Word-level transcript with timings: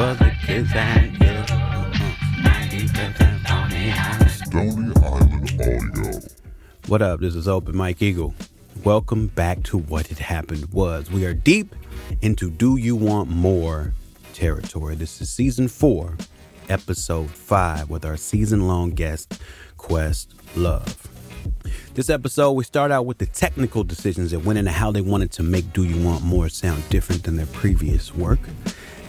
for 0.00 0.14
the 0.14 0.32
kids 0.46 0.70
and. 0.74 1.14
Stony 3.50 3.92
Island 3.92 4.96
Audio. 5.04 6.20
What 6.86 7.02
up? 7.02 7.20
This 7.20 7.34
is 7.34 7.46
Open 7.46 7.76
Mike 7.76 8.00
Eagle. 8.00 8.34
Welcome 8.82 9.26
back 9.26 9.62
to 9.64 9.76
What 9.76 10.10
It 10.10 10.18
Happened 10.18 10.72
Was. 10.72 11.10
We 11.10 11.26
are 11.26 11.34
deep 11.34 11.74
into 12.22 12.50
Do 12.50 12.78
You 12.78 12.96
Want 12.96 13.28
More 13.28 13.92
territory. 14.32 14.94
This 14.94 15.20
is 15.20 15.28
season 15.28 15.68
four, 15.68 16.16
episode 16.70 17.30
five, 17.30 17.90
with 17.90 18.06
our 18.06 18.16
season 18.16 18.66
long 18.66 18.92
guest, 18.92 19.38
Quest 19.76 20.32
Love. 20.56 21.08
This 21.92 22.08
episode, 22.08 22.52
we 22.52 22.64
start 22.64 22.90
out 22.90 23.04
with 23.04 23.18
the 23.18 23.26
technical 23.26 23.84
decisions 23.84 24.30
that 24.30 24.46
went 24.46 24.58
into 24.58 24.70
how 24.70 24.92
they 24.92 25.02
wanted 25.02 25.30
to 25.32 25.42
make 25.42 25.74
Do 25.74 25.84
You 25.84 26.02
Want 26.02 26.24
More 26.24 26.48
sound 26.48 26.88
different 26.88 27.24
than 27.24 27.36
their 27.36 27.44
previous 27.46 28.14
work. 28.14 28.40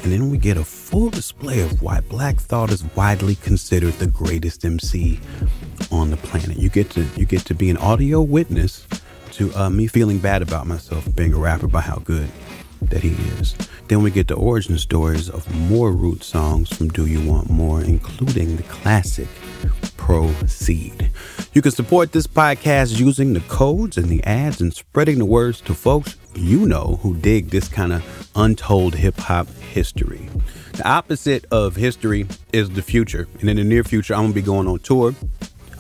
And 0.03 0.11
then 0.11 0.29
we 0.29 0.37
get 0.37 0.57
a 0.57 0.63
full 0.63 1.09
display 1.09 1.61
of 1.61 1.81
why 1.81 2.01
Black 2.01 2.37
Thought 2.37 2.71
is 2.71 2.83
widely 2.95 3.35
considered 3.35 3.93
the 3.93 4.07
greatest 4.07 4.65
MC 4.65 5.19
on 5.91 6.09
the 6.09 6.17
planet. 6.17 6.57
You 6.57 6.69
get 6.69 6.89
to 6.91 7.05
you 7.15 7.25
get 7.25 7.45
to 7.45 7.53
be 7.53 7.69
an 7.69 7.77
audio 7.77 8.21
witness 8.21 8.87
to 9.33 9.53
uh, 9.53 9.69
me 9.69 9.87
feeling 9.87 10.17
bad 10.17 10.41
about 10.41 10.65
myself 10.67 11.07
being 11.15 11.33
a 11.33 11.37
rapper 11.37 11.67
by 11.67 11.81
how 11.81 11.97
good 11.97 12.29
that 12.81 13.03
he 13.03 13.11
is. 13.39 13.55
Then 13.87 14.01
we 14.01 14.09
get 14.09 14.27
the 14.27 14.35
origin 14.35 14.77
stories 14.77 15.29
of 15.29 15.53
more 15.69 15.91
root 15.91 16.23
songs 16.23 16.75
from 16.75 16.89
Do 16.89 17.05
You 17.05 17.21
Want 17.29 17.49
More, 17.49 17.81
including 17.81 18.55
the 18.55 18.63
classic 18.63 19.27
Proceed. 19.97 21.11
You 21.53 21.61
can 21.61 21.71
support 21.71 22.11
this 22.11 22.25
podcast 22.25 22.99
using 22.99 23.33
the 23.33 23.41
codes 23.41 23.97
and 23.97 24.07
the 24.07 24.23
ads 24.23 24.61
and 24.61 24.73
spreading 24.73 25.19
the 25.19 25.25
words 25.25 25.61
to 25.61 25.75
folks 25.75 26.15
you 26.35 26.65
know 26.65 26.99
who 27.01 27.15
dig 27.15 27.49
this 27.49 27.67
kind 27.67 27.93
of 27.93 28.31
untold 28.35 28.95
hip 28.95 29.17
hop 29.17 29.47
history. 29.47 30.29
The 30.73 30.87
opposite 30.87 31.45
of 31.51 31.75
history 31.75 32.27
is 32.53 32.69
the 32.69 32.81
future. 32.81 33.27
And 33.39 33.49
in 33.49 33.57
the 33.57 33.63
near 33.63 33.83
future, 33.83 34.13
I'm 34.13 34.21
going 34.21 34.31
to 34.31 34.35
be 34.35 34.41
going 34.41 34.67
on 34.67 34.79
tour, 34.79 35.13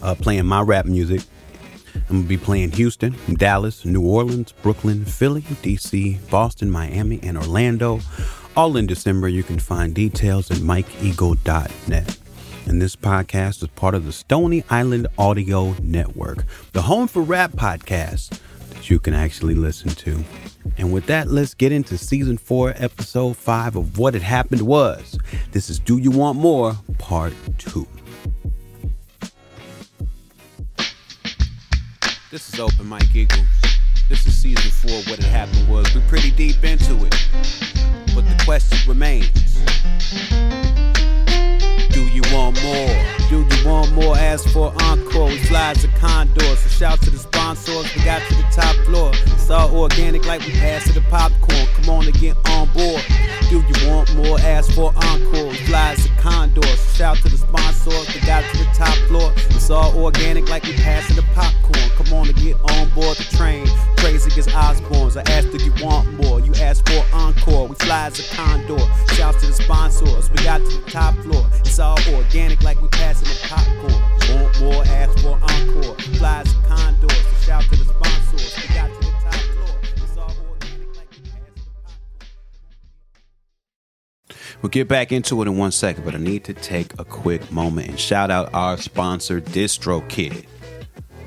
uh, 0.01 0.15
playing 0.15 0.45
my 0.45 0.61
rap 0.61 0.85
music. 0.85 1.21
I'm 1.95 2.01
going 2.07 2.23
to 2.23 2.29
be 2.29 2.37
playing 2.37 2.71
Houston, 2.71 3.15
Dallas, 3.33 3.85
New 3.85 4.05
Orleans, 4.05 4.51
Brooklyn, 4.51 5.05
Philly, 5.05 5.41
DC, 5.41 6.29
Boston, 6.29 6.69
Miami, 6.69 7.19
and 7.23 7.37
Orlando. 7.37 7.99
All 8.55 8.77
in 8.77 8.85
December. 8.85 9.27
You 9.27 9.43
can 9.43 9.59
find 9.59 9.93
details 9.93 10.51
at 10.51 10.57
mikeeagle.net. 10.57 12.17
And 12.67 12.81
this 12.81 12.95
podcast 12.95 13.63
is 13.63 13.69
part 13.69 13.95
of 13.95 14.05
the 14.05 14.11
Stony 14.11 14.63
Island 14.69 15.07
Audio 15.17 15.75
Network, 15.81 16.45
the 16.73 16.83
home 16.83 17.07
for 17.07 17.21
rap 17.21 17.51
podcasts 17.53 18.39
that 18.81 18.89
you 18.89 18.99
can 18.99 19.13
actually 19.13 19.53
listen 19.53 19.89
to. 19.91 20.23
And 20.77 20.91
with 20.91 21.05
that, 21.05 21.27
let's 21.27 21.53
get 21.53 21.71
into 21.71 21.99
season 21.99 22.35
four, 22.35 22.73
episode 22.77 23.37
five 23.37 23.75
of 23.75 23.99
What 23.99 24.15
It 24.15 24.23
Happened 24.23 24.61
Was. 24.61 25.19
This 25.51 25.69
is 25.69 25.77
Do 25.77 25.99
You 25.99 26.09
Want 26.09 26.39
More, 26.39 26.75
part 26.97 27.33
two. 27.59 27.87
This 32.31 32.51
is 32.51 32.59
Open 32.59 32.87
Mike 32.87 33.13
Eagle. 33.13 33.43
This 34.09 34.25
is 34.25 34.35
season 34.35 34.71
four, 34.71 34.99
What 35.11 35.19
It 35.19 35.25
Happened 35.25 35.69
Was. 35.69 35.93
We're 35.93 36.01
pretty 36.07 36.31
deep 36.31 36.63
into 36.63 37.05
it, 37.05 37.15
but 38.15 38.27
the 38.27 38.41
question 38.43 38.79
remains. 38.89 39.29
Do 42.01 42.07
you 42.07 42.23
want 42.33 42.59
more? 42.63 42.95
Do 43.29 43.45
you 43.45 43.63
want 43.63 43.93
more? 43.93 44.17
Ask 44.17 44.49
for 44.49 44.73
encore. 44.81 45.27
We 45.27 45.37
fly 45.37 45.73
to 45.73 45.87
condors. 45.99 46.57
So 46.57 46.69
shout 46.69 46.99
to 47.01 47.11
the 47.11 47.19
sponsors. 47.19 47.95
We 47.95 48.03
got 48.03 48.27
to 48.27 48.33
the 48.33 48.43
top 48.51 48.75
floor. 48.87 49.11
It's 49.13 49.51
all 49.51 49.69
organic 49.77 50.25
like 50.25 50.41
we 50.41 50.51
pass 50.53 50.85
to 50.85 50.93
the 50.93 51.01
popcorn. 51.11 51.67
Come 51.75 51.89
on 51.91 52.05
and 52.05 52.19
get 52.19 52.37
on 52.49 52.73
board. 52.73 53.03
Do 53.51 53.59
you 53.59 53.87
want 53.87 54.15
more? 54.15 54.39
Ask 54.39 54.71
for 54.71 54.91
encore. 54.95 55.49
We 55.49 55.57
fly 55.69 55.93
to 55.93 56.09
condors. 56.17 56.79
So 56.79 56.97
shout 56.97 57.17
to 57.17 57.29
the 57.29 57.37
sponsors. 57.37 58.07
We 58.15 58.21
got 58.21 58.49
to 58.51 58.57
the 58.57 58.69
top 58.73 58.95
floor. 59.07 59.31
It's 59.35 59.69
all 59.69 59.95
organic 59.95 60.49
like 60.49 60.63
we 60.63 60.73
pass 60.77 61.07
to 61.09 61.13
the 61.13 61.27
popcorn. 61.35 61.89
Come 61.97 62.13
on 62.13 62.29
and 62.29 62.37
get 62.37 62.55
on 62.71 62.89
board 62.95 63.17
the 63.17 63.37
train. 63.37 63.67
Crazy 63.97 64.31
as 64.39 64.47
Osbournes. 64.47 65.17
I 65.17 65.31
asked 65.31 65.49
if 65.49 65.63
you 65.63 65.73
want 65.85 66.11
more. 66.13 66.39
You 66.39 66.53
asked 66.55 66.89
for 66.89 67.05
encore. 67.13 67.67
We 67.67 67.75
fly 67.75 68.07
as 68.07 68.19
a 68.19 68.35
condor. 68.35 68.79
Shout 69.13 69.37
to 69.39 69.45
the 69.45 69.53
sponsors. 69.53 70.31
We 70.31 70.37
got 70.37 70.59
to 70.59 70.77
the 70.77 70.89
top 70.89 71.13
floor. 71.17 71.45
It's 71.59 71.77
all 71.79 71.90
organic 72.13 72.61
like 72.63 72.81
we 72.81 72.87
passing 72.89 73.27
the 73.27 73.37
popcorn. 73.47 74.01
Want 74.35 74.61
more? 74.61 74.83
Ask 74.85 75.17
for 75.19 75.39
encore. 75.41 75.95
Fly 76.17 76.41
as 76.41 76.53
a 76.53 76.57
condor. 76.67 77.09
So 77.09 77.45
shout 77.45 77.63
to 77.63 77.75
the 77.75 77.85
sponsors. 77.85 78.55
We 78.57 78.73
got 78.75 78.87
to 78.87 78.99
the 78.99 79.11
top 79.23 79.33
floor. 79.33 79.79
It's 79.95 80.17
all 80.17 80.35
organic 80.49 80.95
like 80.95 81.09
we 81.11 81.17
passing 81.17 81.53
the 81.55 81.61
popcorn. 81.83 82.27
We'll 84.61 84.69
get 84.69 84.87
back 84.87 85.11
into 85.11 85.41
it 85.41 85.47
in 85.47 85.57
one 85.57 85.71
second, 85.71 86.05
but 86.05 86.13
I 86.15 86.19
need 86.19 86.43
to 86.45 86.53
take 86.53 86.93
a 86.99 87.05
quick 87.05 87.51
moment 87.51 87.89
and 87.89 87.99
shout 87.99 88.29
out 88.29 88.53
our 88.53 88.77
sponsor, 88.77 89.41
DistroKid. 89.41 90.45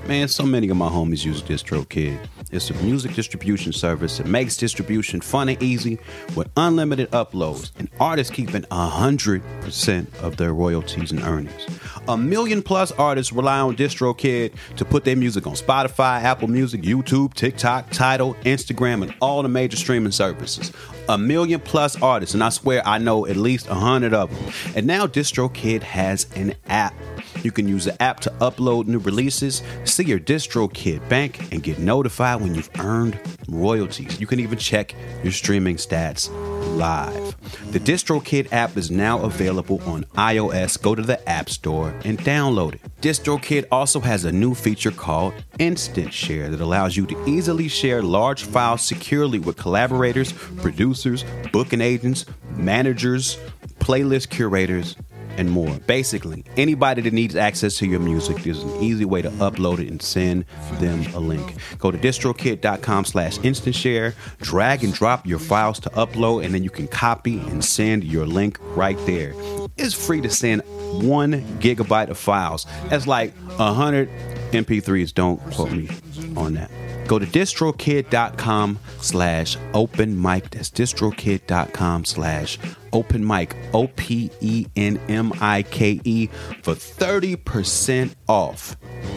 Man, 0.06 0.28
so 0.28 0.44
many 0.44 0.68
of 0.68 0.76
my 0.76 0.90
homies 0.90 1.24
use 1.24 1.40
DistroKid. 1.40 2.18
It's 2.52 2.68
a 2.68 2.74
music 2.74 3.14
distribution 3.14 3.72
service 3.72 4.18
that 4.18 4.26
makes 4.26 4.54
distribution 4.54 5.22
fun 5.22 5.48
and 5.48 5.62
easy 5.62 5.98
with 6.36 6.50
unlimited 6.58 7.10
uploads 7.12 7.70
and 7.78 7.88
artists 7.98 8.30
keeping 8.30 8.64
100% 8.64 10.22
of 10.22 10.36
their 10.36 10.52
royalties 10.52 11.10
and 11.10 11.22
earnings. 11.22 11.66
A 12.06 12.18
million 12.18 12.62
plus 12.62 12.92
artists 12.92 13.32
rely 13.32 13.60
on 13.60 13.76
DistroKid 13.76 14.52
to 14.76 14.84
put 14.84 15.04
their 15.04 15.16
music 15.16 15.46
on 15.46 15.54
Spotify, 15.54 16.22
Apple 16.22 16.48
Music, 16.48 16.82
YouTube, 16.82 17.32
TikTok, 17.32 17.88
Tidal, 17.90 18.34
Instagram, 18.44 19.02
and 19.02 19.14
all 19.22 19.42
the 19.42 19.48
major 19.48 19.78
streaming 19.78 20.12
services. 20.12 20.70
A 21.08 21.16
million 21.16 21.60
plus 21.60 22.00
artists, 22.02 22.34
and 22.34 22.44
I 22.44 22.50
swear 22.50 22.86
I 22.86 22.98
know 22.98 23.26
at 23.26 23.36
least 23.36 23.68
a 23.68 23.74
hundred 23.74 24.12
of 24.12 24.30
them. 24.30 24.52
And 24.76 24.86
now 24.86 25.06
DistroKid 25.06 25.82
has 25.82 26.26
an 26.36 26.54
app. 26.66 26.94
You 27.42 27.50
can 27.50 27.66
use 27.68 27.86
the 27.86 28.00
app 28.02 28.20
to 28.20 28.30
upload 28.40 28.86
new 28.86 28.98
releases, 28.98 29.62
see 29.84 30.04
your 30.04 30.20
DistroKid 30.20 31.08
bank, 31.08 31.52
and 31.52 31.62
get 31.62 31.78
notified 31.78 32.42
when 32.42 32.54
you've 32.54 32.70
earned 32.80 33.18
royalties. 33.48 34.20
You 34.20 34.26
can 34.26 34.40
even 34.40 34.58
check 34.58 34.94
your 35.22 35.32
streaming 35.32 35.76
stats 35.76 36.30
live. 36.74 37.36
The 37.72 37.80
DistroKid 37.80 38.52
app 38.52 38.76
is 38.76 38.90
now 38.90 39.20
available 39.22 39.80
on 39.84 40.04
iOS. 40.16 40.80
Go 40.80 40.94
to 40.94 41.02
the 41.02 41.26
App 41.28 41.48
Store 41.48 41.94
and 42.04 42.18
download 42.18 42.74
it. 42.74 42.80
DistroKid 43.00 43.66
also 43.70 44.00
has 44.00 44.24
a 44.24 44.32
new 44.32 44.54
feature 44.54 44.90
called 44.90 45.34
Instant 45.58 46.12
Share 46.12 46.50
that 46.50 46.60
allows 46.60 46.96
you 46.96 47.06
to 47.06 47.24
easily 47.26 47.68
share 47.68 48.02
large 48.02 48.44
files 48.44 48.82
securely 48.82 49.38
with 49.38 49.56
collaborators, 49.56 50.32
producers, 50.32 51.24
booking 51.52 51.80
agents, 51.80 52.26
managers, 52.56 53.38
playlist 53.78 54.30
curators, 54.30 54.96
and 55.36 55.50
more. 55.50 55.78
Basically, 55.86 56.44
anybody 56.56 57.02
that 57.02 57.12
needs 57.12 57.36
access 57.36 57.76
to 57.78 57.86
your 57.86 58.00
music, 58.00 58.38
there's 58.38 58.62
an 58.62 58.82
easy 58.82 59.04
way 59.04 59.22
to 59.22 59.30
upload 59.30 59.78
it 59.78 59.88
and 59.88 60.00
send 60.00 60.44
them 60.74 61.04
a 61.14 61.20
link. 61.20 61.56
Go 61.78 61.90
to 61.90 61.98
distrokid.com 61.98 63.04
slash 63.04 63.38
instant 63.42 63.74
share, 63.74 64.14
drag 64.40 64.84
and 64.84 64.92
drop 64.92 65.26
your 65.26 65.38
files 65.38 65.80
to 65.80 65.90
upload, 65.90 66.44
and 66.44 66.54
then 66.54 66.64
you 66.64 66.70
can 66.70 66.88
copy 66.88 67.38
and 67.38 67.64
send 67.64 68.04
your 68.04 68.26
link 68.26 68.58
right 68.76 68.98
there. 69.06 69.34
It's 69.76 69.94
free 69.94 70.20
to 70.20 70.30
send 70.30 70.62
one 71.02 71.40
gigabyte 71.58 72.08
of 72.08 72.18
files. 72.18 72.66
That's 72.88 73.06
like 73.06 73.32
a 73.58 73.72
hundred 73.72 74.08
MP3s. 74.54 75.12
Don't 75.12 75.38
quote 75.52 75.70
me 75.72 75.88
on 76.36 76.54
that. 76.54 76.70
Go 77.06 77.18
to 77.18 77.26
distrokid.com 77.26 78.78
slash 79.00 79.56
open 79.74 80.20
mic. 80.20 80.50
That's 80.50 80.70
distrokid.com 80.70 82.04
slash 82.06 82.58
open 82.92 83.26
mic. 83.26 83.54
O 83.74 83.88
P 83.88 84.30
E 84.40 84.66
N 84.76 84.98
M 85.08 85.32
I 85.40 85.62
K 85.64 86.00
E 86.04 86.28
for 86.62 86.74
30% 86.74 88.14
off 88.28 88.76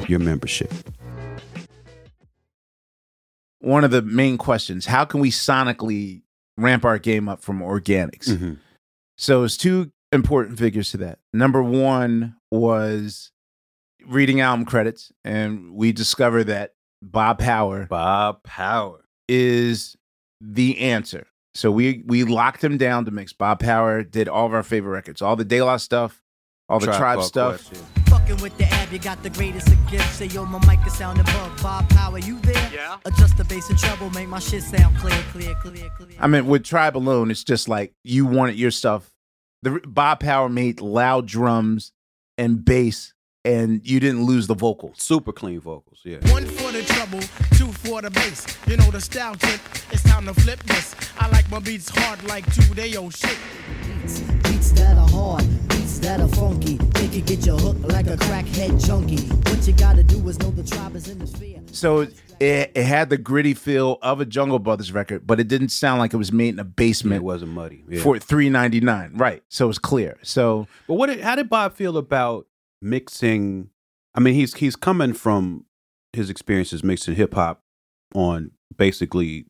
your 0.09 0.20
membership. 0.20 0.72
one 3.59 3.84
of 3.84 3.90
the 3.92 4.02
main 4.04 4.38
questions 4.38 4.86
how 4.86 5.04
can 5.04 5.19
we 5.19 5.31
sonically 5.31 6.22
ramp 6.58 6.86
our 6.86 7.00
game 7.00 7.28
up 7.28 7.42
from 7.42 7.59
organics 7.59 8.30
Mhm. 8.30 8.59
so 9.18 9.44
it's 9.44 9.57
two 9.57 9.92
important 10.12 10.60
figures 10.60 10.92
to 10.92 10.98
that 10.98 11.19
number 11.33 11.62
one 11.63 12.36
was 12.51 13.31
reading 14.07 14.42
album 14.42 14.65
credits 14.65 15.12
and 15.24 15.74
we 15.74 15.92
discover 15.92 16.44
that 16.44 16.74
bob 17.01 17.39
power 17.39 17.86
Bob 17.86 18.42
Power. 18.44 19.06
is 19.27 19.95
the 20.42 20.80
answer 20.80 21.27
so 21.54 21.71
we 21.71 22.04
we 22.06 22.24
locked 22.24 22.63
him 22.63 22.77
down 22.77 23.06
to 23.06 23.12
mix 23.12 23.33
bob 23.33 23.59
power 23.59 24.04
did 24.04 24.27
all 24.27 24.45
of 24.45 24.54
our 24.54 24.63
favorite 24.63 24.92
records 24.92 25.21
all 25.21 25.36
the 25.36 25.45
de 25.45 25.62
la 25.62 25.77
stuff 25.77 26.21
all 26.69 26.80
the 26.80 26.88
tribe, 26.88 27.15
Called 27.15 27.25
stuff 27.25 27.69
Quest, 27.69 27.83
Fucking 28.09 28.38
with 28.38 28.57
the 28.57 28.65
ab, 28.65 28.92
you 28.92 29.00
got 29.00 29.21
the 29.24 29.30
greatest 29.30 29.68
of 29.68 29.89
gifts. 29.89 30.15
Say 30.15 30.25
yo, 30.27 30.45
my 30.45 30.59
mic 30.65 30.86
is 30.88 30.94
sound 30.94 31.19
above. 31.19 31.62
Bob 31.62 31.89
Power, 31.89 32.19
you 32.19 32.39
there? 32.39 32.71
Yeah. 32.74 32.98
Adjust 33.06 33.38
the 33.38 33.44
bass 33.44 33.69
and 33.69 33.77
treble, 33.77 34.09
make 34.12 34.27
my 34.27 34.39
shit 34.39 34.63
sound 34.63 34.98
clear, 34.98 35.21
clear, 35.31 35.56
clear, 35.56 35.89
clear. 35.98 36.09
I 36.19 36.27
mean, 36.27 36.48
with 36.48 36.63
Tribe 36.63 36.95
alone, 36.98 37.31
it's 37.31 37.44
just 37.44 37.68
like 37.68 37.94
you 38.04 38.25
wanted 38.25 38.56
your 38.56 38.71
stuff. 38.71 39.09
The 39.63 39.81
Bob 39.86 40.19
Power 40.21 40.48
made 40.50 40.80
loud 40.81 41.25
drums 41.25 41.92
and 42.38 42.63
bass, 42.63 43.13
and 43.47 43.81
you 43.88 43.99
didn't 43.99 44.23
lose 44.23 44.47
the 44.47 44.55
vocals. 44.55 45.01
Super 45.01 45.31
clean 45.31 45.59
vocals, 45.59 45.99
yeah. 46.03 46.17
One 46.31 46.45
for 46.45 46.71
the 46.71 46.83
trouble, 46.83 47.19
two 47.57 47.71
for 47.71 48.01
the 48.01 48.09
bass. 48.11 48.45
You 48.67 48.77
know 48.77 48.91
the 48.91 49.01
style 49.01 49.35
tip. 49.35 49.61
It's 49.91 50.03
time 50.03 50.25
to 50.25 50.33
flip 50.33 50.61
this. 50.63 50.95
I 51.17 51.29
like 51.29 51.49
my 51.49 51.59
beats 51.59 51.89
hard 51.89 52.21
like 52.27 52.45
two 52.53 52.73
day 52.73 52.95
old 52.95 53.15
shit. 53.15 53.38
beats, 54.01 54.19
beats 54.19 54.47
Beats 54.67 54.71
that 54.81 54.97
are 54.97 55.07
hard, 55.07 55.45
beats 55.69 55.99
that 55.99 56.19
are 56.19 56.27
funky. 56.27 56.75
They 56.75 57.07
can 57.07 57.21
get 57.21 57.45
you 57.45 57.55
hooked 57.55 57.88
like 57.88 58.07
a 58.07 58.17
crackhead 58.17 58.85
junkie. 58.85 59.27
What 59.49 59.65
you 59.65 59.73
gotta 59.73 60.03
do 60.03 60.27
is 60.27 60.38
know 60.39 60.51
the 60.51 60.63
tribe 60.63 60.95
is 60.95 61.07
in 61.07 61.19
the 61.19 61.27
sphere. 61.27 61.61
So 61.71 62.01
it, 62.39 62.71
it 62.75 62.83
had 62.83 63.09
the 63.09 63.17
gritty 63.17 63.53
feel 63.53 63.97
of 64.01 64.19
a 64.19 64.25
Jungle 64.25 64.59
Brothers 64.59 64.91
record, 64.91 65.25
but 65.25 65.39
it 65.39 65.47
didn't 65.47 65.69
sound 65.69 65.99
like 65.99 66.13
it 66.13 66.17
was 66.17 66.31
made 66.33 66.49
in 66.49 66.59
a 66.59 66.63
basement. 66.65 67.17
it 67.17 67.23
wasn't 67.23 67.51
muddy. 67.51 67.83
Yeah. 67.88 68.01
for 68.01 68.19
three 68.19 68.49
ninety 68.49 68.81
nine. 68.81 69.11
Right. 69.15 69.41
So 69.47 69.69
it's 69.69 69.79
clear. 69.79 70.17
So 70.21 70.67
But 70.88 70.95
what? 70.95 71.07
Did, 71.07 71.21
how 71.21 71.35
did 71.35 71.49
Bob 71.49 71.75
feel 71.75 71.95
about 71.97 72.47
mixing? 72.81 73.69
I 74.15 74.19
mean, 74.19 74.33
he's 74.33 74.53
he's 74.56 74.75
coming 74.75 75.13
from 75.13 75.65
his 76.13 76.29
experiences 76.29 76.83
mixing 76.83 77.15
hip 77.15 77.33
hop 77.33 77.62
on 78.15 78.51
basically 78.77 79.45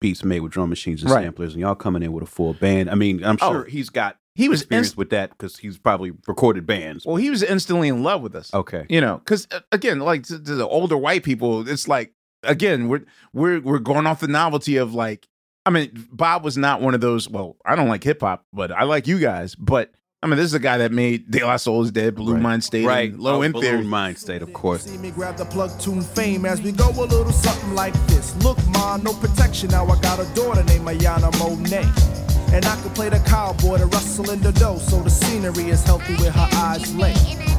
beats 0.00 0.22
made 0.24 0.40
with 0.40 0.52
drum 0.52 0.68
machines 0.68 1.02
and 1.02 1.10
Right. 1.10 1.24
samplers, 1.24 1.52
and 1.54 1.60
y'all 1.60 1.74
coming 1.74 2.02
in 2.02 2.12
with 2.12 2.22
a 2.22 2.26
full 2.26 2.52
band. 2.54 2.90
I 2.90 2.94
mean, 2.94 3.24
I'm 3.24 3.38
Oh, 3.40 3.52
sure 3.52 3.64
he's 3.64 3.88
got 3.90 4.16
he 4.34 4.48
was 4.48 4.62
experience 4.62 4.88
inst- 4.88 4.96
with 4.98 5.10
that 5.10 5.30
because 5.30 5.58
he's 5.58 5.78
probably 5.78 6.12
recorded 6.26 6.66
bands. 6.66 7.06
well, 7.06 7.16
he 7.16 7.30
was 7.30 7.42
instantly 7.42 7.88
in 7.88 8.02
love 8.02 8.20
with 8.20 8.34
us. 8.34 8.52
Okay, 8.52 8.84
You 8.88 9.00
know, 9.00 9.18
because 9.18 9.46
uh, 9.50 9.60
again, 9.72 10.00
like 10.00 10.24
to, 10.24 10.38
to 10.42 10.54
the 10.54 10.66
older 10.66 10.96
white 10.96 11.22
people, 11.22 11.66
it's 11.68 11.88
like 11.88 12.12
again 12.42 12.88
we're 12.88 13.04
we're 13.32 13.60
we're 13.60 13.78
going 13.78 14.06
off 14.06 14.20
the 14.20 14.28
novelty 14.28 14.76
of 14.76 14.94
like. 14.94 15.26
I 15.66 15.70
mean, 15.70 16.06
Bob 16.12 16.44
was 16.44 16.58
not 16.58 16.82
one 16.82 16.92
of 16.94 17.00
those. 17.00 17.26
Well, 17.26 17.56
I 17.64 17.74
don't 17.74 17.88
like 17.88 18.04
hip 18.04 18.20
hop, 18.20 18.44
but 18.52 18.70
I 18.70 18.82
like 18.82 19.06
you 19.06 19.18
guys. 19.18 19.54
But 19.54 19.94
I 20.24 20.26
mean, 20.26 20.38
this 20.38 20.46
is 20.46 20.54
a 20.54 20.58
guy 20.58 20.78
that 20.78 20.90
made 20.90 21.30
De 21.30 21.44
La 21.44 21.58
Soul 21.58 21.82
is 21.82 21.92
Dead, 21.92 22.14
Blue 22.14 22.32
Right. 22.32 22.40
Mind 22.42 22.64
State, 22.64 22.86
right. 22.86 23.10
and 23.12 23.20
Low 23.20 23.40
Oh, 23.40 23.42
End 23.42 23.54
Theory. 23.54 23.82
Buhloone 23.82 23.88
Mind 23.88 24.16
State, 24.16 24.40
of 24.40 24.54
course. 24.54 24.84
See 24.84 24.96
me 24.96 25.10
grab 25.10 25.36
the 25.36 25.44
plug 25.44 25.78
tune 25.78 26.00
fame 26.00 26.46
as 26.46 26.62
we 26.62 26.72
go 26.72 26.88
a 26.88 27.04
little 27.04 27.30
something 27.30 27.74
like 27.74 27.92
this. 28.06 28.34
Look, 28.42 28.56
ma, 28.68 28.96
no 28.96 29.12
protection. 29.12 29.68
Now 29.68 29.84
I 29.86 30.00
got 30.00 30.18
a 30.20 30.34
daughter 30.34 30.64
named 30.64 30.86
Ayana 30.86 31.30
Monet. 31.38 31.84
And 32.56 32.64
I 32.64 32.74
can 32.80 32.88
play 32.94 33.10
the 33.10 33.18
cowboy 33.26 33.76
to 33.76 33.86
rustle 33.86 34.30
in 34.30 34.40
the 34.40 34.52
dough, 34.52 34.78
so 34.78 35.02
the 35.02 35.10
scenery 35.10 35.68
is 35.68 35.84
healthy 35.84 36.14
with 36.14 36.34
her 36.34 36.48
eyes 36.54 36.94
lay. 36.96 37.12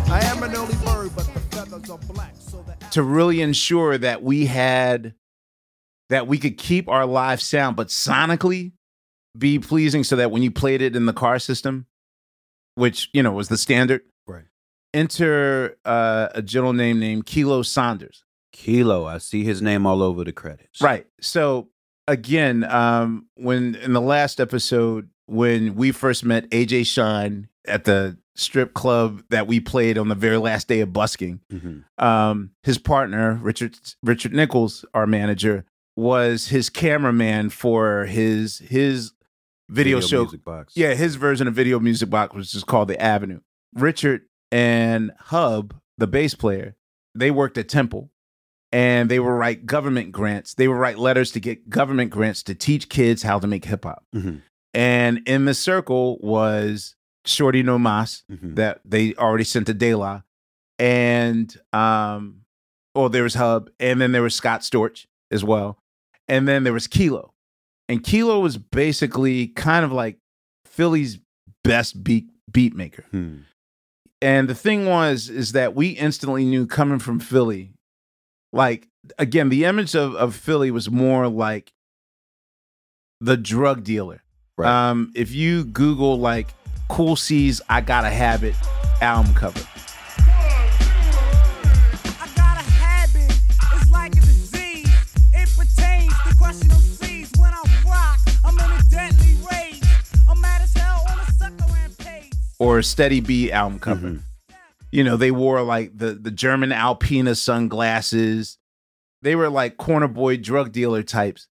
I 0.09 0.21
am 0.23 0.41
an 0.41 0.55
early 0.55 0.73
bird, 0.83 1.11
but 1.15 1.31
the 1.35 1.41
feathers 1.55 1.87
are 1.91 1.99
black, 1.99 2.33
so 2.39 2.65
the 2.65 2.73
to 2.93 3.03
really 3.03 3.41
ensure 3.41 3.95
that 3.99 4.23
we 4.23 4.47
had 4.47 5.13
that 6.09 6.25
we 6.25 6.39
could 6.39 6.57
keep 6.57 6.89
our 6.89 7.05
live 7.05 7.43
sound 7.43 7.75
but 7.75 7.89
sonically 7.89 8.71
be 9.37 9.59
pleasing 9.59 10.03
so 10.03 10.15
that 10.15 10.31
when 10.31 10.41
you 10.41 10.49
played 10.49 10.81
it 10.81 10.95
in 10.95 11.05
the 11.05 11.13
car 11.13 11.37
system 11.37 11.85
which 12.75 13.09
you 13.13 13.23
know 13.23 13.31
was 13.31 13.47
the 13.49 13.57
standard 13.57 14.01
Right. 14.27 14.45
enter 14.93 15.77
uh, 15.85 16.29
a 16.33 16.41
gentleman 16.41 16.77
named 16.77 16.99
named 16.99 17.25
kilo 17.25 17.61
saunders 17.61 18.23
Kilo, 18.53 19.05
I 19.05 19.17
see 19.17 19.43
his 19.43 19.61
name 19.61 19.85
all 19.85 20.01
over 20.01 20.23
the 20.23 20.31
credits. 20.31 20.81
right 20.81 21.05
so 21.19 21.67
again 22.07 22.63
um 22.65 23.27
when 23.35 23.75
in 23.75 23.93
the 23.93 24.01
last 24.01 24.39
episode 24.39 25.09
when 25.25 25.75
we 25.75 25.91
first 25.91 26.23
met 26.23 26.49
aj 26.51 26.85
shine 26.85 27.49
at 27.67 27.83
the 27.85 28.17
strip 28.35 28.73
club 28.73 29.23
that 29.29 29.47
we 29.47 29.59
played 29.59 29.97
on 29.97 30.07
the 30.07 30.15
very 30.15 30.37
last 30.37 30.67
day 30.67 30.79
of 30.81 30.93
busking 30.93 31.39
hmm 31.51 31.79
um, 31.97 32.51
his 32.63 32.77
partner 32.77 33.39
Richard 33.41 33.77
Richard 34.03 34.33
Nichols, 34.33 34.83
our 34.93 35.07
manager, 35.07 35.63
was 35.95 36.47
his 36.49 36.69
cameraman 36.69 37.49
for 37.49 38.05
his 38.05 38.59
his 38.59 39.11
video, 39.69 39.99
show. 39.99 40.21
music 40.23 40.43
box. 40.43 40.73
Yeah, 40.75 40.93
his 40.93 41.15
version 41.15 41.47
of 41.47 41.53
Video 41.53 41.79
Music 41.79 42.09
Box 42.09 42.33
was 42.35 42.51
just 42.51 42.67
called 42.67 42.87
The 42.87 43.01
Avenue. 43.01 43.39
Richard 43.73 44.21
and 44.51 45.11
Hub, 45.19 45.73
the 45.97 46.07
bass 46.07 46.33
player, 46.35 46.75
they 47.13 47.31
worked 47.31 47.57
at 47.57 47.69
Temple. 47.69 48.09
And 48.71 49.09
they 49.09 49.19
would 49.19 49.29
write 49.29 49.65
government 49.65 50.11
grants. 50.11 50.53
They 50.53 50.67
would 50.67 50.73
write 50.75 50.99
letters 50.99 51.31
to 51.31 51.39
get 51.39 51.69
government 51.69 52.11
grants 52.11 52.43
to 52.43 52.55
teach 52.55 52.89
kids 52.89 53.23
how 53.23 53.39
to 53.39 53.47
make 53.47 53.63
hip 53.63 53.85
hop. 53.85 54.03
Mhm. 54.13 54.41
And 54.73 55.21
in 55.25 55.45
the 55.45 55.53
circle 55.53 56.17
was 56.19 56.95
Shortie 57.25 57.63
No 57.63 57.79
Mass, 57.79 58.23
Mhm. 58.29 58.55
that 58.55 58.81
they 58.83 59.13
already 59.15 59.45
sent 59.45 59.67
to 59.67 59.73
De 59.73 59.95
La. 59.95 60.23
And 60.77 61.55
um, 61.71 62.41
oh, 62.95 63.07
there 63.07 63.23
was 63.23 63.35
Hub, 63.35 63.69
and 63.79 64.01
then 64.01 64.11
there 64.11 64.21
was 64.23 64.35
Scott 64.35 64.61
Storch 64.61 65.05
as 65.31 65.43
well. 65.43 65.77
And 66.27 66.45
then 66.47 66.63
there 66.65 66.73
was 66.73 66.87
Kilo. 66.87 67.33
And 67.87 68.03
Kilo 68.03 68.39
was 68.39 68.57
basically 68.57 69.47
kind 69.47 69.85
of 69.85 69.91
like 69.91 70.17
Philly's 70.65 71.19
best 71.63 72.03
beat 72.03 72.29
beat 72.51 72.75
maker. 72.75 73.05
Hmm. 73.11 73.37
And 74.21 74.47
the 74.47 74.55
thing 74.55 74.85
was, 74.85 75.29
is 75.29 75.51
that 75.51 75.75
we 75.75 75.89
instantly 75.89 76.45
knew 76.45 76.65
coming 76.65 76.99
from 76.99 77.19
Philly, 77.19 77.73
like 78.53 78.87
again, 79.19 79.49
the 79.49 79.65
image 79.65 79.95
of, 79.95 80.15
of 80.15 80.35
Philly 80.35 80.71
was 80.71 80.89
more 80.89 81.27
like 81.27 81.71
the 83.21 83.37
drug 83.37 83.83
dealer. 83.83 84.23
Right. 84.57 84.89
Um, 84.89 85.11
if 85.15 85.33
you 85.33 85.65
Google 85.65 86.17
like 86.17 86.47
Cool 86.87 87.15
C's 87.15 87.61
I 87.69 87.81
Gotta 87.81 88.09
Habit 88.09 88.55
album 89.01 89.33
cover. 89.33 89.61
Or 102.59 102.81
Steady 102.81 103.19
B 103.21 103.51
album 103.51 103.79
cover. 103.79 104.07
Mhm. 104.09 104.21
You 104.91 105.03
know, 105.03 105.17
they 105.17 105.31
wore 105.31 105.61
like 105.61 105.97
the 105.97 106.13
the 106.13 106.31
German 106.31 106.71
Alpina 106.71 107.35
sunglasses. 107.35 108.57
They 109.21 109.35
were 109.35 109.49
like 109.49 109.77
corner 109.77 110.07
boy 110.07 110.37
drug 110.37 110.71
dealer 110.71 111.03
types. 111.03 111.47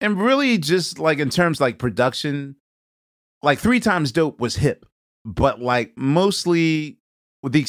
And 0.00 0.20
really 0.20 0.58
just 0.58 0.98
like 0.98 1.18
in 1.18 1.28
terms 1.30 1.60
like 1.60 1.78
production, 1.78 2.56
like 3.42 3.58
three 3.58 3.80
times 3.80 4.12
dope 4.12 4.40
was 4.40 4.56
hip, 4.56 4.86
but 5.24 5.60
like 5.60 5.92
mostly 5.96 6.98
with 7.42 7.52
the 7.52 7.66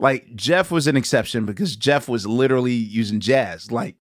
like 0.00 0.34
Jeff 0.34 0.70
was 0.72 0.86
an 0.88 0.96
exception 0.96 1.44
because 1.44 1.76
Jeff 1.76 2.08
was 2.08 2.26
literally 2.26 2.72
using 2.74 3.20
jazz. 3.20 3.70
Like 3.70 3.94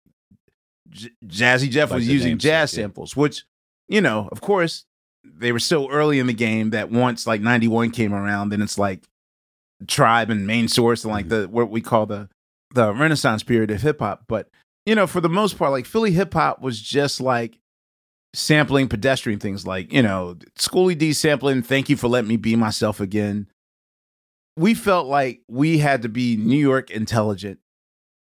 J- 0.90 1.10
Jazzy 1.26 1.70
Jeff 1.70 1.90
Like 1.90 1.98
was 1.98 2.08
using 2.08 2.38
jazz 2.38 2.72
samples, 2.72 3.16
which 3.16 3.44
you 3.90 4.00
know, 4.02 4.30
of 4.32 4.40
course, 4.40 4.86
they 5.38 5.52
were 5.52 5.60
so 5.60 5.90
early 5.90 6.20
in 6.20 6.28
the 6.28 6.34
game 6.34 6.70
that 6.72 6.92
once 6.92 7.26
like 7.28 7.42
91 7.42 7.92
came 7.92 8.14
around, 8.14 8.50
then 8.50 8.62
it's 8.62 8.78
like 8.78 9.04
tribe 9.88 10.30
and 10.30 10.48
main 10.48 10.68
source 10.68 11.04
and 11.04 11.12
like 11.14 11.28
the 11.30 11.48
what 11.50 11.70
we 11.70 11.82
call 11.82 12.06
the 12.06 12.30
the 12.74 12.94
renaissance 12.94 13.44
period 13.44 13.72
of 13.72 13.82
hip 13.82 14.00
hop. 14.00 14.24
But 14.28 14.50
you 14.86 14.96
know, 14.96 15.08
for 15.08 15.22
the 15.22 15.30
most 15.30 15.58
part, 15.58 15.72
like 15.72 15.86
Philly 15.86 16.12
hip 16.12 16.34
hop 16.34 16.62
was 16.62 16.80
just 16.80 17.20
like 17.20 17.58
sampling 18.34 18.88
pedestrian 18.90 19.40
things 19.40 19.66
like, 19.66 19.92
you 19.94 20.02
know, 20.04 20.38
Schoolly 20.58 20.96
D 20.96 21.14
sampling, 21.14 21.62
thank 21.62 21.90
you 21.90 21.96
for 21.98 22.08
letting 22.08 22.28
me 22.28 22.38
be 22.38 22.56
myself 22.56 23.00
again. 23.00 23.48
We 24.58 24.74
felt 24.74 25.08
like 25.08 25.42
we 25.48 25.78
had 25.80 26.02
to 26.04 26.10
be 26.10 26.38
New 26.38 26.58
York 26.60 26.90
intelligent 26.92 27.60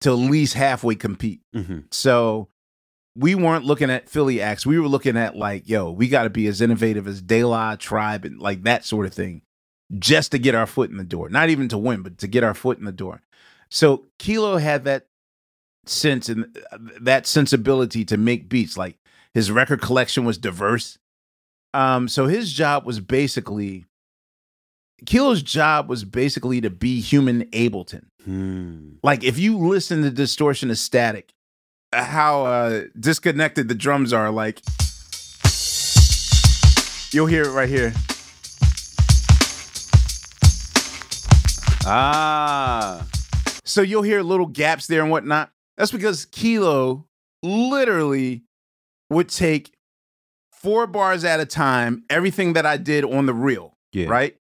to 0.02 0.10
at 0.12 0.14
least 0.14 0.54
halfway 0.54 0.96
compete. 0.96 1.42
Mhm. 1.56 1.86
So 1.92 2.50
we 3.16 3.36
weren't 3.36 3.66
looking 3.66 3.90
at 3.90 4.10
Philly 4.10 4.42
acts. 4.42 4.66
We 4.66 4.80
were 4.80 4.88
looking 4.88 5.16
at 5.18 5.36
like, 5.36 5.68
yo, 5.70 5.92
we 5.92 6.08
got 6.08 6.24
to 6.24 6.30
be 6.30 6.48
as 6.48 6.62
innovative 6.62 7.08
as 7.08 7.22
De 7.22 7.44
La 7.44 7.76
Tribe 7.76 8.26
and 8.26 8.40
like 8.40 8.64
that 8.64 8.84
sort 8.86 9.06
of 9.06 9.14
thing, 9.14 9.42
just 9.98 10.32
to 10.32 10.38
get 10.38 10.56
our 10.56 10.66
foot 10.66 10.90
in 10.90 10.98
the 10.98 11.04
door. 11.04 11.30
Not 11.30 11.50
even 11.50 11.68
to 11.70 11.78
win, 11.78 12.02
but 12.02 12.18
to 12.20 12.28
get 12.28 12.44
our 12.44 12.54
foot 12.54 12.78
in 12.78 12.86
the 12.86 12.92
door. 12.92 13.22
So 13.70 14.06
Kilo 14.20 14.58
had 14.58 14.84
that 14.84 15.08
sense 15.86 16.30
and 16.30 16.58
uh, 16.72 16.78
that 17.02 17.26
sensibility 17.28 18.04
to 18.06 18.18
make 18.18 18.50
beats. 18.50 18.78
Like 18.78 18.98
his 19.34 19.52
record 19.52 19.82
collection 19.82 20.26
was 20.26 20.38
diverse. 20.38 20.98
Um, 21.74 22.08
so 22.08 22.26
his 22.28 22.54
job 22.54 22.86
was 22.86 23.00
basically 23.00 23.86
Kilo's 25.06 25.42
job 25.42 25.90
was 25.90 26.04
basically 26.06 26.62
to 26.62 26.70
be 26.70 27.00
human 27.02 27.46
Ableton 27.52 28.06
Hmm. 28.24 28.94
like 29.04 29.24
if 29.24 29.38
you 29.38 29.56
listen 29.60 30.02
to 30.02 30.10
distortion 30.10 30.72
of 30.72 30.80
static 30.80 31.35
how 32.04 32.46
uh 32.46 32.84
disconnected 33.00 33.68
the 33.68 33.76
drums 33.76 34.12
are 34.14 34.30
like 34.32 34.62
you'll 37.14 37.28
hear 37.28 37.44
it 37.44 37.52
right 37.52 37.70
here 37.70 37.94
Ah. 41.88 43.06
so 43.64 43.82
you'll 43.84 44.02
hear 44.02 44.22
little 44.24 44.48
gaps 44.48 44.88
there 44.88 45.02
and 45.02 45.12
whatnot 45.12 45.52
that's 45.78 45.92
because 45.92 46.26
kilo 46.26 47.06
literally 47.44 48.44
would 49.12 49.30
take 49.30 49.72
four 50.52 50.88
bars 50.88 51.24
at 51.24 51.40
a 51.40 51.46
time 51.46 52.04
everything 52.10 52.54
that 52.54 52.66
i 52.66 52.76
did 52.78 53.06
on 53.06 53.28
the 53.28 53.34
reel 53.36 53.78
Yeah. 53.94 54.08
right 54.10 54.36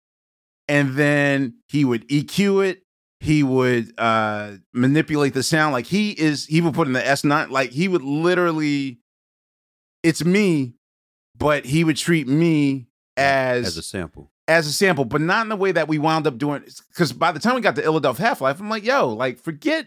and 0.68 0.94
then 0.96 1.56
he 1.68 1.84
would 1.84 2.08
eq 2.08 2.64
it 2.66 2.82
he 3.24 3.42
would 3.42 3.92
uh 3.98 4.52
manipulate 4.72 5.34
the 5.34 5.42
sound 5.42 5.72
like 5.72 5.86
he 5.86 6.10
is 6.10 6.46
he 6.46 6.60
would 6.60 6.74
put 6.74 6.86
in 6.86 6.92
the 6.92 7.00
s9 7.00 7.50
like 7.50 7.70
he 7.70 7.88
would 7.88 8.02
literally 8.02 8.98
it's 10.02 10.24
me 10.24 10.74
but 11.36 11.64
he 11.64 11.82
would 11.84 11.96
treat 11.96 12.28
me 12.28 12.86
as 13.16 13.66
As 13.66 13.76
a 13.78 13.82
sample. 13.82 14.30
as 14.46 14.66
a 14.66 14.72
sample 14.72 15.04
but 15.04 15.20
not 15.20 15.42
in 15.42 15.48
the 15.48 15.56
way 15.56 15.72
that 15.72 15.88
we 15.88 15.98
wound 15.98 16.26
up 16.26 16.36
doing 16.38 16.62
because 16.90 17.12
by 17.12 17.32
the 17.32 17.40
time 17.40 17.54
we 17.54 17.60
got 17.60 17.76
to 17.76 17.82
illadelph 17.82 18.18
half-life 18.18 18.60
i'm 18.60 18.68
like 18.68 18.84
yo 18.84 19.08
like 19.08 19.38
forget 19.38 19.86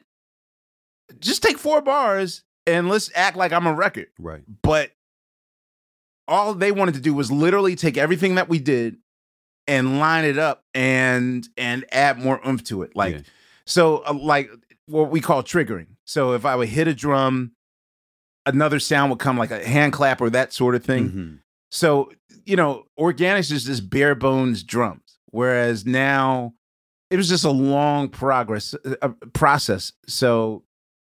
just 1.19 1.41
take 1.43 1.57
four 1.57 1.81
bars 1.81 2.43
and 2.65 2.89
let's 2.89 3.09
act 3.15 3.37
like 3.37 3.51
i'm 3.53 3.67
a 3.67 3.73
record 3.73 4.07
Right. 4.19 4.43
but 4.63 4.91
all 6.27 6.53
they 6.53 6.71
wanted 6.73 6.95
to 6.95 6.99
do 6.99 7.13
was 7.13 7.31
literally 7.31 7.75
take 7.75 7.97
everything 7.97 8.35
that 8.35 8.49
we 8.49 8.59
did 8.59 8.97
and 9.67 9.99
line 9.99 10.25
it 10.25 10.37
up 10.37 10.63
and 10.73 11.47
and 11.57 11.85
add 11.91 12.19
more 12.19 12.39
oomph 12.47 12.63
to 12.65 12.83
it. 12.83 12.95
Like 12.95 13.15
Yeah. 13.15 13.21
so, 13.65 13.97
uh, 14.07 14.13
like 14.13 14.49
what 14.85 15.09
we 15.11 15.19
call 15.21 15.43
triggering. 15.43 15.87
So 16.05 16.33
if 16.33 16.45
I 16.45 16.55
would 16.55 16.69
hit 16.69 16.87
a 16.87 16.93
drum, 16.93 17.51
another 18.45 18.79
sound 18.79 19.09
would 19.11 19.19
come, 19.19 19.37
like 19.37 19.51
a 19.51 19.65
hand 19.65 19.91
clap 19.93 20.21
or 20.21 20.29
that 20.29 20.53
sort 20.53 20.75
of 20.75 20.83
thing. 20.85 21.09
Mhm. 21.09 21.39
So, 21.69 22.11
you 22.45 22.55
know, 22.55 22.85
organics 22.97 23.51
is 23.51 23.65
just 23.65 23.89
bare 23.89 24.15
bones 24.15 24.63
drums, 24.63 25.17
whereas 25.31 25.85
now 25.85 26.53
it 27.11 27.17
was 27.17 27.27
just 27.27 27.43
a 27.43 27.49
long 27.51 28.07
progress 28.07 28.73
uh, 29.01 29.09
process. 29.33 29.91
So, 30.07 30.63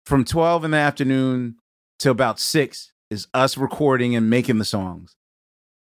from 0.06 0.26
12 0.26 0.66
in 0.66 0.72
the 0.72 0.78
afternoon 0.78 1.56
to 2.00 2.10
about 2.10 2.40
6 2.40 2.92
is 3.10 3.28
us 3.34 3.58
recording 3.58 4.16
and 4.16 4.30
making 4.30 4.58
the 4.58 4.66
songs. 4.66 5.16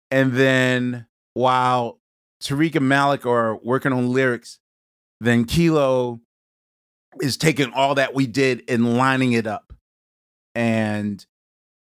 And 0.09 0.33
then 0.33 1.05
while 1.35 1.99
Tariq 2.43 2.75
and 2.75 2.87
Malik 2.89 3.25
are 3.25 3.55
working 3.63 3.93
on 3.93 4.11
lyrics, 4.11 4.59
then 5.21 5.45
Kilo 5.45 6.19
is 7.21 7.37
taking 7.37 7.71
all 7.73 7.95
that 7.95 8.13
we 8.13 8.27
did 8.27 8.63
and 8.67 8.97
lining 8.97 9.33
it 9.33 9.47
up 9.47 9.73
and 10.55 11.25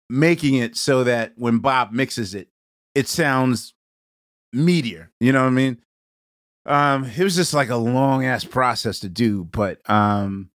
making 0.09 0.55
it 0.57 0.77
so 0.77 1.05
that 1.05 1.33
when 1.37 1.59
Bob 1.59 1.93
mixes 1.93 2.35
it, 2.35 2.49
it 2.95 3.09
sounds 3.09 3.75
meatier. 4.55 5.09
You 5.21 5.33
know 5.33 5.43
what 5.43 5.49
I 5.49 5.51
mean? 5.51 5.79
Um, 6.67 7.05
it 7.05 7.23
was 7.25 7.37
just 7.37 7.55
like 7.55 7.71
a 7.71 7.77
long 7.77 8.25
ass 8.27 8.45
process 8.45 9.01
to 9.01 9.09
do, 9.09 9.45
but 9.45 9.79
um, 9.89 10.51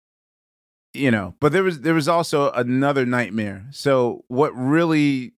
you 0.93 1.12
know, 1.12 1.36
but 1.39 1.51
there 1.51 1.63
was 1.63 1.81
there 1.81 1.93
was 1.93 2.07
also 2.07 2.51
another 2.51 3.05
nightmare. 3.05 3.65
So 3.72 4.25
what 4.27 4.51
really, 4.55 5.33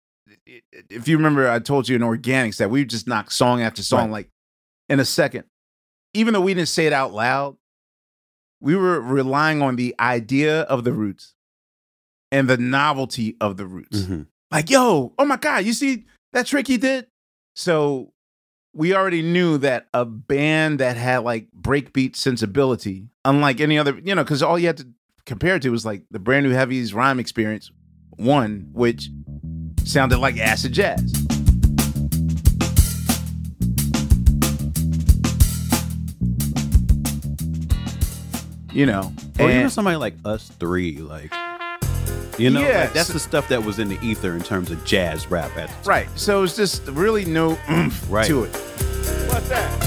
if 0.90 1.08
you 1.08 1.18
remember, 1.18 1.50
I 1.50 1.60
told 1.60 1.90
you 1.90 1.96
in 1.96 2.02
organics 2.02 2.58
that 2.58 2.70
we 2.70 2.86
just 2.86 3.08
knocked 3.08 3.34
song 3.34 3.62
after 3.62 3.84
song 3.84 4.10
Right. 4.12 4.12
like 4.12 4.30
in 4.94 5.00
a 5.00 5.06
second, 5.06 5.46
even 6.14 6.34
though 6.34 6.42
we 6.42 6.54
didn't 6.54 6.70
say 6.70 6.86
it 6.86 6.94
out 6.94 7.12
loud. 7.14 7.58
We 8.62 8.76
were 8.76 9.02
relying 9.02 9.62
on 9.62 9.76
the 9.76 9.94
idea 10.00 10.62
of 10.62 10.84
the 10.86 10.94
roots 10.94 11.34
and 12.32 12.48
the 12.48 12.58
novelty 12.58 13.36
of 13.42 13.58
the 13.58 13.66
roots 13.66 14.04
Mhm. 14.04 14.28
like, 14.52 14.70
yo, 14.70 15.14
oh 15.18 15.26
my 15.26 15.36
God, 15.38 15.66
you 15.66 15.74
see 15.74 16.06
that 16.32 16.46
trick 16.46 16.68
he 16.68 16.78
did? 16.78 17.08
So 17.56 18.14
we 18.74 18.94
already 18.96 19.22
knew 19.22 19.58
that 19.60 19.88
a 19.94 20.06
band 20.06 20.80
that 20.80 20.96
had 20.96 21.20
like 21.24 21.48
breakbeat 21.60 22.16
sensibility, 22.16 23.10
unlike 23.26 23.60
any 23.60 23.78
other, 23.78 24.00
you 24.04 24.16
know, 24.16 24.24
because 24.24 24.42
all 24.42 24.58
you 24.58 24.68
had 24.68 24.78
to 24.78 24.88
compare 25.26 25.56
it 25.56 25.62
to 25.64 25.70
was 25.72 25.86
like 25.86 26.04
the 26.12 26.20
brand 26.20 26.46
new 26.46 26.54
heavies 26.54 26.94
rhyme 26.94 27.20
experience 27.20 27.72
one, 28.16 28.70
which 28.74 29.10
sounded 29.84 30.20
like 30.20 30.38
acid 30.38 30.72
jazz. 30.72 31.12
You 38.74 38.88
know, 38.88 39.14
Or 39.40 39.50
even 39.50 39.70
somebody 39.70 39.98
like 39.98 40.16
us 40.26 40.50
three, 40.60 40.98
like 40.98 41.32
you 42.40 42.50
know, 42.50 42.62
Yeah, 42.62 42.82
like, 42.82 42.94
that's 42.94 43.08
so- 43.08 43.14
the 43.14 43.20
stuff 43.20 43.48
that 43.50 43.64
was 43.64 43.78
in 43.78 43.90
the 43.90 44.00
ether 44.02 44.34
in 44.36 44.42
terms 44.42 44.72
of 44.72 44.84
jazz 44.84 45.30
rap 45.30 45.56
at 45.56 45.68
the 45.70 45.74
time. 45.76 45.84
right. 45.86 46.08
So 46.16 46.42
it's 46.44 46.56
just 46.56 46.88
really 46.88 47.26
no 47.26 47.58
oomph 47.70 48.04
Right. 48.10 48.26
to 48.28 48.46
it. 48.46 48.50
What's 49.30 49.50
that? 49.50 49.80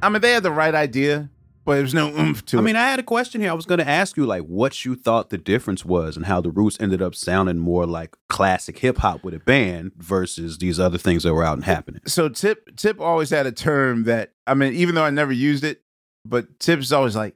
I 0.00 0.08
mean, 0.10 0.20
they 0.22 0.32
had 0.32 0.42
the 0.44 0.50
right 0.52 0.74
idea, 0.74 1.28
but 1.68 1.74
there's 1.76 1.92
no 1.92 2.08
oomph 2.18 2.46
to 2.46 2.56
I 2.56 2.60
it. 2.60 2.62
mean, 2.62 2.76
I 2.76 2.88
had 2.88 2.98
a 2.98 3.02
question 3.02 3.42
here. 3.42 3.50
I 3.50 3.54
was 3.54 3.66
going 3.66 3.76
to 3.78 3.86
ask 3.86 4.16
you 4.16 4.24
like 4.24 4.42
what 4.44 4.86
you 4.86 4.94
thought 4.96 5.28
the 5.28 5.36
difference 5.36 5.84
was 5.84 6.16
and 6.16 6.24
how 6.24 6.40
the 6.40 6.50
Roots 6.50 6.78
ended 6.80 7.02
up 7.02 7.14
sounding 7.14 7.58
more 7.58 7.84
like 7.84 8.16
classic 8.30 8.78
hip 8.78 8.96
hop 8.96 9.22
with 9.22 9.34
a 9.34 9.38
band 9.38 9.92
versus 9.98 10.56
these 10.56 10.80
other 10.80 10.96
things 10.96 11.24
that 11.24 11.34
were 11.34 11.44
out 11.44 11.58
and 11.58 11.64
happening. 11.64 12.00
so 12.06 12.30
Tip 12.30 12.74
Tip 12.76 13.02
always 13.02 13.28
had 13.28 13.44
a 13.44 13.52
term 13.52 14.04
that 14.04 14.32
I 14.46 14.54
mean, 14.54 14.72
even 14.72 14.94
though 14.94 15.04
I 15.04 15.10
never 15.10 15.30
used 15.30 15.62
it, 15.62 15.82
but 16.24 16.58
Tip's 16.58 16.90
always 16.90 17.14
like, 17.14 17.34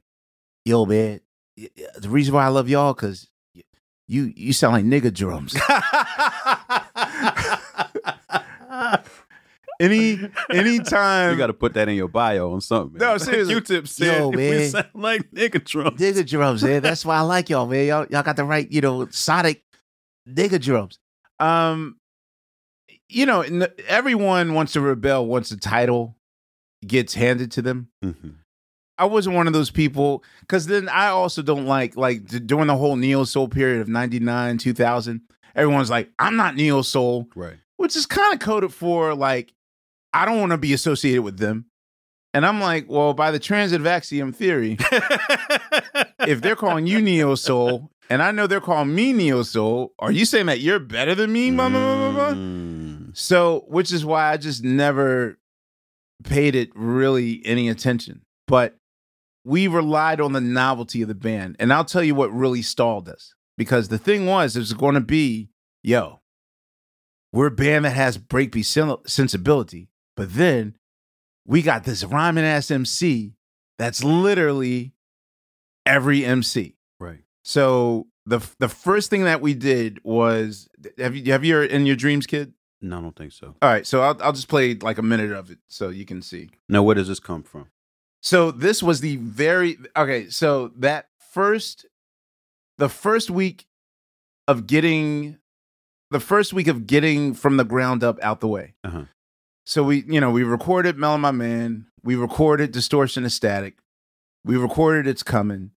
"Yo, 0.65 0.87
man, 0.87 1.21
the 1.57 2.09
reason 2.09 2.35
why 2.35 2.47
I 2.47 2.49
love 2.49 2.71
y'all 2.71 2.95
because 2.95 3.29
you 4.09 4.33
you 4.35 4.55
sound 4.55 4.73
like 4.73 4.87
nigga 4.87 5.13
drums." 5.13 5.55
Any 9.83 10.19
anytime 10.51 11.33
You 11.33 11.37
got 11.37 11.49
to 11.49 11.53
put 11.55 11.75
that 11.75 11.89
in 11.89 11.97
your 11.97 12.09
bio 12.09 12.53
on 12.53 12.61
something. 12.61 12.99
No, 12.99 13.11
man. 13.11 13.19
seriously. 13.19 13.55
Q-Tip 13.61 13.89
said 13.89 14.19
Yo, 14.19 14.29
we 14.29 14.37
man. 14.37 14.71
sound 14.71 14.87
like 14.95 15.31
nigga 15.33 15.65
drums. 15.65 16.01
nigga 16.01 16.27
drums, 16.29 16.63
man. 16.63 16.83
That's 16.83 17.05
why 17.05 17.17
I 17.17 17.21
like 17.23 17.51
y'all, 17.51 17.67
man. 17.67 17.87
Y'all, 17.87 18.07
y'all 18.11 18.23
got 18.23 18.37
the 18.37 18.45
right, 18.45 18.71
you 18.71 18.81
know, 18.81 19.07
sonic 19.11 19.63
nigga 20.29 20.61
drums. 20.61 20.99
Um, 21.41 21.97
you 23.09 23.27
know, 23.27 23.45
everyone 23.89 24.55
wants 24.55 24.73
to 24.75 24.81
rebel 24.81 25.27
once 25.27 25.51
the 25.51 25.57
title 25.57 26.17
gets 26.87 27.15
handed 27.15 27.51
to 27.53 27.63
them. 27.63 27.89
Mhm. 28.05 28.35
I 28.99 29.07
wasn't 29.07 29.35
one 29.37 29.47
of 29.47 29.53
those 29.53 29.71
people 29.71 30.23
because 30.41 30.67
then 30.67 30.89
I 30.89 31.09
also 31.09 31.43
don't 31.43 31.67
like 31.67 31.97
like 31.97 32.25
d- 32.27 32.39
during 32.39 32.69
the 32.69 32.77
whole 32.77 32.95
neo 32.97 33.25
soul 33.25 33.49
period 33.49 33.81
of 33.81 33.89
'99, 33.89 34.59
2000. 34.59 35.21
Everyone's 35.57 35.91
like, 35.91 36.11
I'm 36.19 36.37
not 36.37 36.55
neo 36.57 36.83
soul, 36.83 37.29
Right. 37.35 37.57
which 37.77 37.97
is 37.97 38.07
kind 38.07 38.33
of 38.33 38.41
coded 38.41 38.73
for 38.73 39.15
like, 39.15 39.53
I 40.13 40.25
don't 40.25 40.41
want 40.41 40.53
to 40.53 40.59
be 40.59 40.73
associated 40.73 41.23
with 41.23 41.39
them. 41.39 41.67
And 42.35 42.47
I'm 42.47 42.61
like, 42.61 42.87
well, 42.89 43.13
by 43.13 43.31
the 43.31 43.39
transitive 43.39 43.87
axiom 43.87 44.33
theory, 44.33 44.79
if 46.21 46.41
they're 46.41 46.57
calling 46.57 46.87
you 46.87 47.01
neo 47.01 47.35
soul 47.35 47.91
and 48.09 48.23
I 48.23 48.31
know 48.31 48.47
they're 48.47 48.61
calling 48.61 48.95
me 48.95 49.13
neo 49.13 49.43
soul, 49.43 49.93
are 49.99 50.11
you 50.11 50.25
saying 50.25 50.47
that 50.47 50.61
you're 50.61 50.79
better 50.79 51.15
than 51.15 51.33
me? 51.33 51.51
Blah, 51.51 51.69
blah, 51.69 52.13
blah? 52.13 52.33
Mm. 52.33 53.17
So, 53.17 53.65
which 53.69 53.93
is 53.93 54.05
why 54.05 54.33
I 54.33 54.39
just 54.39 54.65
never 54.65 55.39
paid 56.25 56.55
it 56.55 56.71
really 56.75 57.43
any 57.45 57.69
attention. 57.69 58.23
But 58.47 58.77
we 59.45 59.67
relied 59.67 60.21
on 60.21 60.33
the 60.33 60.41
novelty 60.41 61.03
of 61.03 61.09
the 61.09 61.15
band. 61.15 61.57
And 61.59 61.73
I'll 61.73 61.85
tell 61.85 62.03
you 62.03 62.15
what 62.15 62.33
really 62.33 62.63
stalled 62.63 63.09
us. 63.09 63.35
Because 63.59 63.89
the 63.89 63.99
thing 63.99 64.27
was, 64.27 64.57
it 64.57 64.61
was 64.61 64.73
going 64.73 64.95
to 64.95 65.01
be, 65.01 65.51
yo, 65.83 66.21
we're 67.33 67.49
a 67.49 67.51
band 67.51 67.85
that 67.85 67.91
has 67.91 68.19
breakbeat 68.19 68.65
sen- 68.65 69.07
sensibility. 69.07 69.89
But 70.17 70.35
then 70.35 70.77
we 71.47 71.63
got 71.63 71.85
this 71.85 72.05
rhyming 72.05 72.45
ass 72.45 72.71
MC 72.71 73.35
that's 73.79 74.05
literally 74.05 74.93
every 75.87 76.25
MC. 76.25 76.77
Right. 77.01 77.21
So 77.43 78.07
the 78.27 78.41
the 78.59 78.69
first 78.69 79.11
thing 79.11 79.25
that 79.25 79.41
we 79.41 79.55
did 79.55 80.01
was 80.05 80.69
have 80.99 81.17
you 81.17 81.33
have 81.33 81.45
you 81.45 81.61
in 81.61 81.87
your 81.87 81.97
dreams, 81.97 82.27
kid? 82.27 82.53
No, 82.81 82.99
I 82.99 83.01
don't 83.01 83.17
think 83.17 83.33
so. 83.33 83.55
All 83.63 83.69
right, 83.69 83.87
so 83.87 84.03
I'll 84.03 84.17
I'll 84.23 84.33
just 84.33 84.49
play 84.49 84.75
like 84.75 84.99
a 84.99 85.03
minute 85.03 85.33
of 85.33 85.51
it 85.51 85.59
so 85.69 85.89
you 85.89 86.05
can 86.05 86.21
see. 86.23 86.51
Now, 86.69 86.83
where 86.83 86.95
does 86.95 87.09
this 87.09 87.21
come 87.21 87.43
from? 87.43 87.69
So 88.21 88.51
this 88.51 88.83
was 88.83 89.01
the 89.01 89.17
very 89.17 89.79
okay. 89.97 90.29
So 90.29 90.69
that 90.77 91.09
first, 91.33 91.87
the 92.79 92.89
first 92.89 93.31
week 93.31 93.67
of 94.49 94.67
getting, 94.67 95.39
the 96.11 96.21
first 96.21 96.53
week 96.53 96.69
of 96.69 96.87
getting 96.87 97.35
from 97.35 97.57
the 97.57 97.65
ground 97.65 98.05
up 98.05 98.19
out 98.23 98.41
the 98.41 98.49
way. 98.49 98.75
Uh-huh. 98.85 99.05
So 99.65 99.85
we, 99.85 100.05
you 100.09 100.21
know, 100.21 100.31
we 100.31 100.43
recorded 100.43 100.97
"Mellow 100.99 101.19
My 101.19 101.31
Man," 101.31 101.87
we 102.03 102.17
recorded 102.17 102.73
"Distortion 102.73 103.25
of 103.25 103.33
Static," 103.33 103.77
we 104.45 104.57
recorded 104.57 105.07
"It's 105.07 105.23
Coming," 105.23 105.71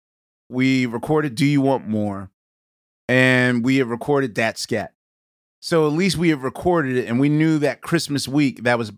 we 0.48 0.86
recorded 0.86 1.34
"Do 1.34 1.44
You 1.44 1.60
Want 1.60 1.86
More," 1.88 2.30
and 3.08 3.64
we 3.64 3.76
have 3.76 3.88
recorded 3.90 4.34
That 4.36 4.58
Scat." 4.58 4.92
So 5.60 5.86
at 5.86 5.92
least 5.92 6.16
we 6.16 6.30
have 6.30 6.42
recorded 6.42 6.96
it, 6.96 7.08
and 7.08 7.18
we 7.20 7.28
knew 7.28 7.58
that 7.58 7.80
Christmas 7.82 8.26
week 8.28 8.62
that 8.64 8.78
was 8.78 8.92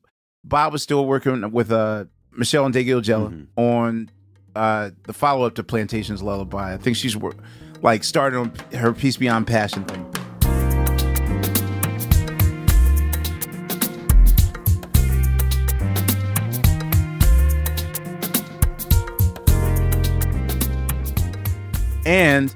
Bob 0.44 0.72
was 0.72 0.82
still 0.82 1.04
working 1.06 1.50
with 1.50 1.72
uh 1.72 2.04
Meshell 2.38 2.70
Ndegeocello 2.72 3.30
Mhm. 3.30 3.46
on 3.56 4.10
uh 4.54 4.90
the 5.04 5.12
follow 5.12 5.46
up 5.46 5.56
to 5.56 5.64
Plantation's 5.64 6.22
Lullaby. 6.22 6.74
I 6.74 6.76
think 6.76 6.96
she's 6.96 7.16
like 7.82 8.04
started 8.04 8.38
on 8.38 8.52
her 8.78 8.92
Peace 8.92 9.16
Beyond 9.16 9.46
Passion 9.48 9.84
thing. 9.84 10.06
And 22.06 22.54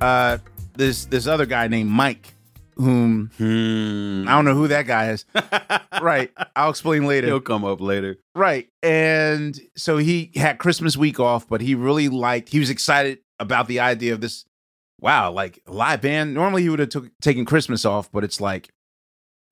uh 0.00 0.38
this 0.74 1.06
this 1.06 1.26
other 1.26 1.46
guy 1.46 1.66
named 1.68 1.90
Mike, 1.90 2.34
whom 2.76 3.30
Hmm. 3.38 4.28
I 4.28 4.32
don't 4.32 4.44
know 4.44 4.54
who 4.54 4.68
that 4.68 4.86
guy 4.86 5.10
is. 5.10 5.24
right. 6.02 6.30
I'll 6.54 6.70
explain 6.70 7.06
later. 7.06 7.26
He'll 7.26 7.40
come 7.40 7.64
up 7.64 7.80
later. 7.80 8.18
Right. 8.34 8.68
And 8.82 9.58
so 9.76 9.96
he 9.96 10.30
had 10.34 10.58
Christmas 10.58 10.96
week 10.96 11.18
off, 11.18 11.48
but 11.48 11.60
he 11.60 11.74
really 11.74 12.08
liked, 12.08 12.48
he 12.50 12.58
was 12.58 12.70
excited 12.70 13.18
about 13.40 13.66
the 13.66 13.80
idea 13.80 14.12
of 14.12 14.20
this. 14.20 14.44
Wow, 15.00 15.32
like 15.32 15.60
live 15.66 16.00
band. 16.02 16.32
Normally 16.34 16.62
he 16.62 16.68
would 16.68 16.78
have 16.78 16.88
took, 16.90 17.10
taken 17.20 17.44
Christmas 17.44 17.84
off, 17.84 18.10
but 18.12 18.22
it's 18.24 18.40
like, 18.40 18.68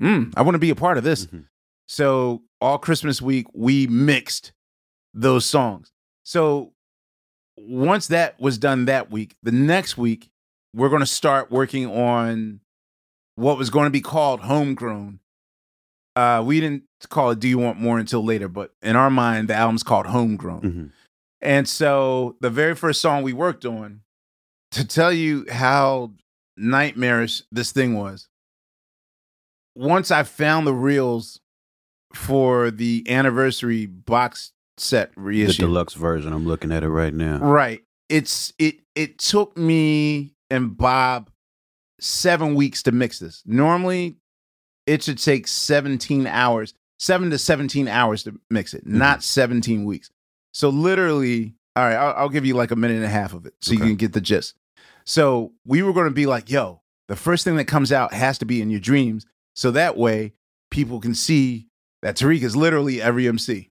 mm, 0.00 0.32
I 0.36 0.42
want 0.42 0.54
to 0.54 0.58
be 0.60 0.70
a 0.70 0.76
part 0.76 0.96
of 0.96 1.02
this. 1.04 1.26
Mhm. 1.26 1.46
So 1.88 2.42
all 2.60 2.78
Christmas 2.78 3.20
week, 3.20 3.46
we 3.52 3.86
mixed 3.88 4.52
those 5.12 5.44
songs. 5.44 5.90
So 6.24 6.72
once 7.68 8.06
that 8.08 8.40
was 8.40 8.58
done 8.58 8.86
that 8.86 9.10
week, 9.10 9.36
the 9.42 9.52
next 9.52 9.96
week, 9.98 10.30
we're 10.74 10.88
going 10.88 11.00
to 11.00 11.06
start 11.06 11.50
working 11.50 11.86
on 11.86 12.60
what 13.36 13.58
was 13.58 13.70
going 13.70 13.84
to 13.86 13.90
be 13.90 14.00
called 14.00 14.40
Homegrown. 14.40 15.20
Uh, 16.16 16.42
we 16.44 16.60
didn't 16.60 16.84
call 17.08 17.30
it 17.30 17.40
Do 17.40 17.48
You 17.48 17.58
Want 17.58 17.80
More 17.80 17.98
until 17.98 18.24
later, 18.24 18.48
but 18.48 18.72
in 18.82 18.96
our 18.96 19.10
mind, 19.10 19.48
the 19.48 19.54
album's 19.54 19.82
called 19.82 20.06
Homegrown. 20.06 20.60
Mhm. 20.60 20.92
And 21.40 21.68
so 21.68 22.36
the 22.40 22.50
very 22.50 22.74
first 22.74 23.00
song 23.00 23.22
we 23.22 23.32
worked 23.32 23.64
on, 23.64 24.02
to 24.72 24.86
tell 24.86 25.12
you 25.12 25.46
how 25.50 26.12
nightmarish 26.56 27.42
this 27.50 27.72
thing 27.72 27.94
was, 27.94 28.28
once 29.74 30.10
I 30.10 30.22
found 30.24 30.66
the 30.66 30.74
reels 30.74 31.40
for 32.12 32.70
the 32.70 33.04
anniversary 33.08 33.86
box 33.86 34.52
set 34.80 35.12
The 35.58 35.66
deluxe 35.66 35.94
version. 35.94 36.32
I'm 36.32 36.46
looking 36.46 36.72
at 36.72 36.82
it 36.82 36.88
right 36.88 37.14
now. 37.14 37.38
right? 37.38 37.82
It's 38.08 38.52
it 38.58 38.80
it 38.94 39.18
took 39.18 39.56
me 39.56 40.34
and 40.50 40.76
Bob 40.76 41.30
seven 42.00 42.54
weeks 42.54 42.82
to 42.84 42.92
mix 42.92 43.18
this. 43.18 43.42
Normally, 43.46 44.16
it 44.86 45.02
should 45.02 45.18
take 45.18 45.46
17 45.46 46.26
hours, 46.26 46.74
seven 46.98 47.30
to 47.30 47.38
17 47.38 47.86
hours 47.86 48.24
to 48.24 48.38
mix 48.50 48.74
it, 48.74 48.84
mm-hmm. 48.84 48.98
not 48.98 49.22
17 49.22 49.84
weeks. 49.84 50.10
So 50.52 50.68
literally, 50.70 51.54
all 51.76 51.84
right, 51.84 51.94
I'll, 51.94 52.14
I'll 52.16 52.28
give 52.28 52.44
you 52.44 52.54
like 52.54 52.72
a 52.72 52.76
minute 52.76 52.96
and 52.96 53.04
a 53.04 53.08
half 53.08 53.34
of 53.34 53.46
it 53.46 53.54
so 53.60 53.72
you 53.72 53.78
can 53.78 53.94
get 53.96 54.12
the 54.12 54.20
gist. 54.20 54.56
So 55.04 55.52
we 55.64 55.82
were 55.82 55.92
going 55.92 56.08
to 56.08 56.14
be 56.14 56.26
like, 56.26 56.50
yo, 56.50 56.82
the 57.08 57.16
first 57.16 57.44
thing 57.44 57.56
that 57.56 57.66
comes 57.66 57.92
out 57.92 58.12
has 58.12 58.38
to 58.38 58.44
be 58.44 58.60
in 58.60 58.70
your 58.70 58.80
dreams. 58.80 59.26
So 59.54 59.70
that 59.72 59.96
way 59.96 60.32
people 60.70 61.00
can 61.00 61.14
see 61.14 61.68
that 62.02 62.16
Tariq 62.16 62.42
is 62.42 62.56
literally 62.56 63.00
every 63.00 63.28
MC. 63.28 63.70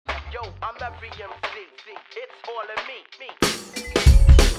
Yo, 0.61 0.67
I'm 0.67 0.75
every 0.81 1.09
MC. 1.09 1.23
It's 2.15 2.33
all 2.47 2.63
of 2.63 2.87
me. 2.87 3.03
me. 3.19 4.49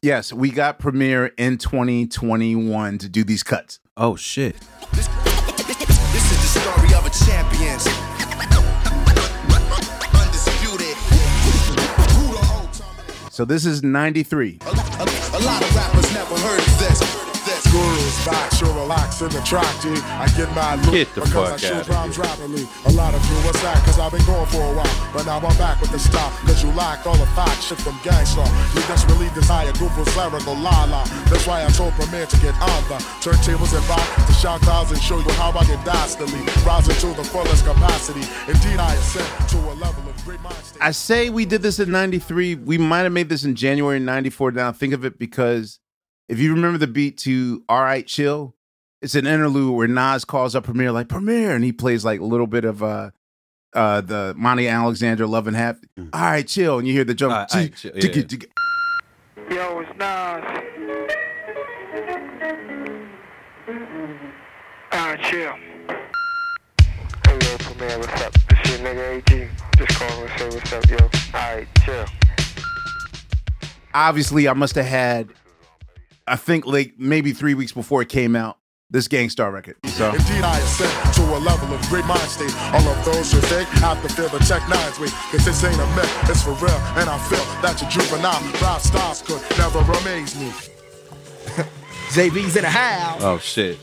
Yes, 0.00 0.32
we 0.32 0.50
got 0.50 0.78
Premier 0.78 1.26
in 1.36 1.58
2021 1.58 2.98
to 2.98 3.08
do 3.08 3.24
these 3.24 3.42
cuts. 3.42 3.80
Oh 3.96 4.14
shit. 4.16 4.56
This 4.92 5.08
is 5.08 6.54
the 6.54 6.60
story 6.60 6.94
of 6.94 7.04
a 7.04 7.10
champion. 7.10 7.78
Undisputed. 10.14 10.96
Who 12.14 12.32
the 12.32 12.38
old 12.54 12.72
time- 12.72 13.30
So 13.30 13.44
this 13.44 13.66
is 13.66 13.82
93. 13.82 14.60
A, 15.38 15.44
lot 15.44 15.62
of 15.62 15.72
rappers 15.76 16.12
never 16.12 16.34
heard 16.38 16.58
of 16.58 16.78
this. 16.80 16.98
this. 17.46 17.62
Gurus 17.70 18.26
back, 18.26 18.50
sure 19.18 19.28
relax 19.28 19.34
in 19.34 19.40
the 19.40 19.46
track, 19.46 19.82
G. 19.82 19.88
I 20.06 20.26
get 20.36 20.48
my 20.54 20.74
loot 20.86 20.92
Get 21.06 21.14
the 21.14 21.20
because 21.22 21.50
fuck 21.50 21.52
I 21.54 21.56
shoot 21.56 21.90
outta 21.90 21.92
rhymes 21.92 22.16
here. 22.16 22.24
rapidly. 22.24 22.64
A 22.86 22.92
lot 22.92 23.14
of 23.14 23.22
you, 23.26 23.36
what's 23.46 23.60
that? 23.62 23.76
Cause 23.84 23.98
I've 23.98 24.12
been 24.12 24.24
going 24.26 24.46
for 24.46 24.62
a 24.62 24.72
while. 24.74 25.12
But 25.12 25.26
now 25.26 25.38
I'm 25.38 25.56
back 25.58 25.80
with 25.80 25.90
the 25.90 25.98
stop. 25.98 26.32
Cause 26.46 26.62
you 26.62 26.70
lacked 26.72 27.06
all 27.06 27.16
the 27.16 27.26
facts, 27.34 27.66
shit 27.66 27.78
from 27.78 27.94
gangsta. 28.06 28.44
You 28.74 28.80
desperately 28.86 29.28
desire 29.34 29.72
Google's 29.74 30.14
lyrical 30.16 30.54
la 30.54 30.84
la. 30.84 31.04
That's 31.30 31.46
why 31.46 31.64
I 31.64 31.68
told 31.68 31.92
Premier 31.94 32.26
to 32.26 32.36
get 32.40 32.54
on 32.60 32.82
the 32.88 32.98
turntables 33.22 33.74
and 33.76 33.84
rock 33.88 34.06
to 34.26 34.32
shout 34.34 34.60
clouds 34.62 34.90
and 34.90 35.00
show 35.02 35.18
you 35.18 35.30
how 35.34 35.50
I 35.52 35.64
get 35.66 35.84
dastardly. 35.84 36.40
Rising 36.66 36.94
to 37.02 37.16
the 37.16 37.24
fullest 37.24 37.64
capacity. 37.64 38.24
Indeed, 38.50 38.78
I 38.78 38.94
ascend 38.94 39.48
to 39.50 39.58
a 39.58 39.74
level 39.74 40.08
of 40.08 40.16
great 40.24 40.40
mind 40.42 40.54
state. 40.56 40.82
I 40.82 40.92
say 40.92 41.30
we 41.30 41.44
did 41.44 41.62
this 41.62 41.78
in 41.78 41.90
93. 41.90 42.54
We 42.56 42.78
might 42.78 43.02
have 43.02 43.12
made 43.12 43.28
this 43.28 43.44
in 43.44 43.54
January 43.54 43.98
94 43.98 44.52
now. 44.52 44.72
Think 44.72 44.94
of 44.94 45.04
it 45.04 45.18
because 45.18 45.80
if 46.28 46.38
you 46.38 46.54
remember 46.54 46.78
the 46.78 46.86
beat 46.86 47.18
to 47.18 47.64
All 47.68 47.80
Right 47.82 48.06
Chill, 48.06 48.54
it's 49.00 49.14
an 49.14 49.26
interlude 49.26 49.74
where 49.74 49.88
Nas 49.88 50.24
calls 50.24 50.54
up 50.54 50.64
Premier 50.64 50.92
like 50.92 51.08
Premier 51.08 51.54
and 51.54 51.64
he 51.64 51.72
plays 51.72 52.04
like 52.04 52.20
a 52.20 52.24
little 52.24 52.46
bit 52.46 52.64
of 52.64 52.82
uh 52.82 53.10
uh 53.74 54.00
the 54.00 54.34
Monty 54.36 54.68
Alexander 54.68 55.26
Love 55.26 55.46
and 55.46 55.56
Half. 55.56 55.76
All 55.98 56.06
right, 56.20 56.46
chill. 56.46 56.78
And 56.78 56.86
you 56.86 56.94
hear 56.94 57.04
the 57.04 57.14
jump. 57.14 57.32
All 57.32 57.38
right, 57.40 57.54
all 57.54 57.60
right, 57.60 57.74
chill, 57.76 57.92
Tick- 57.92 58.04
yeah. 58.04 58.22
tick- 58.22 58.28
tick- 58.28 58.50
Yo, 59.50 59.80
it's 59.80 59.98
Nas. 59.98 61.48
Alright, 64.92 65.22
chill. 65.22 65.52
Hey, 67.26 67.38
yo, 67.40 67.56
Premier, 67.58 67.98
what's 67.98 68.22
up? 68.22 68.32
This 68.48 68.70
your 68.70 68.78
nigga 68.86 69.16
AG. 69.30 69.48
Just 69.76 69.98
calling 69.98 70.28
to 70.28 70.38
say 70.38 70.48
what's 70.48 70.72
up, 70.72 70.90
yo. 70.90 70.96
Alright, 71.34 71.68
chill. 71.84 72.04
Obviously, 73.94 74.48
I 74.48 74.52
must 74.52 74.74
have 74.74 74.86
had 74.86 75.28
I 76.26 76.36
think 76.36 76.66
like 76.66 76.94
maybe 76.98 77.32
three 77.32 77.54
weeks 77.54 77.72
before 77.72 78.02
it 78.02 78.08
came 78.08 78.36
out, 78.36 78.58
this 78.90 79.08
Gang 79.08 79.28
Starr 79.28 79.50
record. 79.50 79.76
So 79.86 80.10
Indeed, 80.10 80.42
I 80.42 80.58
ascend 80.58 81.14
to 81.14 81.22
a 81.36 81.38
level 81.38 81.74
of 81.74 81.80
great 81.88 82.06
mind 82.06 82.20
state. 82.20 82.54
All 82.72 82.86
of 82.88 83.04
those 83.04 83.32
who 83.32 83.40
think 83.40 83.68
have 83.80 84.00
to 84.02 84.08
feel 84.08 84.28
the 84.28 84.38
check 84.44 84.66
nines 84.68 84.98
way. 84.98 85.08
Cause 85.30 85.44
this 85.44 85.62
ain't 85.64 85.78
a 85.80 85.86
myth, 85.94 86.30
it's 86.30 86.42
for 86.42 86.52
real. 86.54 86.78
And 86.96 87.08
I 87.08 87.18
feel 87.28 87.44
that 87.62 87.80
your 87.80 87.90
juvenile 87.90 88.40
rap 88.62 88.80
styles 88.80 89.22
could 89.22 89.42
never 89.58 89.80
amaze 90.00 90.34
me. 90.38 90.48
JB's 92.10 92.56
in 92.56 92.62
the 92.62 92.70
house. 92.70 93.22
Oh 93.22 93.38
shit. 93.38 93.78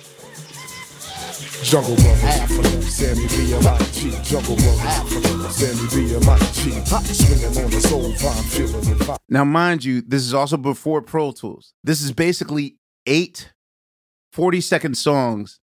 Jungle 1.64 1.96
Brothers, 1.96 2.94
Sammy 2.94 3.28
B 3.28 3.54
and 3.54 3.64
Mike 3.64 3.92
G. 3.92 4.12
Jungle 4.24 4.56
Brothers, 4.56 5.56
Sammy 5.56 5.88
B 6.08 6.14
and 6.14 6.26
Mike 6.26 6.54
G. 6.54 6.72
Swinging 6.72 7.64
on 7.64 7.72
the 7.72 7.82
soul 7.82 8.12
vibe, 8.14 8.44
feeling 8.52 8.98
the 8.98 9.04
vibe. 9.04 9.18
Now, 9.30 9.46
mind 9.46 9.84
you, 9.84 10.02
this 10.02 10.22
is 10.24 10.34
also 10.34 10.58
before 10.58 11.02
Pro 11.02 11.32
Tools. 11.32 11.74
This 11.84 12.04
is 12.04 12.12
basically 12.12 12.78
eight 13.08 13.52
40 14.36 14.60
second 14.60 14.98
songs 14.98 15.62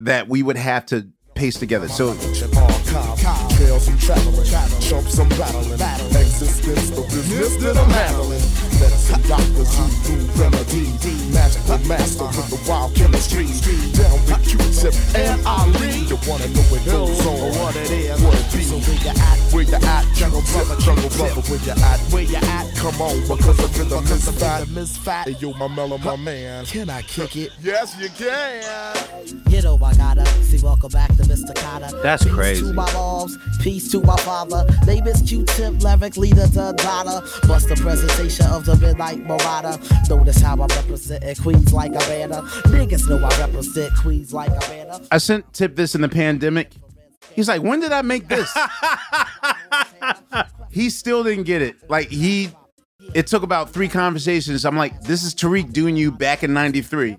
that 0.00 0.28
we 0.28 0.42
would 0.42 0.58
have 0.58 0.84
to 0.84 1.08
paste 1.34 1.60
together. 1.60 1.88
So, 1.88 2.12
some 2.12 3.96
traveling, 3.98 4.44
jump 4.80 5.08
some 5.08 5.30
battling. 5.30 5.72
Existence, 5.72 6.90
the 6.90 7.00
business 7.08 7.56
that 7.62 7.78
I'm 7.78 7.88
handling. 7.88 8.51
Medicine 8.82 9.22
doctors 9.28 9.70
who 9.78 9.86
do 10.10 10.16
remedy. 10.42 10.90
Magical 11.30 11.78
master 11.86 12.26
with 12.34 12.50
the 12.50 12.58
wild 12.68 12.94
chemistry. 12.96 13.46
Down 13.94 14.18
with 14.26 14.42
Q-tip 14.42 14.94
and 15.14 15.38
Ali. 15.46 16.02
You 16.10 16.18
wanna 16.26 16.48
know 16.48 16.66
what 16.66 16.84
goes 16.84 17.26
on? 17.26 17.62
What 17.62 17.76
it 17.76 17.90
is? 17.90 18.20
What 18.22 18.34
it 18.34 18.52
be? 18.52 18.62
where 18.72 18.98
you 18.98 19.10
at? 19.10 19.38
Where 19.52 19.62
you 19.62 19.74
at? 19.74 20.04
Jungle 20.16 20.42
brother, 20.50 20.76
jungle 20.80 21.08
brother, 21.10 21.40
where 21.42 21.60
you 21.60 21.72
at? 21.72 22.00
Where 22.10 22.22
you 22.22 22.36
at? 22.36 22.74
Come 22.76 23.00
on, 23.00 23.20
because 23.20 23.56
the 23.56 23.68
rhythm 23.78 24.04
is 24.04 24.28
fat. 24.40 24.66
misfat. 24.68 25.24
Hey, 25.24 25.36
yo, 25.38 25.52
my 25.54 25.68
mellow, 25.68 25.98
my 25.98 26.16
man. 26.16 26.64
Can 26.66 26.90
I 26.90 27.02
kick 27.02 27.36
it? 27.36 27.52
Yes, 27.62 27.96
you 28.00 28.08
can. 28.08 28.96
You 29.48 29.62
know 29.62 29.78
I 29.82 29.94
gotta 29.94 30.26
see. 30.42 30.58
Welcome 30.62 30.90
back 30.90 31.08
to 31.16 31.22
Mr. 31.24 31.54
Carter. 31.54 31.90
That's 32.02 32.24
Peace 32.24 32.32
crazy. 32.32 32.66
to 32.66 32.72
my 32.72 32.92
moms, 32.92 33.36
peace 33.60 33.90
to 33.92 34.00
my 34.00 34.16
father. 34.18 34.64
They 34.86 35.00
miss 35.00 35.22
Q-tip, 35.22 35.82
lyric 35.82 36.16
leader 36.16 36.46
to 36.48 36.72
daughter. 36.76 37.20
Bust 37.46 37.68
the 37.68 37.76
presentation 37.76 38.46
of 38.46 38.64
the 38.64 38.71
midnight 38.76 39.20
marauder. 39.20 39.78
Notice 40.08 40.40
how 40.40 40.60
I 40.60 40.66
represent 40.66 41.40
Queens 41.40 41.72
like 41.72 41.92
a 41.92 41.98
banner. 41.98 42.42
Niggas 42.68 43.08
know 43.08 43.24
I 43.24 43.38
represent 43.38 43.94
Queens 43.96 44.32
like 44.32 44.50
a 44.50 44.60
banner. 44.60 44.98
I 45.10 45.18
sent 45.18 45.52
Tip 45.52 45.76
this 45.76 45.94
in 45.94 46.00
the 46.00 46.08
pandemic. 46.08 46.72
He's 47.34 47.48
like, 47.48 47.62
when 47.62 47.80
did 47.80 47.92
I 47.92 48.02
make 48.02 48.28
this? 48.28 48.52
he 50.70 50.90
still 50.90 51.24
didn't 51.24 51.44
get 51.44 51.62
it. 51.62 51.76
Like, 51.88 52.08
he, 52.08 52.50
it 53.14 53.26
took 53.26 53.42
about 53.42 53.70
three 53.70 53.88
conversations. 53.88 54.64
I'm 54.64 54.76
like, 54.76 55.02
this 55.02 55.22
is 55.22 55.34
Tariq 55.34 55.72
doing 55.72 55.96
you 55.96 56.12
back 56.12 56.42
in 56.42 56.52
93. 56.52 57.16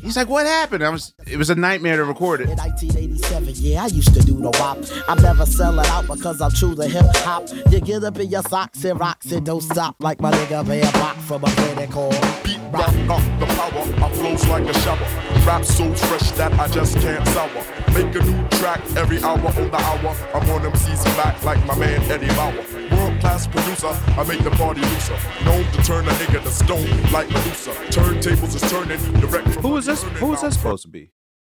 He's 0.00 0.16
like, 0.16 0.28
what 0.28 0.46
happened? 0.46 0.84
I 0.84 0.90
was, 0.90 1.12
it 1.26 1.36
was 1.36 1.50
a 1.50 1.54
nightmare 1.54 1.96
to 1.96 2.04
record 2.04 2.40
it. 2.40 2.48
In 2.50 2.56
1987, 2.56 3.54
yeah, 3.56 3.84
I 3.84 3.86
used 3.86 4.14
to 4.14 4.20
do 4.20 4.34
the 4.34 4.50
wop. 4.58 4.78
I'm 5.08 5.20
never 5.20 5.44
selling 5.44 5.86
out 5.86 6.06
because 6.06 6.40
I'm 6.40 6.52
true 6.52 6.74
to 6.76 6.86
hip 6.88 7.06
hop. 7.16 7.48
You 7.70 7.80
get 7.80 8.04
up 8.04 8.18
in 8.18 8.30
your 8.30 8.42
socks 8.42 8.84
and 8.84 8.98
rocks 8.98 9.30
and 9.32 9.44
don't 9.44 9.62
stop 9.62 9.96
like 10.00 10.20
my 10.20 10.30
nigga 10.30 10.66
Bear 10.66 10.90
Rock 11.00 11.16
from 11.16 11.44
a 11.44 11.48
planet 11.48 11.90
called 11.90 12.12
Beat 12.44 12.58
rock 12.72 12.88
up 12.88 13.40
the 13.40 13.46
power. 13.46 14.04
I 14.04 14.10
flows 14.12 14.46
like 14.48 14.64
a 14.64 14.74
shower. 14.80 14.98
Rap 15.46 15.64
so 15.64 15.92
fresh 15.94 16.30
that 16.32 16.52
I 16.54 16.68
just 16.68 16.96
can't 16.98 17.26
sour. 17.28 17.48
Make 17.94 18.14
a 18.14 18.24
new 18.24 18.48
track 18.58 18.80
every 18.96 19.22
hour 19.22 19.38
on 19.38 19.70
the 19.70 19.76
hour. 19.76 20.16
I'm 20.34 20.50
on 20.50 20.66
MC's 20.66 21.04
back 21.16 21.42
like 21.42 21.64
my 21.66 21.76
man 21.76 22.02
Eddie 22.10 22.28
Bauer. 22.28 22.97
World 23.28 23.40
class 23.40 23.46
producer, 23.46 23.88
I 24.18 24.24
make 24.24 24.42
the 24.42 24.50
party 24.50 24.80
looser. 24.80 25.16
Known 25.44 25.64
to 25.72 25.82
turn 25.82 26.08
a 26.08 26.10
nigga 26.12 26.42
to 26.42 26.50
stone 26.50 27.12
like 27.12 27.28
Medusa. 27.28 27.72
Turntables 27.90 28.54
is 28.54 28.70
turning 28.70 28.98
direct 29.20 29.48
from 29.48 29.62
Who 29.62 29.76
is 29.76 29.86
this? 29.86 30.02
Who 30.02 30.32
is 30.32 30.40
this 30.40 30.54
supposed 30.54 30.82
to 30.84 30.88
be? 30.88 31.10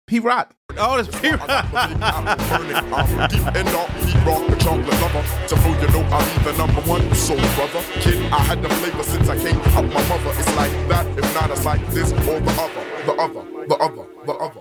P 0.06 0.18
Rock. 0.18 0.56
Oh, 0.76 0.98
it's 0.98 1.08
P. 1.08 1.20
Deep 1.30 1.40
and 3.54 3.68
dark, 3.68 3.90
heat 4.02 4.26
rock, 4.26 4.46
the 4.48 4.56
chocolate 4.58 5.00
lover. 5.00 5.24
So 5.46 5.56
fool, 5.56 5.76
you 5.80 5.88
know 5.88 6.02
I'll 6.10 6.38
be 6.38 6.44
the 6.50 6.58
number 6.58 6.80
one 6.82 7.14
soul 7.14 7.36
brother. 7.36 7.82
Kid, 8.00 8.32
I 8.32 8.38
had 8.40 8.62
the 8.62 8.68
flavor 8.68 9.04
since 9.04 9.28
I 9.28 9.38
came 9.38 9.60
out 9.60 9.84
my 9.84 10.08
mother. 10.08 10.30
It's 10.40 10.56
like 10.56 10.72
that, 10.88 11.06
if 11.16 11.34
not, 11.34 11.50
it's 11.50 11.64
like 11.64 11.86
this 11.90 12.10
or 12.12 12.40
the 12.40 12.50
other, 12.60 12.84
the 13.06 13.12
other, 13.12 13.44
the 13.68 13.76
other, 13.76 14.06
the 14.26 14.32
other 14.32 14.59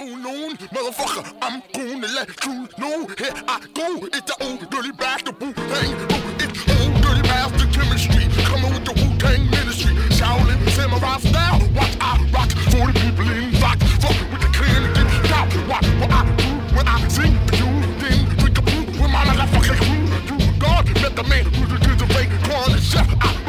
unknown 0.00 0.56
motherfucker. 0.72 1.24
I'm 1.42 1.62
gonna 1.72 2.08
let 2.08 2.28
you 2.46 2.68
know. 2.78 3.06
Here 3.18 3.34
I 3.46 3.60
go. 3.74 4.06
It's 4.06 4.22
the 4.22 4.36
old 4.40 4.70
dirty 4.70 4.92
bastard 4.92 5.38
Wu 5.40 5.52
Tang. 5.52 5.94
Oh, 6.10 6.36
it's 6.40 6.60
old 6.74 6.94
dirty 7.02 7.22
bastard 7.22 7.72
chemistry. 7.72 8.24
Coming 8.44 8.72
with 8.72 8.84
the 8.84 8.94
Wu 8.96 9.18
Tang 9.18 9.42
ministry. 9.50 9.92
Shaolin 10.16 10.58
samurai 10.70 11.18
style. 11.18 11.60
Watch 11.76 11.96
I 12.00 12.16
rock. 12.32 12.50
Forty 12.72 12.92
people 13.00 13.28
in 13.28 13.52
box. 13.60 13.78
Fuck 14.00 14.16
with 14.32 14.40
the 14.40 14.50
clan 14.56 14.84
and 14.84 14.94
get. 14.96 15.68
Watch 15.68 15.86
what 16.00 16.10
I 16.10 16.24
do 16.36 16.48
when 16.76 16.88
I 16.88 16.96
sing 17.08 17.36
for 17.46 17.56
you. 17.56 17.68
Then 18.00 18.24
drink 18.40 18.58
a 18.58 18.62
brew 18.62 18.84
with 19.00 19.10
my 19.12 19.22
motherfucking 19.28 19.78
crew. 19.84 20.04
You 20.28 20.36
God 20.58 20.86
met 21.02 21.14
the 21.14 21.24
man 21.24 21.44
who's 21.44 21.68
the 21.68 21.78
kids 21.86 22.02
of 22.02 22.08
fake. 22.12 22.30
Calling 22.48 22.80
chef. 22.80 23.08
I 23.20 23.40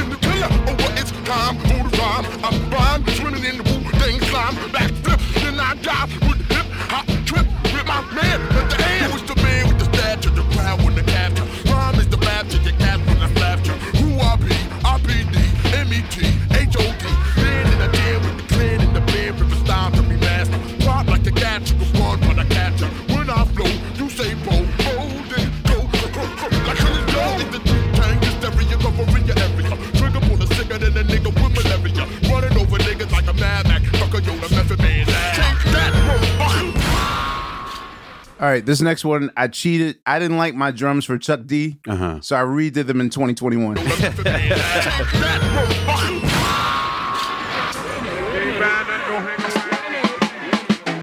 in 0.00 0.08
the 0.10 0.16
killer. 0.16 0.48
Oh, 0.70 0.94
it's 0.96 1.10
time 1.26 1.58
for 1.66 1.82
the 1.88 1.96
rhyme. 1.98 2.24
I'm 2.44 2.70
blind, 2.70 3.10
swimming 3.16 3.44
in 3.44 3.58
the 3.58 3.64
Wu 3.64 3.90
Tang 3.98 4.20
slime. 4.30 4.54
Back 4.72 4.95
hip 6.46 6.66
hop 6.70 7.06
trip 7.26 7.46
with 7.74 7.86
my 7.86 8.00
man 8.14 8.40
at 8.54 8.70
the 8.70 8.76
the 9.26 9.34
man 9.42 9.66
with 9.66 9.78
the 9.78 9.86
stature, 9.92 10.30
the 10.30 10.44
the 10.94 11.02
capture? 11.02 11.42
Is 11.98 12.08
the 12.08 12.16
I 13.18 13.28
slapped. 13.34 13.66
Who 13.98 14.08
I 14.20 14.36
be? 14.36 14.54
I 14.84 14.98
be 14.98 15.24
D, 15.32 15.36
M-E-T, 15.74 16.45
right, 38.56 38.66
this 38.66 38.80
next 38.80 39.04
one, 39.04 39.30
I 39.36 39.48
cheated. 39.48 39.98
I 40.06 40.18
didn't 40.18 40.36
like 40.38 40.54
my 40.54 40.70
drums 40.70 41.04
for 41.04 41.18
Chuck 41.18 41.40
D, 41.46 41.78
Uh-huh. 41.86 42.20
so 42.20 42.36
I 42.36 42.40
redid 42.40 42.86
them 42.86 43.00
in 43.00 43.10
2021. 43.10 43.74
Method 43.74 44.24
man. 44.24 44.48
Take 44.48 44.58
that, 44.58 45.40
motherfucker. 45.54 46.22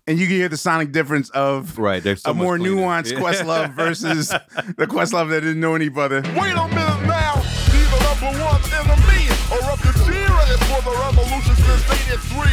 and 0.05 0.19
you 0.19 0.27
can 0.27 0.35
hear 0.35 0.49
the 0.49 0.57
sonic 0.57 0.91
difference 0.91 1.29
of 1.29 1.77
Right, 1.79 2.03
there's 2.03 2.21
so 2.23 2.31
a 2.31 2.33
much 2.33 2.43
more 2.43 2.57
cleaner. 2.57 2.75
nuanced 2.81 3.13
Yeah. 3.13 3.19
Questlove 3.19 3.73
versus 3.75 4.29
the 4.29 4.85
Questlove 4.87 5.29
that 5.29 5.41
didn't 5.41 5.59
know 5.61 5.75
any 5.75 5.87
better. 5.89 6.21
Wait 6.21 6.53
a 6.53 6.67
minute 6.67 7.07
now. 7.07 7.35
These 7.71 7.87
are 7.93 8.03
number 8.03 8.31
one 8.43 8.61
enemy. 8.73 9.29
Or 9.53 9.63
up 9.71 9.79
the 9.79 9.93
Jira 10.03 10.43
is 10.51 10.59
for 10.67 10.81
the 10.83 10.91
revolution 10.99 11.55
83. 12.13 12.45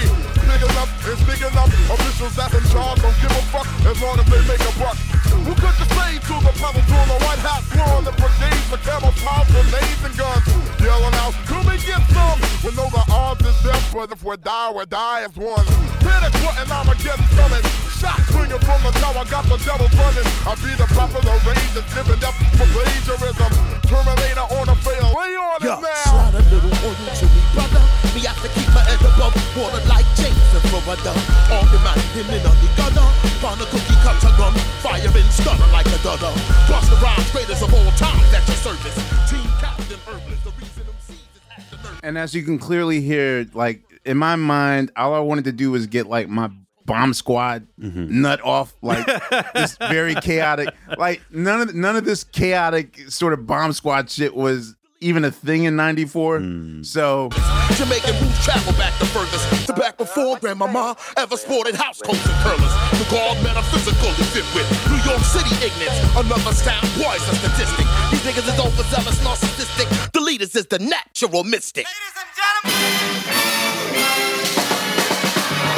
Big 0.48 0.62
enough 0.64 0.88
is 1.04 1.20
big 1.28 1.42
enough. 1.44 1.68
Officials 1.92 2.32
that's 2.32 2.56
in 2.56 2.64
charge 2.72 2.96
don't 3.04 3.12
give 3.20 3.28
a 3.28 3.42
fuck 3.52 3.68
as 3.84 4.00
long 4.00 4.16
as 4.16 4.24
they 4.32 4.40
make 4.48 4.64
a 4.64 4.72
buck. 4.80 4.96
Who 5.44 5.52
could 5.52 5.76
you 5.76 5.88
say 6.00 6.16
to 6.16 6.34
the 6.40 6.52
pedal 6.56 6.80
to 6.80 6.98
the 7.04 7.18
white 7.20 7.42
hat 7.44 7.60
throwing 7.68 8.08
the 8.08 8.14
brigades 8.16 8.72
camel 8.80 9.12
toss 9.20 9.44
grenades 9.52 10.00
and 10.00 10.16
guns? 10.16 10.48
Yelling 10.80 11.12
out, 11.20 11.36
come 11.44 11.68
and 11.68 11.82
get 11.84 12.00
some. 12.08 12.40
We 12.64 12.72
know 12.72 12.88
the 12.88 13.04
odds 13.12 13.44
is 13.44 13.52
death, 13.60 13.84
but 13.92 14.08
if 14.08 14.24
we 14.24 14.32
die, 14.40 14.72
we 14.72 14.84
die 14.88 15.28
as 15.28 15.36
one. 15.36 15.66
Hit 16.08 16.20
it, 16.24 16.32
what, 16.40 16.56
and 16.56 16.72
I'ma 16.72 16.96
get 17.04 17.20
coming. 17.36 17.64
Shots 18.00 18.32
swinging 18.32 18.64
from 18.64 18.80
the 18.80 18.96
tower, 18.96 19.28
got 19.28 19.44
the 19.44 19.60
devils 19.60 19.92
running. 19.92 20.28
I 20.48 20.56
be 20.64 20.72
the 20.72 20.88
top 20.96 21.12
of 21.12 21.20
the 21.20 21.36
range 21.44 21.76
and 21.76 21.84
dipping 21.92 22.24
up 22.24 22.32
for 22.56 22.64
plagiarism. 22.72 23.52
Terminator 23.84 24.46
on 24.56 24.72
a 24.72 24.76
fail, 24.80 25.04
lay 25.12 25.36
on 25.36 25.60
Yo, 25.60 25.76
it 25.76 25.84
now. 25.84 26.08
slide 26.08 26.32
a 26.32 26.42
little 26.48 26.72
to 26.72 27.24
me, 27.28 27.40
brother. 27.52 27.99
Me 28.14 28.26
have 28.26 28.42
to 28.42 28.48
keep 28.58 28.66
my 28.74 28.82
head 28.82 28.98
above 29.06 29.34
water 29.54 29.78
like 29.86 30.06
James 30.18 30.34
and 30.50 30.64
Florida. 30.66 31.14
All 31.54 31.62
the 31.70 31.78
man 31.86 31.94
him 32.10 32.26
in 32.34 32.42
on 32.42 32.58
the 32.58 32.70
gunner. 32.74 33.06
Found 33.38 33.60
a 33.62 33.66
cookie 33.70 33.98
cutter 34.02 34.34
gun, 34.34 34.52
firing 34.82 35.30
stunner 35.30 35.70
like 35.70 35.86
a 35.86 35.98
gunner. 36.02 36.34
Plus 36.66 36.90
the 36.90 36.96
rhyme 36.96 37.22
greatest 37.30 37.62
of 37.62 37.72
all 37.72 37.90
time 37.92 38.18
at 38.34 38.42
your 38.48 38.56
service. 38.56 38.96
Team 39.30 39.46
Captain 39.62 39.98
Herbalist, 40.06 40.42
the 40.42 40.50
reason 40.58 40.86
them 40.86 40.96
seeds 40.98 41.22
is 41.34 41.40
acting 41.50 41.78
nervous. 41.78 42.00
And 42.02 42.18
as 42.18 42.34
you 42.34 42.42
can 42.42 42.58
clearly 42.58 43.00
hear, 43.00 43.46
like 43.54 43.84
in 44.04 44.16
my 44.16 44.34
mind, 44.34 44.90
all 44.96 45.14
I 45.14 45.20
wanted 45.20 45.44
to 45.44 45.52
do 45.52 45.70
was 45.70 45.86
get 45.86 46.08
like 46.08 46.28
my 46.28 46.50
bomb 46.84 47.14
squad 47.14 47.68
mm-hmm. 47.78 48.22
nut 48.22 48.40
off, 48.42 48.74
like 48.82 49.06
this 49.54 49.76
very 49.76 50.16
chaotic. 50.16 50.74
Like 50.98 51.22
none 51.30 51.60
of 51.60 51.74
none 51.76 51.94
of 51.94 52.04
this 52.04 52.24
chaotic 52.24 52.98
sort 53.08 53.32
of 53.32 53.46
bomb 53.46 53.72
squad 53.72 54.10
shit 54.10 54.34
was 54.34 54.74
even 55.00 55.24
a 55.24 55.30
thing 55.30 55.64
in 55.64 55.76
'94. 55.76 56.38
Hmm. 56.38 56.82
So 56.82 57.30
Jamaican 57.76 58.14
roots 58.20 58.44
travel 58.44 58.72
back 58.74 58.98
the 58.98 59.06
furthest 59.06 59.66
to 59.66 59.72
back 59.72 59.96
before 59.96 60.38
grandmama 60.38 60.96
ever 61.16 61.36
sported 61.36 61.74
house 61.74 62.00
coats 62.02 62.24
and 62.26 62.34
curlers. 62.44 62.72
The 62.98 63.06
guard 63.10 63.42
metaphysical 63.42 64.12
to 64.12 64.24
fit 64.24 64.44
with 64.54 64.68
New 64.90 65.00
York 65.10 65.22
City 65.24 65.54
ignorance. 65.64 65.98
Another 66.16 66.52
sound 66.52 66.86
boy's 67.00 67.24
a 67.28 67.34
statistic. 67.36 67.86
These 68.10 68.24
niggas 68.28 68.48
is 68.52 68.60
overzealous, 68.60 69.18
narcissistic. 69.24 70.12
The 70.12 70.20
leaders 70.20 70.54
is 70.54 70.66
the 70.66 70.78
natural 70.78 71.44
mystic. 71.44 71.86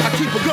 I 0.05 0.09
keep 0.17 0.27
a 0.27 0.45
gun 0.45 0.52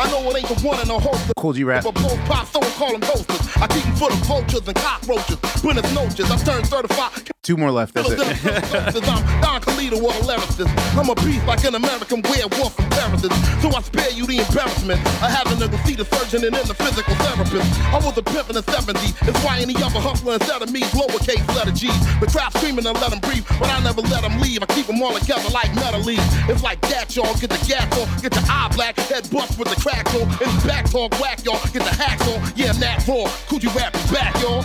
I 0.00 0.10
know 0.10 0.28
it 0.30 0.36
ain't 0.36 0.48
the 0.48 0.66
one 0.66 0.80
and 0.80 0.90
a 0.90 0.98
holster. 0.98 1.32
Kool 1.36 1.52
G 1.52 1.64
Rap. 1.64 1.84
But 1.84 1.94
both 1.94 2.18
pop, 2.26 2.46
so 2.46 2.60
call 2.78 2.92
them 2.92 3.00
posters. 3.00 3.40
I 3.56 3.66
keep 3.66 3.84
them 3.84 3.96
full 3.96 4.12
of 4.12 4.18
vultures 4.26 4.66
and 4.66 4.76
cockroaches. 4.76 5.38
When 5.62 5.78
it's 5.78 5.92
noches, 5.94 6.30
I 6.30 6.36
turn 6.38 6.64
35. 6.64 7.30
Two 7.42 7.56
more 7.56 7.70
left. 7.70 7.94
That's 7.94 8.10
it. 8.10 8.20
I'm 8.20 9.24
Don 9.40 9.60
Calito 9.62 9.96
or 9.96 10.12
a 10.12 10.22
lyricist. 10.28 10.70
I'm 10.96 11.08
a 11.08 11.14
beast 11.24 11.44
like 11.46 11.64
an 11.64 11.74
American 11.74 12.20
werewolf 12.22 12.76
from 12.76 12.88
Paris. 12.90 13.22
So 13.62 13.72
I 13.72 13.80
spare 13.80 14.10
you 14.12 14.26
the 14.26 14.44
embarrassment 14.44 15.00
of 15.00 15.28
having 15.32 15.58
to 15.58 15.68
go 15.68 15.76
see 15.84 15.96
the 15.96 16.04
surgeon 16.04 16.44
and 16.44 16.54
then 16.54 16.66
the 16.68 16.74
physical 16.74 17.14
therapist. 17.16 17.64
I 17.88 17.96
was 17.96 18.16
a 18.18 18.22
pimp 18.22 18.50
in 18.50 18.56
the 18.56 18.62
70s. 18.62 19.16
It's 19.26 19.40
why 19.42 19.58
any 19.58 19.74
other 19.82 20.00
hustler 20.00 20.34
instead 20.34 20.60
of 20.60 20.70
me, 20.70 20.82
lowercase 20.92 21.42
letter 21.56 21.72
G's. 21.72 21.96
The 22.20 22.28
crowd 22.28 22.52
screaming 22.60 22.86
and 22.86 23.00
let 23.00 23.10
them 23.10 23.20
breathe, 23.20 23.46
but 23.58 23.72
I 23.72 23.80
never 23.80 24.02
let 24.02 24.20
them 24.22 24.38
leave. 24.38 24.62
I 24.62 24.66
keep 24.66 24.86
them 24.86 25.02
all 25.02 25.16
together 25.18 25.48
like 25.48 25.74
metal 25.74 26.00
leaves. 26.00 26.28
It's 26.44 26.62
like 26.62 26.80
that, 26.92 27.16
y'all. 27.16 27.32
Get 27.40 27.50
the 27.50 27.60
gas 27.64 27.88
on, 27.96 28.04
get 28.20 28.36
the 28.36 28.44
eye 28.52 28.68
black, 28.76 29.00
head 29.08 29.28
bust 29.32 29.58
with 29.58 29.69
the 29.70 29.80
crack 29.80 30.06
on, 30.14 30.22
and 30.22 30.66
back 30.66 30.90
talk 30.90 31.18
whack, 31.20 31.44
y'all. 31.44 31.60
Get 31.72 31.82
the 31.82 31.94
hacks 31.94 32.26
on, 32.28 32.42
yeah, 32.56 32.72
that 32.72 33.06
raw. 33.06 33.26
Coochie 33.48 33.74
rap 33.74 33.94
is 33.94 34.10
back, 34.10 34.34
y'all. 34.42 34.64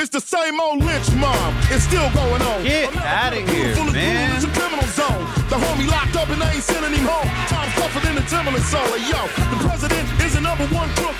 It's 0.00 0.08
the 0.08 0.20
same 0.20 0.56
old 0.56 0.80
lynch 0.80 1.12
mob. 1.12 1.52
It's 1.68 1.84
still 1.84 2.08
going 2.16 2.40
on. 2.40 2.64
Get 2.64 2.88
America, 2.88 3.04
outta 3.04 3.40
here, 3.52 3.76
full 3.76 3.88
of 3.88 3.92
man. 3.92 4.32
It's 4.32 4.48
a 4.48 4.52
criminal 4.56 4.88
zone. 4.96 5.28
The 5.52 5.60
homie 5.60 5.92
locked 5.92 6.16
up 6.16 6.32
and 6.32 6.40
they 6.40 6.56
ain't 6.56 6.64
sending 6.64 6.96
him 6.96 7.04
home. 7.04 7.28
Time 7.52 7.68
tougher 7.76 8.00
than 8.00 8.16
the 8.16 8.24
Timberland 8.24 8.64
soul. 8.64 8.80
Hey, 8.96 9.04
yo, 9.12 9.20
the 9.52 9.60
president 9.60 10.08
is 10.24 10.32
the 10.32 10.40
number 10.40 10.64
one 10.72 10.88
crook 10.96 11.12
in 11.12 11.19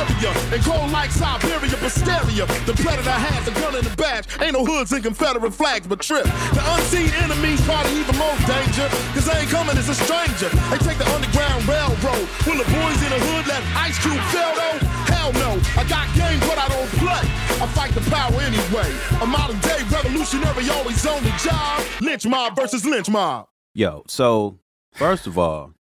area. 0.00 0.32
And 0.52 0.62
cold 0.64 0.90
like 0.90 1.10
Siberia, 1.10 1.76
but 1.80 1.92
stereo. 1.92 2.46
The 2.64 2.74
predator 2.74 3.10
has 3.10 3.46
a 3.48 3.52
gun 3.52 3.76
in 3.76 3.84
the 3.84 3.94
badge. 3.96 4.26
Ain't 4.40 4.52
no 4.54 4.64
hoods 4.64 4.92
and 4.92 5.02
Confederate 5.02 5.52
flags, 5.52 5.86
but 5.86 6.00
trip. 6.00 6.24
The 6.24 6.62
unseen 6.76 7.10
enemy's 7.20 7.60
probably 7.62 8.00
even 8.00 8.16
more 8.16 8.36
danger. 8.48 8.88
Cause 9.12 9.26
they 9.26 9.44
ain't 9.44 9.50
coming 9.50 9.76
as 9.76 9.88
a 9.88 9.94
stranger. 9.94 10.48
They 10.72 10.78
take 10.78 10.98
the 10.98 11.08
underground 11.12 11.66
railroad. 11.68 12.26
Will 12.46 12.58
the 12.58 12.68
boys 12.68 13.00
in 13.04 13.10
the 13.12 13.20
hood 13.20 13.46
let 13.46 13.62
Ice 13.76 13.98
Cube 14.00 14.20
fail 14.32 14.52
though? 14.56 14.78
Hell 15.12 15.32
no. 15.34 15.60
I 15.76 15.84
got 15.88 16.06
game, 16.16 16.40
but 16.48 16.56
I 16.56 16.68
don't 16.68 16.90
play. 16.96 17.24
I 17.60 17.66
fight 17.76 17.92
the 17.92 18.04
power 18.10 18.32
anyway. 18.40 18.88
A 19.20 19.26
modern 19.26 19.60
day 19.60 19.80
revolutionary 19.90 20.68
always 20.70 21.04
on 21.06 21.22
the 21.22 21.34
job. 21.42 21.84
Lynch 22.00 22.26
mob 22.26 22.56
versus 22.56 22.84
lynch 22.86 23.08
mob. 23.08 23.48
Yo, 23.74 24.02
so 24.08 24.58
first 24.92 25.26
of 25.26 25.38
all, 25.38 25.74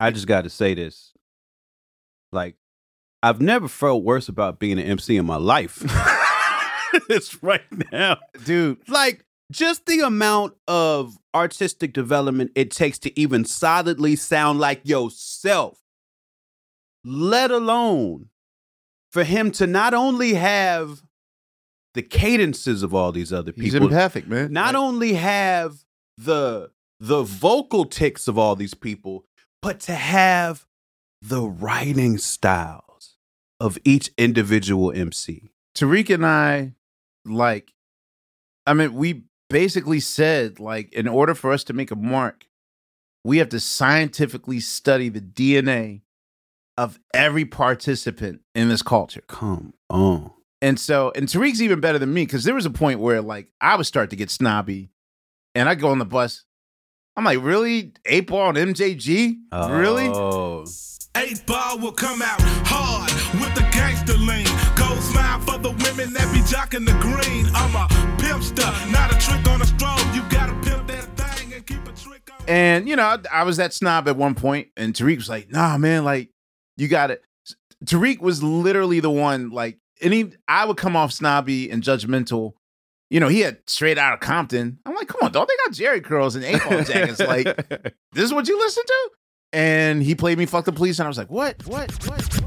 I 0.00 0.10
just 0.10 0.26
got 0.26 0.42
to 0.42 0.50
say 0.50 0.74
this. 0.74 1.12
Like, 2.32 2.56
I've 3.24 3.40
never 3.40 3.68
felt 3.68 4.04
worse 4.04 4.28
about 4.28 4.58
being 4.58 4.78
an 4.78 4.84
MC 4.84 5.16
in 5.16 5.24
my 5.24 5.36
life. 5.36 5.82
it's 7.08 7.42
right 7.42 7.62
now. 7.90 8.18
Dude, 8.44 8.78
Like, 8.88 9.24
just 9.50 9.86
the 9.86 10.00
amount 10.00 10.54
of 10.68 11.18
artistic 11.34 11.92
development 11.92 12.52
it 12.54 12.70
takes 12.70 12.98
to 13.00 13.18
even 13.18 13.44
solidly 13.44 14.14
sound 14.16 14.58
like 14.58 14.80
yourself, 14.84 15.80
let 17.04 17.50
alone 17.50 18.28
for 19.10 19.24
him 19.24 19.50
to 19.52 19.66
not 19.66 19.94
only 19.94 20.34
have 20.34 21.02
the 21.94 22.02
cadences 22.02 22.82
of 22.82 22.94
all 22.94 23.10
these 23.10 23.32
other 23.32 23.52
people. 23.52 23.64
he's 23.64 23.74
empathic, 23.74 24.26
man. 24.26 24.52
not 24.52 24.74
only 24.74 25.14
have 25.14 25.84
the 26.18 26.70
the 27.00 27.22
vocal 27.22 27.84
ticks 27.84 28.28
of 28.28 28.38
all 28.38 28.56
these 28.56 28.74
people, 28.74 29.24
but 29.62 29.80
to 29.80 29.94
have 29.94 30.66
the 31.22 31.42
writing 31.42 32.18
styles 32.18 32.93
of 33.60 33.78
each 33.84 34.10
individual 34.18 34.92
MC. 34.92 35.50
Tariq 35.76 36.12
and 36.12 36.26
I, 36.26 36.74
like, 37.24 37.72
I 38.66 38.74
mean, 38.74 38.94
we 38.94 39.24
basically 39.50 40.00
said, 40.00 40.60
like, 40.60 40.92
in 40.92 41.08
order 41.08 41.34
for 41.34 41.52
us 41.52 41.64
to 41.64 41.72
make 41.72 41.90
a 41.90 41.96
mark, 41.96 42.46
we 43.24 43.38
have 43.38 43.48
to 43.50 43.60
scientifically 43.60 44.60
study 44.60 45.08
the 45.08 45.20
DNA 45.20 46.02
of 46.76 46.98
every 47.12 47.44
participant 47.44 48.40
in 48.54 48.68
this 48.68 48.82
culture. 48.82 49.22
Come 49.28 49.74
on. 49.88 50.32
And 50.60 50.80
so, 50.80 51.12
and 51.14 51.28
Tariq's 51.28 51.62
even 51.62 51.80
better 51.80 51.98
than 51.98 52.12
me 52.12 52.22
because 52.22 52.44
there 52.44 52.54
was 52.54 52.66
a 52.66 52.70
point 52.70 53.00
where, 53.00 53.20
like, 53.20 53.48
I 53.60 53.76
would 53.76 53.86
start 53.86 54.10
to 54.10 54.16
get 54.16 54.30
snobby 54.30 54.90
and 55.54 55.68
I'd 55.68 55.80
go 55.80 55.90
on 55.90 55.98
the 55.98 56.04
bus. 56.04 56.44
I'm 57.16 57.24
like, 57.24 57.42
really? 57.42 57.92
Eight 58.06 58.26
ball 58.26 58.56
and 58.56 58.74
MJG? 58.74 59.36
Really? 59.52 60.08
Oh. 60.08 60.64
Eight 61.16 61.46
ball 61.46 61.78
will 61.78 61.92
come 61.92 62.22
out 62.22 62.40
hard 62.40 63.03
with 63.03 63.03
the 63.03 63.03
gangster 63.84 64.16
lean. 64.16 64.46
Gold 64.76 65.00
smile 65.02 65.40
for 65.40 65.58
the 65.58 65.70
women 65.70 66.12
that 66.14 66.28
be 66.32 66.40
jocking 66.40 66.86
the 66.86 66.96
green. 67.00 67.46
I'm 67.54 67.74
a 67.76 67.86
pimpster, 68.20 68.92
not 68.92 69.12
a 69.14 69.18
trick 69.18 69.46
on 69.48 69.60
a 69.62 69.66
stroll. 69.66 69.98
You 70.14 70.22
gotta 70.30 70.54
pimp 70.62 70.86
that 70.88 71.16
thing 71.16 71.52
and 71.52 71.66
keep 71.66 71.86
a 71.86 71.92
trick 71.92 72.28
on. 72.32 72.44
And 72.48 72.88
you 72.88 72.96
know, 72.96 73.04
I, 73.04 73.18
I 73.30 73.42
was 73.44 73.58
that 73.58 73.72
snob 73.72 74.08
at 74.08 74.16
one 74.16 74.34
point, 74.34 74.68
and 74.76 74.94
Tariq 74.94 75.16
was 75.16 75.28
like, 75.28 75.50
"Nah, 75.50 75.76
man, 75.78 76.04
like 76.04 76.30
you 76.76 76.88
got 76.88 77.10
it." 77.10 77.22
Tariq 77.84 78.20
was 78.20 78.42
literally 78.42 79.00
the 79.00 79.10
one, 79.10 79.50
like, 79.50 79.78
and 80.00 80.12
he, 80.14 80.32
I 80.48 80.64
would 80.64 80.78
come 80.78 80.96
off 80.96 81.12
snobby 81.12 81.70
and 81.70 81.82
judgmental, 81.82 82.54
you 83.10 83.20
know, 83.20 83.28
he 83.28 83.40
had 83.40 83.58
straight 83.66 83.98
out 83.98 84.14
of 84.14 84.20
Compton. 84.20 84.78
I'm 84.86 84.94
like, 84.94 85.08
come 85.08 85.20
on, 85.22 85.32
dog, 85.32 85.48
they 85.48 85.54
got 85.66 85.74
Jerry 85.74 86.00
curls 86.00 86.34
and 86.34 86.44
eight 86.46 86.62
ball 86.66 86.82
jackets. 86.84 87.20
like, 87.20 87.44
this 88.12 88.24
is 88.24 88.32
what 88.32 88.48
you 88.48 88.58
listen 88.58 88.84
to? 88.86 89.10
And 89.52 90.02
he 90.02 90.14
played 90.14 90.38
me 90.38 90.46
"Fuck 90.46 90.64
the 90.64 90.72
Police," 90.72 90.98
and 90.98 91.04
I 91.06 91.08
was 91.08 91.18
like, 91.18 91.30
what, 91.30 91.64
what, 91.66 91.92
what? 92.08 92.43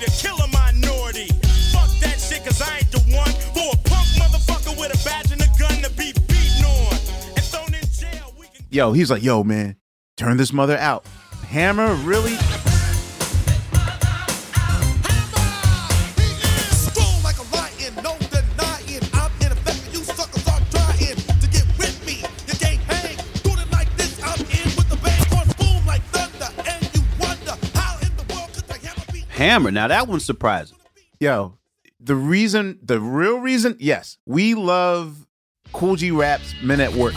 To 0.00 0.10
kill 0.10 0.36
a 0.36 0.48
minority. 0.48 1.28
Fuck 1.72 1.90
that 2.00 2.18
shit 2.18 2.44
cause 2.44 2.60
I 2.60 2.78
ain't 2.78 2.92
the 2.92 3.00
one 3.14 3.32
for 3.54 3.72
a 3.72 3.88
punk 3.88 4.06
motherfucker 4.16 4.78
with 4.78 4.94
a 4.94 5.04
badge 5.04 5.32
and 5.32 5.40
a 5.40 5.48
gun 5.58 5.82
to 5.82 5.90
be 5.90 6.12
beaten 6.28 6.64
on. 6.64 6.92
And 7.36 7.44
thrown 7.44 7.74
in 7.74 7.86
jail. 7.90 8.34
Yo, 8.70 8.92
he's 8.92 9.10
like, 9.10 9.22
yo, 9.22 9.44
man, 9.44 9.76
turn 10.16 10.36
this 10.36 10.52
mother 10.52 10.76
out. 10.76 11.04
Hammer, 11.48 11.94
really? 11.96 12.36
Hammer. 29.36 29.70
Now 29.70 29.86
that 29.88 30.08
one's 30.08 30.24
surprising. 30.24 30.78
Yo, 31.20 31.58
the 32.00 32.16
reason, 32.16 32.78
the 32.82 32.98
real 32.98 33.38
reason, 33.38 33.76
yes, 33.78 34.16
we 34.24 34.54
love 34.54 35.26
Kool 35.74 35.96
G 35.96 36.10
Rap's 36.10 36.54
Men 36.62 36.80
at 36.80 36.94
Work. 36.94 37.12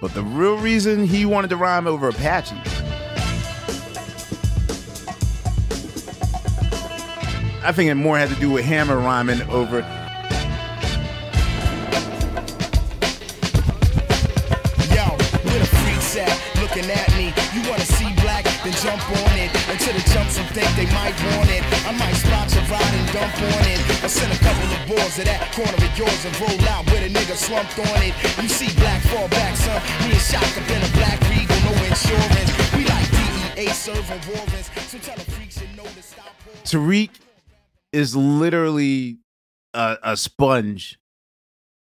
But 0.00 0.14
the 0.14 0.22
real 0.22 0.58
reason 0.58 1.04
he 1.04 1.26
wanted 1.26 1.50
to 1.50 1.56
rhyme 1.56 1.88
over 1.88 2.08
Apache. 2.08 2.54
I 7.64 7.72
think 7.72 7.90
it 7.90 7.94
more 7.96 8.16
had 8.16 8.28
to 8.28 8.36
do 8.36 8.50
with 8.50 8.64
Hammer 8.64 8.96
rhyming 8.96 9.42
over 9.50 9.82
think 20.52 20.68
they 20.76 20.88
might 20.92 21.16
want 21.32 21.48
it. 21.48 21.64
I 21.88 21.92
might 21.96 22.12
spot 22.12 22.52
your 22.52 22.64
ride 22.68 22.94
and 22.94 23.08
dump 23.12 23.32
on 23.40 23.64
it. 23.72 23.80
Or 24.04 24.08
send 24.08 24.32
a 24.32 24.38
couple 24.44 24.68
of 24.68 24.80
boys 24.86 25.16
to 25.16 25.24
that 25.24 25.48
corner 25.56 25.72
of 25.72 25.92
yours 25.96 26.24
and 26.28 26.34
roll 26.40 26.60
out 26.68 26.84
with 26.92 27.00
a 27.00 27.08
nigga 27.08 27.36
slumped 27.36 27.78
on 27.78 28.02
it. 28.04 28.12
You 28.42 28.48
see 28.48 28.68
black 28.76 29.00
fall 29.08 29.28
back, 29.28 29.56
son. 29.56 29.80
Me 30.04 30.12
and 30.12 30.20
Shock 30.20 30.44
up 30.44 30.68
in 30.68 30.80
a 30.84 30.90
black 30.92 31.18
regal, 31.32 31.56
no 31.64 31.72
insurance. 31.88 32.50
We 32.76 32.84
like 32.84 33.08
DEA 33.56 33.72
serving 33.72 34.22
warrants. 34.28 34.68
So 34.92 34.98
tell 34.98 35.16
the 35.16 35.24
freaks 35.32 35.60
you 35.60 35.68
know 35.76 35.84
to 35.84 36.02
stop. 36.02 36.36
Tariq 36.64 37.10
is 37.92 38.14
literally 38.14 39.18
a, 39.72 39.96
a 40.02 40.16
sponge, 40.16 40.98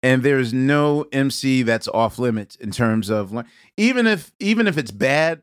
and 0.03 0.23
there's 0.23 0.53
no 0.53 1.05
MC 1.13 1.63
that's 1.63 1.87
off 1.87 2.19
limits 2.19 2.55
in 2.57 2.71
terms 2.71 3.09
of 3.09 3.33
even 3.77 4.07
if 4.07 4.33
even 4.39 4.67
if 4.67 4.77
it's 4.77 4.91
bad, 4.91 5.41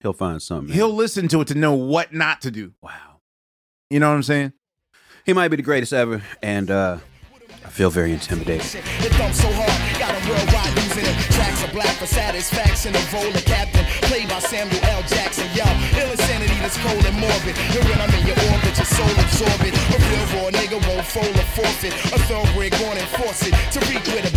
He'll 0.00 0.12
find 0.14 0.40
something. 0.40 0.74
he'll 0.74 0.94
listen 0.94 1.28
to 1.28 1.40
it 1.42 1.48
to 1.48 1.54
know 1.54 1.74
what 1.74 2.12
not 2.14 2.40
to 2.42 2.50
do. 2.50 2.72
Wow. 2.80 3.20
You 3.90 4.00
know 4.00 4.08
what 4.08 4.16
I'm 4.16 4.22
saying? 4.22 4.52
He 5.26 5.32
might 5.34 5.48
be 5.48 5.56
the 5.56 5.62
greatest 5.62 5.92
ever, 5.92 6.22
and 6.42 6.70
uh, 6.70 6.98
I 7.64 7.68
feel 7.68 7.90
very 7.90 8.12
intimidated. 8.12 8.80
It 9.04 9.12
thumps 9.20 9.42
so 9.42 9.52
hard, 9.52 9.76
got 10.00 10.16
him 10.16 10.24
worldwide 10.32 10.72
losing 10.80 11.04
it. 11.04 11.16
Tracks 11.36 11.60
are 11.62 11.72
black 11.76 11.92
for 12.00 12.06
satisfaction. 12.06 12.96
A 12.96 13.02
role 13.12 13.28
of 13.28 13.44
captain, 13.44 13.84
played 14.08 14.28
by 14.32 14.40
Samuel 14.40 14.80
L. 14.96 15.02
Jackson. 15.04 15.44
Yo, 15.52 15.68
ill 16.00 16.10
insanity 16.10 16.56
that's 16.64 16.80
cold 16.80 17.04
and 17.04 17.18
morbid. 17.20 17.52
And 17.76 17.84
when 17.84 18.00
I'm 18.00 18.10
in 18.16 18.24
your 18.24 18.40
orbit, 18.48 18.72
your 18.80 18.88
soul 18.88 19.12
absorb. 19.12 19.60
A 19.60 19.98
real 20.00 20.26
raw 20.40 20.48
nigga 20.56 20.80
won't 20.88 21.04
fold 21.04 21.36
or 21.36 21.48
forfeit. 21.52 21.92
A 22.16 22.18
thoroughbred 22.24 22.72
going 22.80 22.96
and 22.96 23.10
force 23.20 23.44
it. 23.44 23.52
To 23.76 23.78
reach 23.92 24.06
where 24.08 24.24
the 24.24 24.29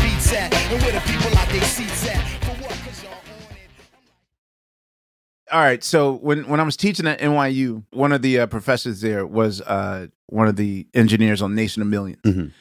All 5.53 5.59
right. 5.61 5.83
So 5.83 6.13
when 6.13 6.47
when 6.49 6.59
I 6.59 6.63
was 6.63 6.75
teaching 6.75 7.05
at 7.07 7.19
NYU, 7.19 7.83
one 7.91 8.11
of 8.11 8.21
the 8.23 8.39
uh, 8.39 8.47
professors 8.47 9.01
there 9.01 9.25
was 9.25 9.61
uh, 9.61 10.07
one 10.27 10.47
of 10.47 10.55
the 10.55 10.87
engineers 10.95 11.41
on 11.43 11.53
Nation 11.53 11.81
of 11.83 11.87
1000000s 11.89 12.17
Mhm. 12.21 12.51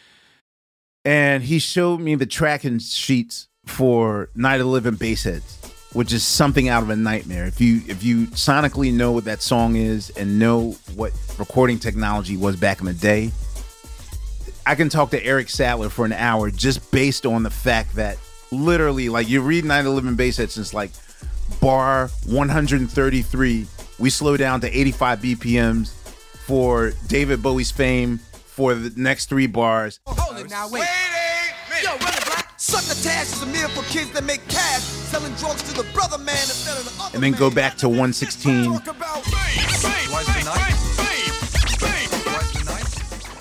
and 1.04 1.42
he 1.42 1.58
showed 1.58 2.00
me 2.00 2.14
the 2.16 2.26
tracking 2.26 2.78
sheets 2.78 3.48
for 3.66 4.28
Night 4.34 4.60
of 4.60 4.66
the 4.66 4.72
Living 4.72 4.96
Bassheads, 4.96 5.56
which 5.94 6.12
is 6.12 6.22
something 6.22 6.68
out 6.68 6.82
of 6.82 6.90
a 6.90 6.96
nightmare. 6.96 7.46
If 7.46 7.62
you 7.62 7.80
if 7.88 8.04
you 8.04 8.26
sonically 8.28 8.92
know 8.92 9.12
what 9.12 9.24
that 9.24 9.40
song 9.40 9.76
is 9.76 10.10
and 10.10 10.38
know 10.38 10.72
what 10.94 11.12
recording 11.38 11.78
technology 11.78 12.36
was 12.36 12.56
back 12.56 12.80
in 12.80 12.86
the 12.86 12.92
day, 12.92 13.30
I 14.66 14.74
can 14.74 14.90
talk 14.90 15.10
to 15.12 15.24
Eric 15.24 15.48
Sadler 15.48 15.88
for 15.88 16.04
an 16.04 16.12
hour 16.12 16.50
just 16.50 16.90
based 16.92 17.24
on 17.24 17.42
the 17.42 17.50
fact 17.50 17.94
that 17.96 18.18
literally, 18.50 19.08
like 19.08 19.30
you 19.30 19.40
read 19.40 19.64
Night 19.64 19.78
of 19.78 19.84
the 19.86 19.90
Living 19.92 20.14
Bassheads, 20.16 20.56
and 20.56 20.64
it's 20.64 20.74
like 20.74 20.90
bar 21.62 22.08
133. 22.26 23.66
We 24.00 24.10
slow 24.10 24.36
down 24.36 24.60
to 24.62 24.78
85 24.78 25.20
BPMs 25.20 25.90
for 26.44 26.92
David 27.06 27.40
Bowie's 27.40 27.70
fame 27.70 28.18
for 28.18 28.74
the 28.74 28.92
next 29.00 29.26
three 29.26 29.46
bars. 29.46 30.00
Oh, 30.06 30.14
hold 30.18 30.44
it 30.44 30.50
now, 30.50 30.68
wait. 30.68 30.84
Yo, 31.82 31.90
run 31.90 32.00
it, 32.00 32.26
black. 32.26 32.52
Succotash 32.58 33.32
is 33.32 33.42
a 33.42 33.46
meal 33.46 33.68
for 33.68 33.82
kids 33.84 34.10
that 34.10 34.24
make 34.24 34.46
cash. 34.48 34.82
Selling 34.82 35.32
drugs 35.34 35.62
to 35.62 35.74
the 35.74 35.84
brother 35.92 36.18
man 36.18 36.34
instead 36.34 36.76
of 36.76 36.84
the 36.84 37.02
other 37.02 37.14
And 37.14 37.22
then 37.22 37.32
go 37.32 37.48
back 37.48 37.76
to 37.78 37.88
116. 37.88 38.72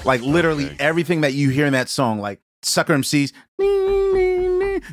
Like 0.06 0.22
literally 0.22 0.76
everything 0.80 1.22
that 1.22 1.34
you 1.34 1.50
hear 1.50 1.66
in 1.66 1.74
that 1.74 1.90
song, 1.90 2.20
like 2.20 2.40
Sucker 2.62 2.96
MCs. 2.96 3.34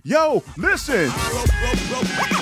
Yo, 0.04 0.42
listen. 0.56 2.37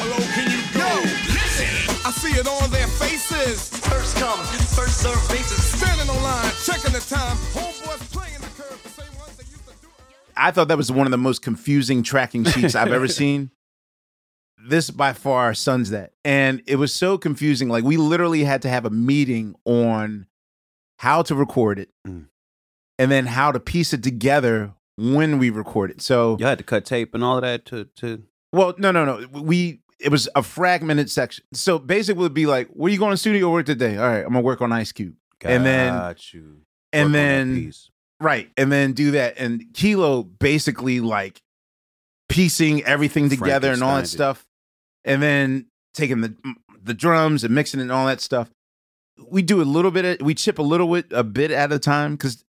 I 2.26 2.32
see 2.32 2.40
it 2.40 2.46
on 2.48 2.70
their 2.70 2.86
faces. 2.88 3.68
First 3.86 4.16
come, 4.16 4.38
first 4.74 5.00
serve 5.00 5.28
basis. 5.28 5.78
Standing 5.78 6.10
on 6.10 6.22
line, 6.22 6.52
checking 6.64 6.92
the 6.92 6.98
time. 7.08 7.36
Homeboys 7.54 8.12
playing 8.12 8.40
the 8.40 8.62
curve. 8.62 8.80
The 8.82 8.88
same 8.88 9.16
ones 9.18 9.36
they 9.36 9.44
used 9.44 9.64
to 9.68 9.74
do. 9.80 9.88
I 10.36 10.50
thought 10.50 10.66
that 10.68 10.76
was 10.76 10.90
one 10.90 11.06
of 11.06 11.12
the 11.12 11.18
most 11.18 11.42
confusing 11.42 12.02
tracking 12.02 12.44
sheets 12.44 12.74
I've 12.74 12.92
ever 12.92 13.06
seen. 13.22 13.50
This 14.68 14.90
by 14.90 15.12
far 15.12 15.54
sons 15.54 15.90
that. 15.90 16.14
And 16.24 16.62
it 16.66 16.76
was 16.76 16.92
so 16.92 17.16
confusing. 17.16 17.68
Like 17.68 17.84
we 17.84 17.96
literally 17.96 18.42
had 18.42 18.62
to 18.62 18.68
have 18.68 18.84
a 18.84 18.90
meeting 18.90 19.54
on 19.64 20.26
how 20.98 21.22
to 21.22 21.34
record 21.34 21.78
it 21.78 21.90
Mm. 22.06 22.26
and 22.98 23.10
then 23.10 23.26
how 23.26 23.52
to 23.52 23.60
piece 23.60 23.92
it 23.92 24.02
together 24.02 24.72
when 24.96 25.38
we 25.38 25.50
record 25.50 25.92
it. 25.92 26.02
So 26.02 26.36
You 26.40 26.46
had 26.46 26.58
to 26.58 26.64
cut 26.64 26.84
tape 26.84 27.14
and 27.14 27.22
all 27.22 27.36
of 27.36 27.42
that 27.42 27.66
to 27.66 27.84
to. 27.96 28.24
Well, 28.52 28.74
no, 28.78 28.90
no, 28.90 29.04
no. 29.04 29.26
We 29.28 29.82
it 29.98 30.10
was 30.10 30.28
a 30.34 30.42
fragmented 30.42 31.10
section. 31.10 31.44
So 31.52 31.78
basically, 31.78 32.22
it'd 32.24 32.34
be 32.34 32.46
like, 32.46 32.68
"Where 32.68 32.92
you 32.92 32.98
going 32.98 33.12
to 33.12 33.16
studio 33.16 33.50
work 33.50 33.66
today?" 33.66 33.96
All 33.96 34.08
right, 34.08 34.18
I'm 34.24 34.32
gonna 34.32 34.40
work 34.42 34.60
on 34.60 34.72
Ice 34.72 34.92
Cube, 34.92 35.14
and 35.42 35.64
then 35.66 35.92
you. 36.32 36.60
And 36.92 37.14
then 37.14 37.72
right, 38.20 38.50
and 38.56 38.70
then 38.72 38.92
do 38.92 39.12
that. 39.12 39.38
And 39.38 39.64
Kilo 39.74 40.22
basically 40.22 41.00
like 41.00 41.42
piecing 42.28 42.82
everything 42.84 43.28
together 43.28 43.72
and 43.72 43.82
all 43.82 43.96
that 43.96 44.08
stuff, 44.08 44.46
and 45.04 45.22
then 45.22 45.66
taking 45.94 46.20
the 46.20 46.34
the 46.82 46.94
drums 46.94 47.44
and 47.44 47.54
mixing 47.54 47.80
it 47.80 47.84
and 47.84 47.92
all 47.92 48.06
that 48.06 48.20
stuff. 48.20 48.50
We 49.30 49.42
do 49.42 49.62
a 49.62 49.64
little 49.64 49.90
bit. 49.90 50.04
Of, 50.04 50.26
we 50.26 50.34
chip 50.34 50.58
a 50.58 50.62
little 50.62 50.92
bit, 50.92 51.06
a 51.10 51.24
bit 51.24 51.50
at 51.50 51.72
a 51.72 51.78
time 51.78 52.12
because. 52.12 52.42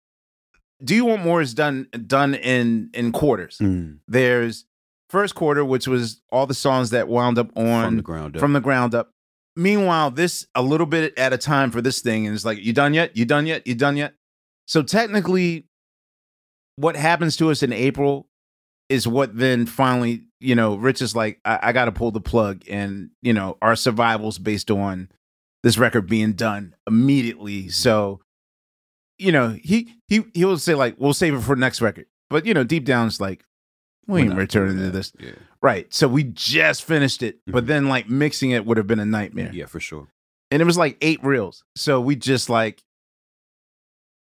Do 0.83 0.94
you 0.94 1.04
want 1.07 1.24
more 1.24 1.40
is 1.40 1.54
done 1.54 1.88
done 2.07 2.35
in 2.35 2.90
in 2.92 3.12
quarters. 3.12 3.59
Mm, 3.59 4.00
There's 4.09 4.66
first 5.14 5.37
quarter, 5.37 5.64
which 5.64 5.87
was 5.87 6.20
all 6.33 6.44
the 6.44 6.55
songs 6.55 6.90
that 6.90 7.07
wound 7.07 7.38
up 7.38 7.57
on 7.57 7.85
from 7.85 7.96
the 7.96 8.03
ground 8.03 8.37
up. 8.37 8.40
from 8.40 8.53
the 8.53 8.61
ground 8.61 8.94
up. 8.96 9.11
Meanwhile, 9.55 10.11
this 10.11 10.44
a 10.57 10.62
little 10.62 10.87
bit 10.87 11.16
at 11.16 11.33
a 11.33 11.38
time 11.38 11.70
for 11.70 11.81
this 11.81 12.00
thing, 12.00 12.27
and 12.27 12.35
it's 12.35 12.44
like, 12.44 12.59
you 12.59 12.72
done 12.72 12.94
yet? 12.94 13.16
You 13.16 13.24
done 13.24 13.46
yet? 13.46 13.64
You 13.64 13.77
done 13.77 13.96
yet? 13.96 14.14
So 14.66 14.83
technically, 14.83 15.68
what 16.74 16.96
happens 16.96 17.37
to 17.37 17.53
us 17.53 17.62
in 17.62 17.72
April 17.72 18.27
is 18.88 19.07
what 19.07 19.37
then 19.37 19.66
finally, 19.66 20.24
you 20.40 20.57
know, 20.57 20.74
Rich 20.74 21.00
is 21.00 21.14
like, 21.14 21.38
I, 21.44 21.59
I 21.62 21.72
got 21.72 21.85
to 21.85 21.92
pull 21.92 22.11
the 22.11 22.20
plug, 22.20 22.64
and 22.68 23.11
you 23.22 23.33
know, 23.33 23.57
our 23.62 23.77
survival's 23.77 24.40
based 24.40 24.68
on 24.72 25.09
this 25.62 25.79
record 25.79 26.09
being 26.09 26.33
done 26.33 26.74
immediately. 26.88 27.68
So, 27.68 28.20
you 29.18 29.31
know, 29.31 29.57
he 29.62 29.94
he 30.09 30.24
he 30.35 30.44
will 30.44 30.59
say 30.59 30.74
like, 30.74 30.96
we'll 30.98 31.14
save 31.14 31.35
it 31.35 31.42
for 31.42 31.55
next 31.55 31.81
record, 31.81 32.07
but 32.29 32.44
you 32.46 32.53
know, 32.53 32.64
deep 32.64 32.85
down, 32.85 33.07
it's 33.07 33.20
like, 33.20 33.44
we 34.07 34.23
ain't 34.23 34.35
returning 34.35 34.79
to 34.79 34.90
this. 34.90 35.12
Yeah. 35.19 35.33
Right. 35.62 35.93
So 35.93 36.09
we 36.09 36.25
just 36.25 36.85
finished 36.85 37.23
it, 37.23 37.38
but 37.47 37.64
Mhm. 37.64 37.69
then 37.69 37.88
like 37.88 38.09
mixing 38.09 38.51
it 38.51 38.64
would 38.67 38.77
have 38.77 38.87
been 38.87 39.01
a 39.01 39.05
nightmare. 39.07 39.51
Yeah, 39.53 39.67
for 39.67 39.81
sure. 39.81 40.09
And 40.51 40.61
it 40.62 40.64
was 40.64 40.77
like 40.79 40.97
eight 41.01 41.23
reels. 41.25 41.64
So 41.77 42.01
we 42.01 42.17
just 42.17 42.49
like 42.51 42.81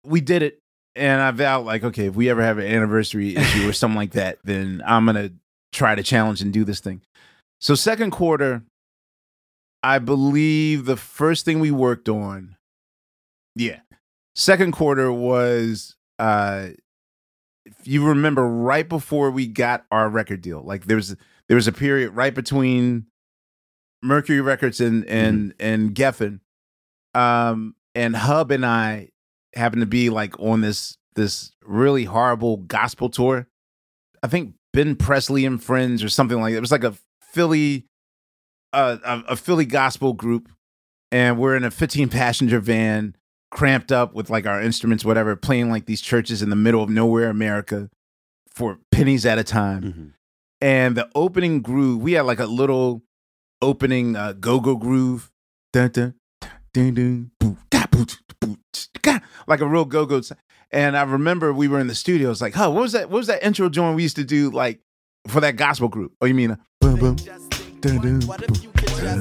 we 0.06 0.22
did 0.22 0.42
it 0.42 0.60
and 0.96 1.22
I 1.22 1.32
vowed 1.32 1.66
like, 1.66 1.84
okay, 1.84 2.06
if 2.08 2.16
we 2.16 2.30
ever 2.30 2.42
have 2.42 2.58
an 2.58 2.68
anniversary 2.68 3.36
issue 3.36 3.68
or 3.68 3.74
something 3.74 3.98
like 3.98 4.12
that, 4.12 4.40
then 4.44 4.82
I'm 4.86 5.06
gonna 5.06 5.32
try 5.72 5.96
to 5.96 6.04
challenge 6.04 6.42
and 6.42 6.52
do 6.54 6.64
this 6.64 6.80
thing. 6.80 7.02
So 7.62 7.76
second 7.76 8.12
quarter, 8.12 8.64
I 9.82 10.00
believe 10.00 10.86
the 10.86 10.98
first 10.98 11.46
thing 11.46 11.60
we 11.60 11.72
worked 11.72 12.08
on, 12.10 12.56
yeah, 13.56 13.80
second 14.36 14.72
quarter 14.74 15.12
was 15.12 15.96
uh 16.20 16.70
you 17.84 18.06
remember 18.06 18.48
right 18.48 18.88
before 18.88 19.32
we 19.32 19.48
got 19.48 19.86
our 19.92 20.10
record 20.10 20.42
deal, 20.42 20.62
like 20.62 20.86
there 20.86 20.98
was 20.98 21.16
there 21.48 21.56
was 21.56 21.68
a 21.68 21.72
period 21.72 22.12
right 22.12 22.34
between 22.34 23.08
Mercury 24.02 24.42
Records 24.42 24.80
and 24.82 25.06
and 25.06 25.54
and 25.60 25.96
Geffen, 25.96 26.40
um, 27.14 27.76
and 27.96 28.16
Hub 28.16 28.52
and 28.52 28.66
I 28.66 29.10
happened 29.56 29.82
to 29.82 29.88
be 29.88 30.10
like 30.10 30.40
on 30.40 30.62
this 30.62 30.98
this 31.16 31.52
really 31.64 32.06
horrible 32.06 32.58
gospel 32.58 33.10
tour. 33.10 33.48
I 34.22 34.28
think 34.28 34.56
Ben 34.74 34.96
Presley 34.96 35.46
and 35.46 35.62
Friends 35.64 36.04
or 36.04 36.10
something 36.10 36.40
like 36.40 36.54
that. 36.54 36.58
It 36.58 36.62
was 36.62 36.72
like 36.72 36.84
a 36.84 36.96
Philly, 37.32 37.86
uh, 38.74 38.98
a, 39.04 39.24
a 39.30 39.36
Philly 39.36 39.66
gospel 39.66 40.14
group, 40.14 40.50
and 41.12 41.38
we're 41.38 41.56
in 41.56 41.64
a 41.64 41.72
15 41.72 42.10
passenger 42.10 42.60
van, 42.60 43.16
cramped 43.54 43.92
up 43.92 44.14
with 44.16 44.30
like 44.30 44.46
our 44.48 44.60
instruments, 44.62 45.06
whatever, 45.06 45.36
playing 45.36 45.70
like 45.70 45.86
these 45.86 46.02
churches 46.02 46.42
in 46.42 46.50
the 46.50 46.56
middle 46.56 46.82
of 46.84 46.90
nowhere, 46.90 47.30
America, 47.30 47.90
for 48.50 48.80
pennies 48.92 49.26
at 49.26 49.38
a 49.38 49.44
time. 49.44 49.82
Mm-hmm. 49.84 50.06
And 50.62 50.98
the 50.98 51.08
opening 51.14 51.62
groove, 51.62 52.02
we 52.02 52.14
had 52.14 52.22
like 52.26 52.40
a 52.40 52.46
little 52.46 53.04
opening 53.62 54.16
uh, 54.16 54.34
go-go 54.34 54.76
groove, 54.76 55.30
dun, 55.72 55.90
dun, 55.92 56.14
dun, 56.74 56.94
dun, 56.96 57.32
boo, 57.40 57.58
da, 57.70 57.86
boo, 57.92 58.06
boo, 58.40 58.58
ga, 59.02 59.20
like 59.48 59.60
a 59.62 59.68
real 59.68 59.86
go-go. 59.86 60.18
s- 60.18 60.32
And 60.72 60.98
I 60.98 61.04
remember 61.04 61.54
we 61.54 61.68
were 61.68 61.80
in 61.80 61.88
the 61.88 61.96
studio. 61.96 62.32
It's 62.32 62.42
like, 62.42 62.56
huh, 62.56 62.72
what 62.72 62.82
was 62.82 62.92
that? 62.94 63.10
What 63.10 63.18
was 63.20 63.28
that 63.28 63.44
intro 63.44 63.70
joint 63.70 63.96
we 63.96 64.04
used 64.04 64.16
to 64.16 64.24
do 64.24 64.50
like 64.50 64.80
for 65.28 65.42
that 65.42 65.58
gospel 65.58 65.90
group? 65.90 66.14
Oh, 66.22 66.26
you 66.26 66.34
mean 66.34 66.52
a 66.52 66.60
boom 66.82 66.96
boom? 67.00 67.16
Dun, 67.82 67.98
dun, 68.02 68.20
boom, 68.20 68.73
bum, 69.04 69.20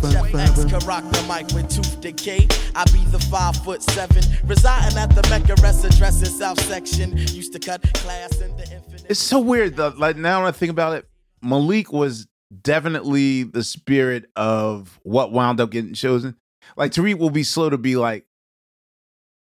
bum, 0.00 0.40
X 0.40 0.64
can 0.64 0.78
rock 0.86 1.04
the 1.10 1.24
mic 1.28 1.46
with 1.54 1.68
tooth 1.70 2.00
decay. 2.00 2.46
I 2.74 2.84
be 2.86 3.04
the 3.06 3.18
five 3.30 3.56
foot 3.56 3.82
seven, 3.82 4.22
residing 4.44 4.98
at 4.98 5.10
the 5.14 5.26
Mecca 5.30 5.54
rest 5.62 5.84
address 5.84 6.20
in 6.20 6.26
South 6.26 6.60
Section. 6.62 7.16
Used 7.16 7.52
to 7.52 7.58
cut 7.58 7.82
class 7.94 8.40
in 8.40 8.56
the 8.56 8.62
infinite. 8.64 9.06
It's 9.08 9.20
so 9.20 9.38
weird 9.40 9.76
though. 9.76 9.94
Like 9.96 10.16
now 10.16 10.40
when 10.40 10.48
I 10.48 10.52
think 10.52 10.70
about 10.70 10.94
it, 10.96 11.08
Malik 11.42 11.92
was 11.92 12.26
definitely 12.62 13.44
the 13.44 13.62
spirit 13.64 14.26
of 14.36 14.98
what 15.04 15.32
wound 15.32 15.60
up 15.60 15.70
getting 15.70 15.94
chosen. 15.94 16.36
Like 16.76 16.92
Tariq 16.92 17.18
will 17.18 17.30
be 17.30 17.44
slow 17.44 17.70
to 17.70 17.78
be 17.78 17.96
like, 17.96 18.26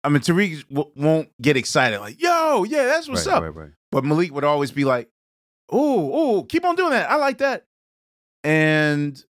I 0.04 0.08
mean 0.08 0.20
Tariq 0.22 0.66
w- 0.68 0.90
won't 0.96 1.28
get 1.40 1.56
excited 1.56 2.00
like, 2.00 2.20
yo, 2.20 2.64
yeah, 2.64 2.84
that's 2.84 3.08
what's 3.08 3.26
Right, 3.26 3.36
up. 3.36 3.42
right, 3.42 3.54
right. 3.54 3.70
But 3.92 4.04
Malik 4.04 4.32
would 4.34 4.44
always 4.44 4.70
be 4.72 4.84
like, 4.84 5.08
oh, 5.70 6.10
oh, 6.12 6.42
keep 6.44 6.64
on 6.64 6.76
doing 6.76 6.90
that. 6.90 7.10
I 7.10 7.16
like 7.16 7.38
that. 7.38 7.64
And 8.44 9.22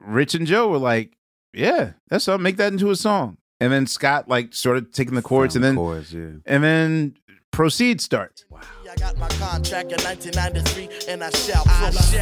Rich 0.00 0.34
and 0.34 0.46
Joe 0.46 0.68
were 0.68 0.78
like, 0.78 1.16
yeah, 1.52 1.92
that's 2.08 2.28
up. 2.28 2.40
Make 2.40 2.56
that 2.58 2.72
into 2.72 2.90
a 2.90 2.96
song. 2.96 3.38
And 3.60 3.72
then 3.72 3.86
Scott 3.86 4.28
like 4.28 4.54
sort 4.54 4.76
of 4.76 4.92
taking 4.92 5.14
the 5.14 5.22
chords, 5.22 5.54
and 5.54 5.64
then 5.64 5.74
chords, 5.74 6.14
yeah. 6.14 6.30
and 6.46 6.64
then 6.64 7.16
proceed 7.50 8.00
starts. 8.00 8.46
I 8.90 8.96
got 8.96 9.16
my 9.18 9.28
contract 9.28 9.92
in 9.92 10.02
1993 10.02 11.12
and 11.12 11.22
I 11.22 11.30
shall 11.30 11.62
proceed. 11.64 12.20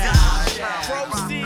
Proceed 0.85 1.45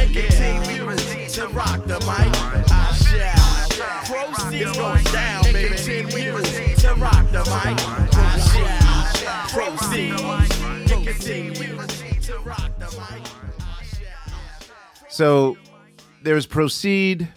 and 0.00 0.14
continue 0.14 1.28
to 1.28 1.48
rock 1.48 1.82
the 1.86 1.98
mic. 2.00 2.28
I 2.70 2.92
shall 2.92 4.34
proceed 4.34 4.74
going 4.74 5.04
down, 5.04 5.44
baby. 5.44 5.74
Continue 5.74 6.76
to 6.76 6.94
rock 6.96 7.30
the 7.30 7.42
mic. 7.48 8.13
Proceed. 9.54 10.14
So 15.08 15.56
there's 16.22 16.46
proceed. 16.46 17.28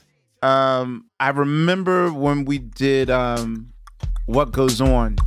Um, 0.42 1.06
I 1.20 1.30
remember 1.30 2.12
when 2.12 2.46
we 2.46 2.58
did 2.58 3.12
um, 3.12 3.72
what 4.26 4.52
goes 4.52 4.82
on. 4.82 5.18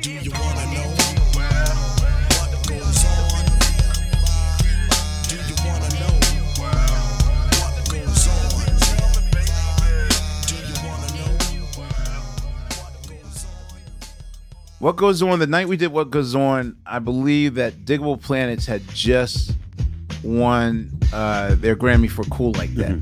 Do 0.00 0.12
you 0.12 0.30
wanna 0.30 0.74
know 0.74 0.99
What 14.80 14.96
goes 14.96 15.22
on? 15.22 15.38
The 15.38 15.46
night 15.46 15.68
we 15.68 15.76
did 15.76 15.92
what 15.92 16.10
goes 16.10 16.34
on, 16.34 16.74
I 16.86 17.00
believe 17.00 17.56
that 17.56 17.84
Digable 17.84 18.18
Planets 18.18 18.64
had 18.64 18.80
just 18.88 19.54
won 20.24 20.90
uh, 21.12 21.54
their 21.56 21.76
Grammy 21.76 22.10
for 22.10 22.24
Cool 22.24 22.52
Like 22.52 22.74
That. 22.76 22.98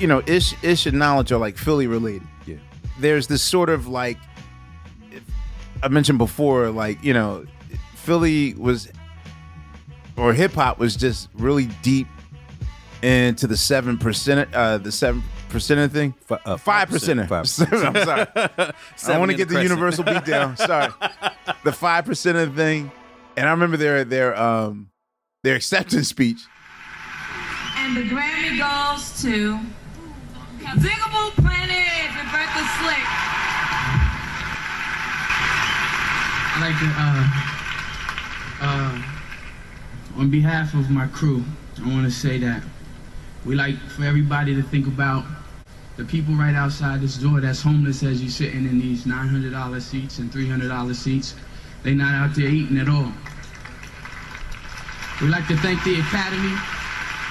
You 0.00 0.06
know, 0.06 0.22
Ish, 0.28 0.54
Ish 0.62 0.86
and 0.86 0.96
Knowledge 0.96 1.32
are 1.32 1.38
like 1.38 1.58
Philly 1.58 1.88
related. 1.88 2.22
Yeah. 2.46 2.58
There's 3.00 3.26
this 3.26 3.42
sort 3.42 3.68
of 3.68 3.88
like 3.88 4.18
I 5.82 5.88
mentioned 5.88 6.18
before, 6.18 6.70
like 6.70 7.02
you 7.02 7.12
know, 7.12 7.46
Philly 7.96 8.54
was 8.54 8.88
or 10.16 10.32
hip 10.32 10.52
hop 10.52 10.78
was 10.78 10.94
just 10.94 11.30
really 11.34 11.66
deep 11.82 12.06
into 13.02 13.48
the 13.48 13.56
seven 13.56 13.98
percent, 13.98 14.54
uh, 14.54 14.78
the 14.78 14.92
seven 14.92 15.24
percent 15.48 15.92
thing, 15.92 16.14
Fi- 16.26 16.40
uh, 16.44 16.56
five 16.56 16.88
percent. 16.88 17.20
I'm 17.20 17.26
Five 17.28 17.48
sorry, 17.56 17.70
I 17.76 18.72
want 19.18 19.30
to 19.30 19.36
get 19.36 19.48
the 19.48 19.54
crescent. 19.54 19.62
universal 19.62 20.02
beat 20.04 20.24
down. 20.24 20.56
Sorry, 20.70 20.92
the 21.64 21.72
five 21.72 22.04
percent 22.04 22.36
of 22.38 22.54
the 22.54 22.62
thing, 22.62 22.90
and 23.36 23.48
I 23.48 23.52
remember 23.52 23.76
their 23.76 24.04
their 24.04 24.36
um 24.36 24.90
their 25.42 25.54
acceptance 25.56 26.08
speech. 26.08 26.38
And 27.78 27.96
the 27.96 28.02
Grammy 28.02 28.58
goes 28.58 29.22
to 29.22 29.58
Digable 30.60 31.30
Planet 31.36 32.10
with 32.16 32.16
Rebirth 32.16 32.56
of 32.56 32.66
Slick. 32.80 33.04
I'd 36.48 36.60
like 36.60 36.78
to, 36.80 36.86
uh, 36.98 37.24
uh, 40.16 40.20
on 40.20 40.30
behalf 40.30 40.72
of 40.74 40.90
my 40.90 41.06
crew, 41.08 41.44
I 41.84 41.88
want 41.92 42.04
to 42.06 42.10
say 42.10 42.38
that 42.38 42.62
we 43.46 43.54
like 43.54 43.78
for 43.90 44.04
everybody 44.04 44.54
to 44.56 44.62
think 44.62 44.88
about 44.88 45.24
the 45.96 46.04
people 46.04 46.34
right 46.34 46.54
outside 46.54 47.00
this 47.00 47.16
door 47.16 47.40
that's 47.40 47.62
homeless 47.62 48.02
as 48.02 48.20
you're 48.20 48.30
sitting 48.30 48.66
in 48.66 48.78
these 48.80 49.04
$900 49.04 49.80
seats 49.80 50.18
and 50.18 50.30
$300 50.30 50.94
seats. 50.94 51.34
They're 51.84 51.94
not 51.94 52.12
out 52.12 52.34
there 52.34 52.48
eating 52.48 52.76
at 52.78 52.88
all. 52.88 53.12
We'd 55.22 55.30
like 55.30 55.46
to 55.46 55.56
thank 55.58 55.82
the 55.84 56.00
Academy 56.00 56.54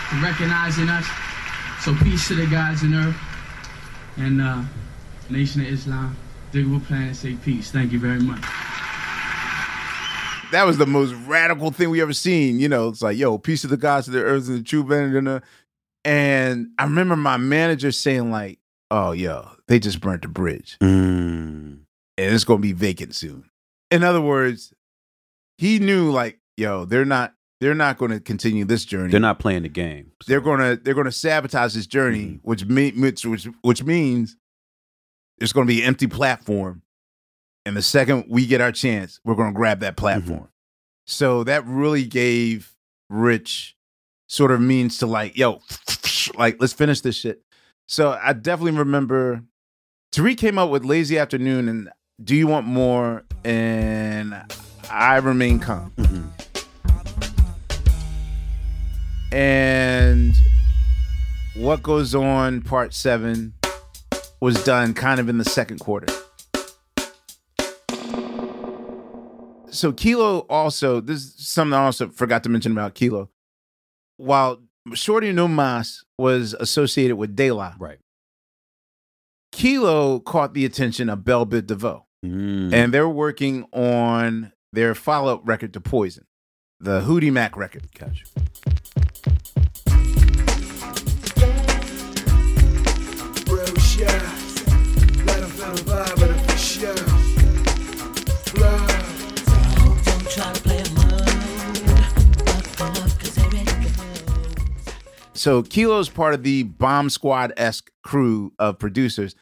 for 0.08 0.16
recognizing 0.24 0.90
us. 0.90 1.06
So 1.82 1.94
peace 1.96 2.30
to 2.30 2.36
the 2.36 2.48
gods 2.48 2.82
in 2.82 2.96
earth 2.96 3.16
and 4.18 4.42
uh, 4.42 4.64
Nation 5.30 5.62
of 5.62 5.68
Islam, 5.68 6.16
Digable 6.54 6.84
Planet, 6.86 7.16
say 7.16 7.36
peace. 7.36 7.72
Thank 7.72 7.92
you 7.92 8.00
very 8.00 8.22
much. 8.22 8.42
That 10.52 10.64
was 10.66 10.78
the 10.78 10.86
most 10.86 11.14
radical 11.28 11.72
thing 11.72 11.90
we 11.90 12.02
ever 12.02 12.14
seen. 12.14 12.60
You 12.60 12.70
know, 12.70 12.88
it's 12.88 13.02
like, 13.02 13.18
yo, 13.18 13.38
peace 13.38 13.62
to 13.62 13.68
the 13.68 13.78
gods 13.78 14.08
of 14.08 14.14
the 14.14 14.22
earth 14.22 14.48
and 14.48 14.60
the 14.60 14.64
true. 14.64 14.90
And, 14.92 15.42
and 16.06 16.68
I 16.78 16.84
remember 16.84 17.16
my 17.16 17.38
manager 17.38 17.92
saying, 17.92 18.32
like, 18.32 18.60
oh, 18.92 19.12
yo, 19.12 19.50
they 19.68 19.80
just 19.80 20.00
burnt 20.00 20.22
the 20.22 20.28
bridge. 20.28 20.78
Mm. 20.80 21.80
and 22.18 22.34
it's 22.34 22.44
going 22.44 22.60
to 22.60 22.62
be 22.62 22.74
vacant 22.74 23.16
soon. 23.16 23.50
In 23.92 24.04
other 24.04 24.22
words, 24.22 24.74
he 25.58 25.80
knew 25.80 26.12
like, 26.12 26.40
yo, 26.56 26.86
they're 26.86 27.06
not 27.06 27.34
they're 27.62 27.74
not 27.74 27.98
going 27.98 28.12
to 28.12 28.20
continue 28.20 28.66
this 28.66 28.86
journey. 28.86 29.10
They're 29.10 29.20
not 29.20 29.40
playing 29.40 29.64
the 29.64 29.70
game. 29.70 30.12
They're 30.28 30.42
going 30.42 30.60
to 30.60 30.82
they're 30.82 30.94
going 30.94 31.06
to 31.06 31.12
sabotage 31.12 31.74
this 31.74 31.88
journey, 31.88 32.40
which 32.44 32.66
me, 32.66 32.92
which 32.92 33.26
which 33.26 33.48
which 33.62 33.84
means 33.84 34.38
it's 35.40 35.54
going 35.54 35.66
to 35.66 35.74
be 35.74 35.82
an 35.82 35.88
empty 35.88 36.08
platform. 36.08 36.84
And 37.66 37.76
the 37.76 37.82
second 37.82 38.26
we 38.30 38.46
get 38.46 38.62
our 38.62 38.72
chance, 38.72 39.20
we're 39.26 39.36
going 39.36 39.52
to 39.52 39.58
grab 39.58 39.80
that 39.80 39.98
platform. 39.98 40.50
So 41.08 41.44
that 41.46 41.66
really 41.66 42.06
gave 42.06 42.76
Rich 43.10 43.76
sort 44.28 44.52
of 44.52 44.62
means 44.62 44.98
to 45.00 45.08
like, 45.08 45.38
yo, 45.38 45.62
like 46.38 46.58
let's 46.60 46.74
finish 46.74 47.02
this 47.02 47.16
shit. 47.16 47.42
So 47.88 48.18
I 48.22 48.34
definitely 48.34 48.78
remember 48.80 49.44
Tariq 50.12 50.38
came 50.38 50.58
up 50.58 50.70
with 50.70 50.86
Lazy 50.86 51.18
Afternoon 51.18 51.68
and 51.70 51.90
Do 52.24 52.36
You 52.36 52.48
Want 52.48 52.66
More 52.66 53.24
and 53.44 54.34
I 54.90 55.18
Remain 55.18 55.60
Calm. 55.60 55.92
Mm-hmm. 55.98 56.24
And 59.36 60.34
What 61.58 61.84
Goes 61.84 62.16
On 62.16 62.62
Part 62.62 62.94
7 62.94 63.54
was 64.40 64.64
done 64.64 64.94
kind 64.94 65.20
of 65.20 65.28
in 65.28 65.38
the 65.38 65.46
second 65.46 65.80
quarter. 65.80 66.08
So 69.70 69.92
Kilo 69.92 70.46
also, 70.50 71.02
this 71.02 71.24
is 71.24 71.48
something 71.48 71.74
I 71.74 71.84
also 71.86 72.08
forgot 72.08 72.44
to 72.44 72.50
mention 72.50 72.72
about 72.72 72.96
Kilo. 72.96 73.30
While 74.18 74.62
Shortie 74.90 75.34
No 75.34 75.48
Mass 75.48 76.04
was 76.18 76.54
associated 76.54 77.16
with 77.18 77.36
De 77.36 77.52
La. 77.52 77.74
Right. 77.80 78.00
Kilo 79.52 80.20
caught 80.20 80.54
the 80.54 80.66
attention 80.66 81.10
of 81.10 81.24
Bell 81.24 81.46
Biv 81.46 81.68
DeVoe, 81.68 82.06
Mm. 82.26 82.74
and 82.74 82.94
they're 82.94 83.08
working 83.10 83.64
on 83.72 84.52
their 84.74 84.94
follow 84.96 85.36
up 85.36 85.42
record 85.48 85.74
to 85.74 85.82
Poison, 85.82 86.26
the 86.80 87.02
Hootie 87.02 87.32
Mack 87.32 87.56
record. 87.56 87.88
Gotcha. 87.98 88.26
Real 93.48 93.76
shit. 93.80 94.22
So 105.46 105.62
Kilo's 105.62 106.10
part 106.10 106.34
of 106.34 106.42
the 106.42 106.64
Bomb 106.64 107.12
Squad 107.12 107.54
esque 107.56 107.92
crew 108.04 108.52
of 108.58 108.80
producers. 108.80 109.36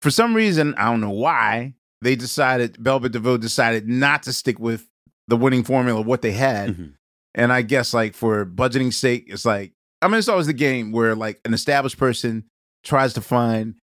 For 0.00 0.08
some 0.08 0.32
reason, 0.32 0.72
I 0.76 0.84
don't 0.84 1.00
know 1.00 1.10
why, 1.10 1.74
they 2.00 2.14
decided, 2.14 2.74
Biv 2.74 3.10
DeVoe 3.10 3.38
decided 3.38 3.88
not 3.88 4.22
to 4.22 4.32
stick 4.32 4.60
with 4.60 4.86
the 5.26 5.36
winning 5.36 5.64
formula 5.64 5.98
of 5.98 6.06
what 6.06 6.22
they 6.22 6.30
had. 6.30 6.76
Mhm. 6.76 6.92
And 7.34 7.52
I 7.52 7.62
guess 7.62 7.92
like 7.92 8.14
for 8.14 8.46
budgeting 8.46 8.94
sake, 8.94 9.24
it's 9.26 9.44
like 9.44 9.72
I 10.00 10.06
mean, 10.06 10.18
it's 10.18 10.28
always 10.28 10.46
the 10.46 10.52
game 10.52 10.92
where 10.92 11.16
like 11.16 11.40
an 11.44 11.52
established 11.52 11.98
person 11.98 12.44
tries 12.84 13.14
to 13.14 13.20
find 13.20 13.74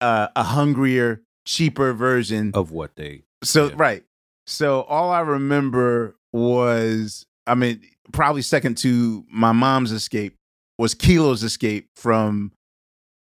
uh, 0.00 0.28
a 0.34 0.44
hungrier, 0.44 1.20
cheaper 1.44 1.92
version. 1.92 2.52
Of 2.54 2.70
what 2.70 2.96
they. 2.96 3.24
So 3.44 3.66
yeah. 3.66 3.74
right. 3.76 4.04
So 4.46 4.80
all 4.84 5.10
I 5.10 5.20
remember 5.20 6.16
was, 6.32 7.26
I 7.46 7.54
mean, 7.54 7.82
probably 8.12 8.40
second 8.40 8.78
to 8.78 9.26
my 9.30 9.52
mom's 9.52 9.92
escape 9.92 10.37
was 10.78 10.94
Kilo's 10.94 11.42
escape 11.42 11.90
from 11.96 12.52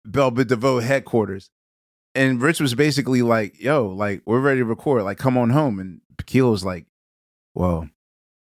DeVoe 0.08 0.80
headquarters. 0.80 1.50
And 2.14 2.42
Rich 2.42 2.60
was 2.60 2.74
basically 2.74 3.22
like, 3.22 3.60
yo, 3.60 3.86
like, 3.86 4.22
we're 4.26 4.40
ready 4.40 4.60
to 4.60 4.64
record. 4.64 5.04
Like, 5.04 5.18
come 5.18 5.38
on 5.38 5.50
home. 5.50 5.78
And 5.78 6.00
Kilo's 6.26 6.64
like, 6.64 6.86
well, 7.54 7.88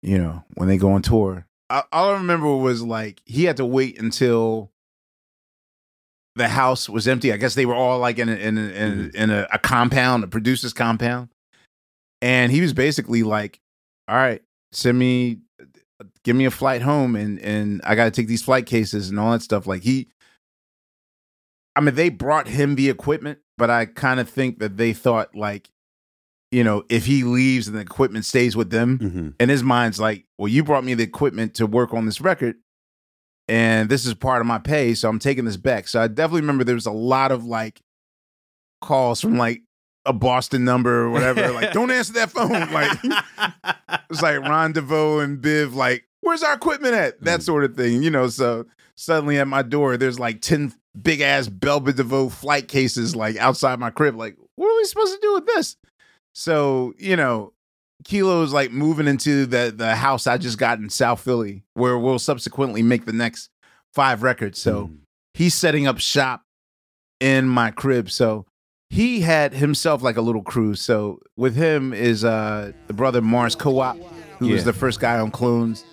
you 0.02 0.18
know, 0.18 0.44
when 0.56 0.68
they 0.68 0.78
go 0.78 0.92
on 0.92 1.02
tour. 1.02 1.46
I, 1.70 1.84
all 1.92 2.10
I 2.10 2.14
remember 2.14 2.56
was 2.56 2.82
like, 2.82 3.22
he 3.26 3.46
had 3.46 3.58
to 3.58 3.66
wait 3.66 4.00
until 4.00 4.72
the 6.36 6.48
house 6.48 6.90
was 6.90 7.08
empty. 7.08 7.32
I 7.32 7.38
guess 7.38 7.56
they 7.56 7.66
were 7.66 7.76
all 7.76 8.00
like 8.00 8.18
in 8.18 8.30
a, 8.30 8.34
in 8.34 8.58
a, 8.58 8.62
in, 8.62 8.68
a, 8.68 8.96
mm-hmm. 8.96 9.16
in 9.16 9.30
a, 9.30 9.48
a 9.54 9.60
compound, 9.60 10.24
a 10.24 10.28
producer's 10.28 10.74
compound. 10.74 11.30
And 12.22 12.52
he 12.52 12.62
was 12.62 12.74
basically 12.74 13.24
like, 13.24 13.60
all 14.08 14.16
right, 14.16 14.42
send 14.72 14.98
me, 14.98 15.40
give 16.24 16.36
me 16.36 16.46
a 16.46 16.52
flight 16.52 16.82
home 16.82 17.16
and, 17.16 17.40
and 17.40 17.82
I 17.84 17.96
got 17.96 18.06
to 18.06 18.12
take 18.12 18.28
these 18.28 18.44
flight 18.44 18.66
cases 18.66 19.10
and 19.10 19.20
all 19.20 19.32
that 19.32 19.42
stuff. 19.42 19.66
Like 19.68 19.82
he, 19.84 20.10
I 21.76 21.82
mean, 21.82 21.96
they 21.96 22.10
brought 22.10 22.48
him 22.48 22.76
the 22.76 22.90
equipment, 22.90 23.40
but 23.58 23.70
I 23.70 23.86
kind 23.86 24.20
of 24.20 24.30
think 24.30 24.60
that 24.60 24.78
they 24.78 24.94
thought 24.94 25.36
like, 25.36 25.70
you 26.52 26.64
know, 26.64 26.84
if 26.90 27.06
he 27.06 27.24
leaves 27.24 27.68
and 27.68 27.78
the 27.78 27.82
equipment 27.82 28.26
stays 28.26 28.56
with 28.58 28.70
them, 28.72 29.00
Mhm. 29.00 29.34
in 29.40 29.50
his 29.50 29.64
mind's 29.64 30.00
like, 30.00 30.26
well, 30.38 30.50
you 30.50 30.64
brought 30.64 30.84
me 30.84 30.94
the 30.94 31.04
equipment 31.04 31.54
to 31.56 31.66
work 31.66 31.94
on 31.94 32.06
this 32.06 32.20
record, 32.20 32.56
and 33.48 33.88
this 33.90 34.06
is 34.06 34.14
part 34.14 34.42
of 34.42 34.48
my 34.48 34.58
pay, 34.60 34.94
so 34.94 35.08
I'm 35.08 35.18
taking 35.20 35.46
this 35.46 35.56
back. 35.58 35.88
So 35.88 36.02
I 36.02 36.08
definitely 36.08 36.42
remember 36.42 36.66
there 36.66 36.76
was 36.76 36.86
a 36.86 36.92
lot 36.92 37.32
of 37.32 37.46
like 37.46 37.80
calls 38.82 39.22
from 39.22 39.38
like 39.38 39.62
a 40.06 40.12
Boston 40.14 40.66
number 40.66 41.04
or 41.04 41.10
whatever, 41.10 41.52
like, 41.52 41.72
don't 41.72 41.92
answer 41.92 42.14
that 42.14 42.32
phone. 42.32 42.50
Like 42.74 42.98
it's 44.10 44.22
like 44.22 44.40
Ron 44.42 44.74
DeVoe 44.74 45.20
and 45.20 45.42
Biv, 45.42 45.74
like, 45.74 46.04
where's 46.22 46.44
our 46.44 46.54
equipment 46.54 46.94
at? 46.96 47.22
That 47.22 47.44
sort 47.44 47.64
of 47.64 47.76
thing, 47.76 48.02
you 48.04 48.10
know. 48.10 48.28
So 48.30 48.66
suddenly 48.96 49.38
at 49.40 49.48
my 49.48 49.62
door, 49.62 49.98
there's 49.98 50.20
like 50.20 50.42
10 50.42 50.74
big 51.02 51.22
ass 51.22 51.48
Bell 51.48 51.82
Biv 51.82 51.96
DeVoe 51.96 52.30
flight 52.30 52.68
cases 52.68 53.16
like 53.16 53.36
outside 53.38 53.80
my 53.80 53.90
crib. 53.90 54.16
Like, 54.16 54.38
what 54.56 54.68
are 54.68 54.78
we 54.78 54.84
supposed 54.86 55.14
to 55.14 55.20
do 55.22 55.34
with 55.34 55.46
this? 55.48 55.76
So, 56.34 56.94
you 56.98 57.16
know, 57.16 57.54
Kilo's 58.04 58.54
like 58.54 58.72
moving 58.72 59.08
into 59.08 59.46
the 59.46 59.74
the 59.76 59.96
house 59.96 60.26
I 60.28 60.38
just 60.38 60.58
got 60.58 60.80
in 60.80 60.90
South 60.90 61.22
Philly, 61.22 61.64
where 61.76 61.98
we'll 61.98 62.20
subsequently 62.20 62.82
make 62.82 63.06
the 63.06 63.14
next 63.14 63.50
five 63.94 64.24
records. 64.24 64.60
So 64.60 64.88
Mm. 64.88 64.98
he's 65.34 65.54
setting 65.54 65.86
up 65.88 66.00
shop 66.00 66.42
in 67.20 67.48
my 67.48 67.70
crib. 67.72 68.10
So 68.10 68.46
he 68.90 69.22
had 69.22 69.54
himself 69.54 70.02
like 70.02 70.18
a 70.18 70.22
little 70.22 70.42
crew. 70.42 70.74
So 70.76 71.20
with 71.38 71.56
him 71.56 71.94
is 71.94 72.26
uh 72.26 72.72
the 72.88 72.94
brother 72.94 73.22
Mars 73.22 73.56
Co-op, 73.56 73.98
who 74.40 74.48
was 74.50 74.64
the 74.64 74.74
first 74.74 75.00
guy 75.00 75.20
on 75.20 75.30
Clones. 75.32 75.86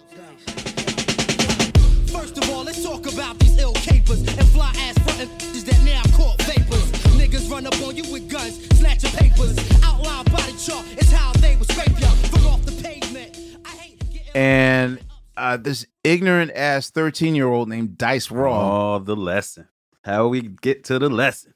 And 14.35 15.01
uh 15.37 15.57
this 15.57 15.87
ignorant 16.05 16.51
ass 16.53 16.91
13 16.91 17.35
year 17.35 17.49
old 17.49 17.69
named 17.69 17.99
Dice 17.99 18.31
Raw. 18.31 18.95
Oh, 18.95 18.99
the 18.99 19.16
lesson. 19.16 19.69
How 20.05 20.29
we 20.29 20.43
get 20.43 20.85
to 20.85 20.99
the 20.99 21.09
lesson. 21.09 21.55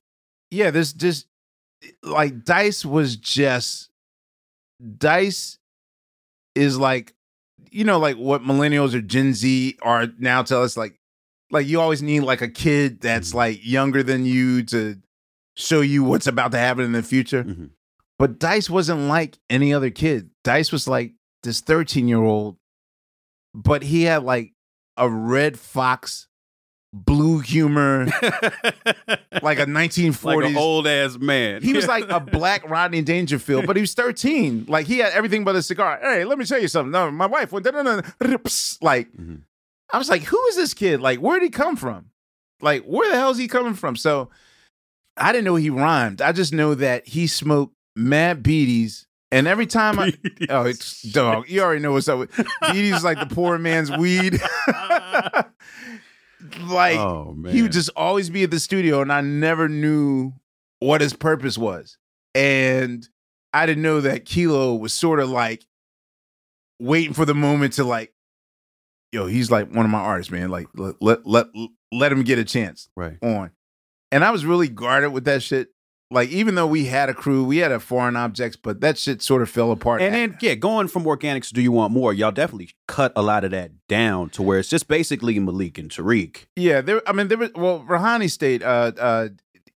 yeah, 0.50 0.70
this 0.70 0.92
just 0.92 1.26
like 2.02 2.44
Dice 2.44 2.84
was 2.84 3.16
just 3.16 3.90
Dice 4.98 5.58
is 6.54 6.78
like 6.78 7.14
you 7.70 7.84
know 7.84 7.98
like 7.98 8.16
what 8.16 8.42
millennials 8.42 8.94
or 8.94 9.00
Gen 9.00 9.32
Z 9.34 9.76
are 9.82 10.08
now 10.18 10.42
tell 10.42 10.62
us 10.62 10.76
like 10.76 10.98
like 11.50 11.66
you 11.66 11.80
always 11.80 12.02
need 12.02 12.20
like 12.20 12.42
a 12.42 12.48
kid 12.48 13.00
that's 13.00 13.34
like 13.34 13.64
younger 13.64 14.02
than 14.02 14.24
you 14.26 14.62
to 14.64 14.96
show 15.54 15.80
you 15.82 16.02
what's 16.04 16.26
about 16.26 16.52
to 16.52 16.58
happen 16.58 16.84
in 16.84 16.92
the 16.92 17.02
future. 17.02 17.44
Mhm. 17.44 17.70
But 18.22 18.38
Dice 18.38 18.70
wasn't 18.70 19.08
like 19.08 19.36
any 19.50 19.74
other 19.74 19.90
kid. 19.90 20.30
Dice 20.44 20.70
was 20.70 20.86
like 20.86 21.14
this 21.42 21.60
13 21.60 22.06
year 22.06 22.22
old, 22.22 22.56
but 23.52 23.82
he 23.82 24.04
had 24.04 24.22
like 24.22 24.52
a 24.96 25.10
red 25.10 25.58
fox, 25.58 26.28
blue 26.92 27.40
humor, 27.40 28.04
like 29.42 29.58
a 29.58 29.66
1940s 29.66 30.24
like 30.24 30.44
an 30.44 30.56
old 30.56 30.86
ass 30.86 31.18
man. 31.18 31.62
he 31.62 31.72
was 31.72 31.88
like 31.88 32.08
a 32.10 32.20
black 32.38 32.70
Rodney 32.70 33.02
Dangerfield, 33.02 33.66
but 33.66 33.74
he 33.74 33.80
was 33.80 33.94
13. 33.94 34.66
Like 34.68 34.86
he 34.86 34.98
had 34.98 35.12
everything 35.14 35.42
but 35.42 35.56
a 35.56 35.62
cigar. 35.62 35.98
Hey, 36.00 36.24
let 36.24 36.38
me 36.38 36.44
tell 36.44 36.60
you 36.62 36.68
something. 36.68 36.92
No, 36.92 37.10
my 37.10 37.26
wife 37.26 37.50
went 37.50 37.66
like. 38.80 39.08
I 39.92 39.98
was 39.98 40.08
like, 40.08 40.22
who 40.22 40.40
is 40.46 40.54
this 40.54 40.74
kid? 40.74 41.00
Like, 41.00 41.18
where'd 41.18 41.42
he 41.42 41.50
come 41.50 41.74
from? 41.74 42.10
Like, 42.60 42.84
where 42.84 43.10
the 43.10 43.16
hell 43.16 43.30
is 43.30 43.38
he 43.38 43.48
coming 43.48 43.74
from? 43.74 43.96
So 43.96 44.30
I 45.16 45.32
didn't 45.32 45.44
know 45.44 45.56
he 45.56 45.70
rhymed. 45.70 46.22
I 46.22 46.30
just 46.30 46.52
know 46.52 46.76
that 46.76 47.08
he 47.08 47.26
smoked 47.26 47.74
mad 47.96 48.42
beaties. 48.42 49.06
And 49.30 49.46
every 49.46 49.66
time 49.66 49.98
I 49.98 50.12
oh 50.50 50.66
it's 50.66 51.02
dog, 51.02 51.48
you 51.48 51.62
already 51.62 51.80
know 51.80 51.92
what's 51.92 52.08
up 52.08 52.18
with 52.18 52.36
beaties 52.70 53.02
like 53.02 53.18
the 53.18 53.34
poor 53.34 53.58
man's 53.58 53.90
weed. 53.90 54.34
like 56.68 56.98
oh 56.98 57.32
man. 57.34 57.52
he 57.52 57.62
would 57.62 57.72
just 57.72 57.90
always 57.96 58.28
be 58.28 58.42
at 58.42 58.50
the 58.50 58.60
studio 58.60 59.00
and 59.00 59.12
I 59.12 59.22
never 59.22 59.68
knew 59.68 60.32
what 60.80 61.00
his 61.00 61.14
purpose 61.14 61.56
was. 61.56 61.96
And 62.34 63.08
I 63.54 63.66
didn't 63.66 63.82
know 63.82 64.00
that 64.02 64.24
Kilo 64.24 64.74
was 64.74 64.92
sort 64.92 65.20
of 65.20 65.30
like 65.30 65.64
waiting 66.78 67.14
for 67.14 67.24
the 67.24 67.34
moment 67.34 67.74
to 67.74 67.84
like, 67.84 68.12
yo, 69.12 69.26
he's 69.26 69.50
like 69.50 69.70
one 69.72 69.84
of 69.84 69.90
my 69.90 70.00
artists, 70.00 70.32
man. 70.32 70.50
Like 70.50 70.66
let 70.74 71.00
let 71.00 71.26
let, 71.26 71.46
let 71.90 72.12
him 72.12 72.22
get 72.22 72.38
a 72.38 72.44
chance 72.44 72.88
right. 72.96 73.18
on. 73.22 73.50
And 74.10 74.24
I 74.24 74.30
was 74.30 74.44
really 74.44 74.68
guarded 74.68 75.10
with 75.10 75.24
that 75.24 75.42
shit. 75.42 75.68
Like 76.12 76.28
even 76.30 76.54
though 76.54 76.66
we 76.66 76.86
had 76.86 77.08
a 77.08 77.14
crew, 77.14 77.44
we 77.44 77.58
had 77.58 77.72
a 77.72 77.80
foreign 77.80 78.16
objects, 78.16 78.56
but 78.56 78.80
that 78.80 78.98
shit 78.98 79.22
sort 79.22 79.42
of 79.42 79.50
fell 79.50 79.72
apart. 79.72 80.02
And 80.02 80.14
then 80.14 80.38
yeah, 80.40 80.54
going 80.54 80.88
from 80.88 81.04
Organix 81.04 81.48
to 81.48 81.54
do 81.54 81.62
you 81.62 81.72
want 81.72 81.92
more? 81.92 82.12
Y'all 82.12 82.30
definitely 82.32 82.70
cut 82.86 83.12
a 83.16 83.22
lot 83.22 83.44
of 83.44 83.50
that 83.52 83.72
down 83.88 84.30
to 84.30 84.42
where 84.42 84.58
it's 84.58 84.68
just 84.68 84.88
basically 84.88 85.38
Malik 85.38 85.78
and 85.78 85.90
Tariq. 85.90 86.44
Yeah, 86.56 86.80
there. 86.80 87.02
I 87.06 87.12
mean, 87.12 87.28
there 87.28 87.38
was 87.38 87.50
well, 87.54 87.84
Rahani 87.88 88.30
stayed. 88.30 88.62
Uh, 88.62 88.92
uh, 88.98 89.28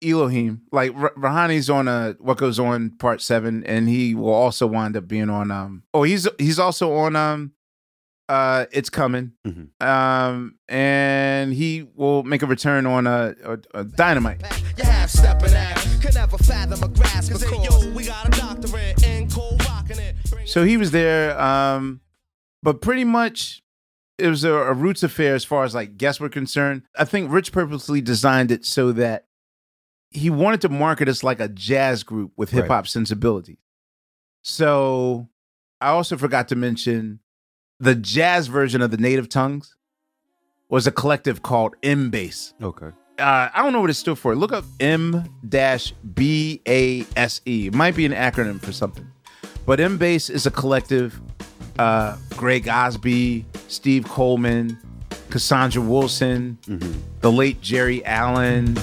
Elohim, 0.04 0.62
like 0.72 0.94
R- 0.96 1.14
Rahani's 1.18 1.70
on 1.70 1.88
uh 1.88 2.14
what 2.20 2.38
goes 2.38 2.60
on 2.60 2.92
part 2.92 3.22
seven, 3.22 3.64
and 3.64 3.88
he 3.88 4.14
will 4.14 4.34
also 4.34 4.68
wind 4.68 4.96
up 4.98 5.08
being 5.08 5.30
on. 5.30 5.52
Um, 5.52 5.84
oh, 5.94 6.04
he's 6.04 6.28
he's 6.38 6.60
also 6.60 6.94
on. 6.94 7.16
Um, 7.16 7.54
uh, 8.30 8.66
it's 8.72 8.90
coming. 8.90 9.34
Mhm. 9.46 9.70
Um, 9.82 10.56
and 10.68 11.54
he 11.54 11.88
will 11.96 12.24
make 12.24 12.42
a 12.42 12.48
return 12.48 12.86
on 12.86 13.08
uh, 13.08 13.34
uh, 13.44 13.58
uh 13.74 13.84
Dynamite. 13.84 14.42
You 14.78 14.84
half 14.84 15.10
stepping 15.10 15.54
ass, 15.54 16.04
could 16.04 16.16
never 16.16 16.38
fathom 16.38 16.84
a 16.84 16.88
grasp. 16.88 17.32
Cause 17.32 17.44
hey, 17.44 17.64
yo, 17.64 17.94
we 17.94 18.06
got 18.06 18.28
a 18.28 18.32
doctorate 18.32 19.04
in 19.04 19.30
cold 19.30 19.64
rocking 19.66 20.00
it. 20.00 20.16
So 20.46 20.64
he 20.64 20.78
was 20.78 20.92
there. 20.92 21.40
Um, 21.40 22.02
but 22.64 22.82
pretty 22.82 23.04
much 23.04 23.64
it 24.18 24.28
was 24.28 24.44
a, 24.44 24.54
a 24.54 24.74
roots 24.74 25.04
affair 25.04 25.36
as 25.36 25.46
far 25.46 25.64
as 25.64 25.76
like 25.76 25.98
guests 25.98 26.20
were 26.20 26.30
concerned. 26.30 26.84
I 26.98 27.06
think 27.06 27.32
Rich 27.32 27.52
purposely 27.52 28.02
designed 28.02 28.52
it 28.52 28.66
so 28.66 28.92
that 28.94 29.26
he 30.10 30.30
wanted 30.30 30.62
to 30.62 30.70
market 30.70 31.10
us 31.10 31.24
like 31.24 31.40
a 31.40 31.50
jazz 31.50 32.04
group 32.04 32.32
with 32.38 32.52
hip 32.52 32.68
hop 32.68 32.88
sensibility. 32.88 33.60
So 34.42 35.28
I 35.82 35.90
also 35.90 36.18
forgot 36.18 36.48
to 36.50 36.56
mention 36.56 37.20
the 37.80 37.96
jazz 37.96 38.48
version 38.48 38.82
of 38.82 38.92
the 38.92 38.98
Native 38.98 39.30
Tongues 39.30 39.76
was 40.70 40.88
a 40.88 40.92
collective 40.92 41.42
called 41.42 41.76
M 41.84 42.10
Base. 42.10 42.54
Okay. 42.62 42.88
Uh, 43.18 43.50
I 43.54 43.64
don't 43.64 43.72
know 43.72 43.80
what 43.82 43.90
it 43.90 43.94
stood 43.96 44.18
for. 44.18 44.36
Look 44.36 44.52
up 44.52 44.66
M 44.80 45.24
B 46.14 46.62
A 46.68 47.06
S 47.16 47.42
E. 47.46 47.68
It 47.68 47.74
might 47.74 47.96
be 47.96 48.06
an 48.06 48.12
acronym 48.12 48.62
for 48.62 48.72
something. 48.72 49.08
But 49.66 49.80
M 49.80 49.98
Base 49.98 50.30
is 50.30 50.46
a 50.46 50.52
collective. 50.52 51.20
Uh, 51.78 52.16
Greg 52.32 52.70
Osby, 52.70 53.46
Steve 53.68 54.06
Coleman, 54.08 54.78
Cassandra 55.30 55.82
Wilson, 55.82 56.58
the 57.20 57.30
late 57.32 57.60
Geri 57.62 58.04
Allen. 58.06 58.78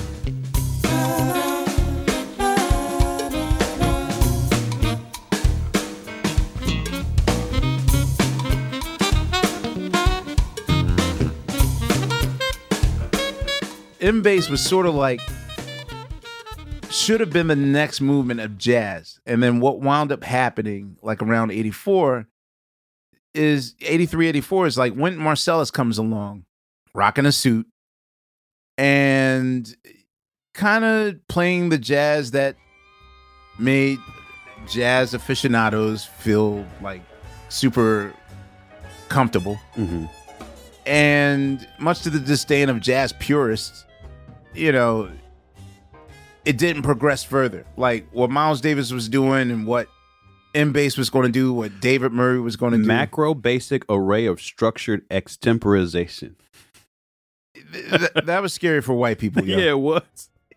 M 14.02 14.20
Base 14.20 14.48
was 14.48 14.60
sort 14.60 14.86
of 14.86 14.94
like 14.94 15.20
should 16.90 17.20
have 17.20 17.30
been 17.30 17.46
the 17.46 17.56
next 17.56 18.00
movement 18.00 18.40
of 18.40 18.58
jazz. 18.58 19.20
And 19.24 19.42
then 19.42 19.60
what 19.60 19.80
wound 19.80 20.12
up 20.12 20.24
happening 20.24 20.98
like 21.02 21.22
around 21.22 21.52
84 21.52 22.26
is 23.34 23.74
83 23.80 24.28
84 24.28 24.66
is 24.66 24.78
like 24.78 24.94
when 24.94 25.16
Marsalis 25.16 25.72
comes 25.72 25.96
along 25.96 26.44
rocking 26.94 27.24
a 27.24 27.32
suit 27.32 27.66
and 28.76 29.74
kind 30.52 30.84
of 30.84 31.26
playing 31.28 31.70
the 31.70 31.78
jazz 31.78 32.32
that 32.32 32.56
made 33.58 33.98
jazz 34.68 35.14
aficionados 35.14 36.04
feel 36.04 36.66
like 36.82 37.02
super 37.48 38.12
comfortable. 39.08 39.58
Mm-hmm. 39.76 40.06
And 40.86 41.66
much 41.78 42.02
to 42.02 42.10
the 42.10 42.18
disdain 42.18 42.68
of 42.68 42.80
jazz 42.80 43.12
purists, 43.14 43.86
you 44.54 44.72
know, 44.72 45.10
it 46.44 46.58
didn't 46.58 46.82
progress 46.82 47.22
further. 47.24 47.64
Like 47.76 48.06
what 48.12 48.30
Miles 48.30 48.60
Davis 48.60 48.90
was 48.92 49.08
doing 49.08 49.50
and 49.50 49.66
what 49.66 49.88
M 50.54 50.72
Base 50.72 50.96
was 50.98 51.08
going 51.10 51.26
to 51.26 51.32
do, 51.32 51.52
what 51.52 51.80
David 51.80 52.12
Murray 52.12 52.40
was 52.40 52.56
going 52.56 52.72
to 52.72 52.78
do. 52.78 52.84
Macro 52.84 53.34
basic 53.34 53.84
array 53.88 54.26
of 54.26 54.40
structured 54.40 55.08
extemporization. 55.08 56.34
Th- 57.72 58.10
that 58.24 58.42
was 58.42 58.52
scary 58.52 58.82
for 58.82 58.94
white 58.94 59.18
people. 59.18 59.44
yo. 59.46 59.58
Yeah, 59.58 59.70
it 59.70 59.78
was. 59.78 60.02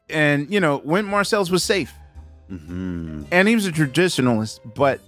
And 0.09 0.51
you 0.53 0.59
know, 0.59 0.81
Wynton 0.83 1.11
Marsalis 1.11 1.49
was 1.49 1.63
safe, 1.63 1.93
Mm-hmm. 2.51 3.23
and 3.31 3.47
he 3.47 3.55
was 3.55 3.65
a 3.65 3.71
traditionalist. 3.71 4.59
But 4.75 5.01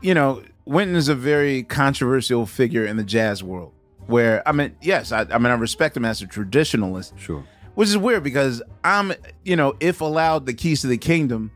you 0.00 0.14
know, 0.14 0.42
Wynton 0.64 0.96
is 0.96 1.08
a 1.08 1.14
very 1.14 1.62
controversial 1.62 2.46
figure 2.46 2.84
in 2.84 2.96
the 2.96 3.04
jazz 3.04 3.42
world. 3.44 3.72
Where 4.06 4.46
I 4.48 4.52
mean, 4.52 4.74
yes, 4.82 5.12
I, 5.12 5.20
I 5.30 5.38
mean, 5.38 5.46
I 5.46 5.54
respect 5.54 5.96
him 5.96 6.04
as 6.04 6.20
a 6.22 6.26
traditionalist. 6.26 7.16
Sure. 7.18 7.44
Which 7.74 7.88
is 7.88 7.96
weird 7.96 8.22
because 8.22 8.62
I'm, 8.84 9.12
you 9.44 9.56
know, 9.56 9.74
if 9.80 10.00
allowed 10.00 10.46
the 10.46 10.52
keys 10.54 10.82
to 10.82 10.86
the 10.88 10.98
kingdom, 10.98 11.50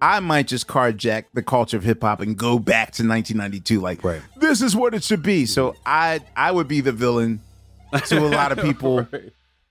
I 0.00 0.20
might 0.20 0.46
just 0.46 0.66
carjack 0.68 1.24
the 1.34 1.42
culture 1.42 1.76
of 1.76 1.82
hip 1.82 2.02
hop 2.02 2.20
and 2.20 2.36
go 2.36 2.58
back 2.58 2.92
to 2.92 3.02
1992. 3.06 3.80
Like, 3.80 4.04
Right. 4.04 4.20
this 4.36 4.62
is 4.62 4.76
what 4.76 4.94
it 4.94 5.02
should 5.02 5.22
be. 5.22 5.46
So 5.46 5.74
I, 5.84 6.20
I 6.36 6.52
would 6.52 6.68
be 6.68 6.80
the 6.80 6.92
villain 6.92 7.40
to 8.06 8.18
a 8.18 8.28
lot 8.28 8.52
of 8.52 8.58
people. 8.62 9.08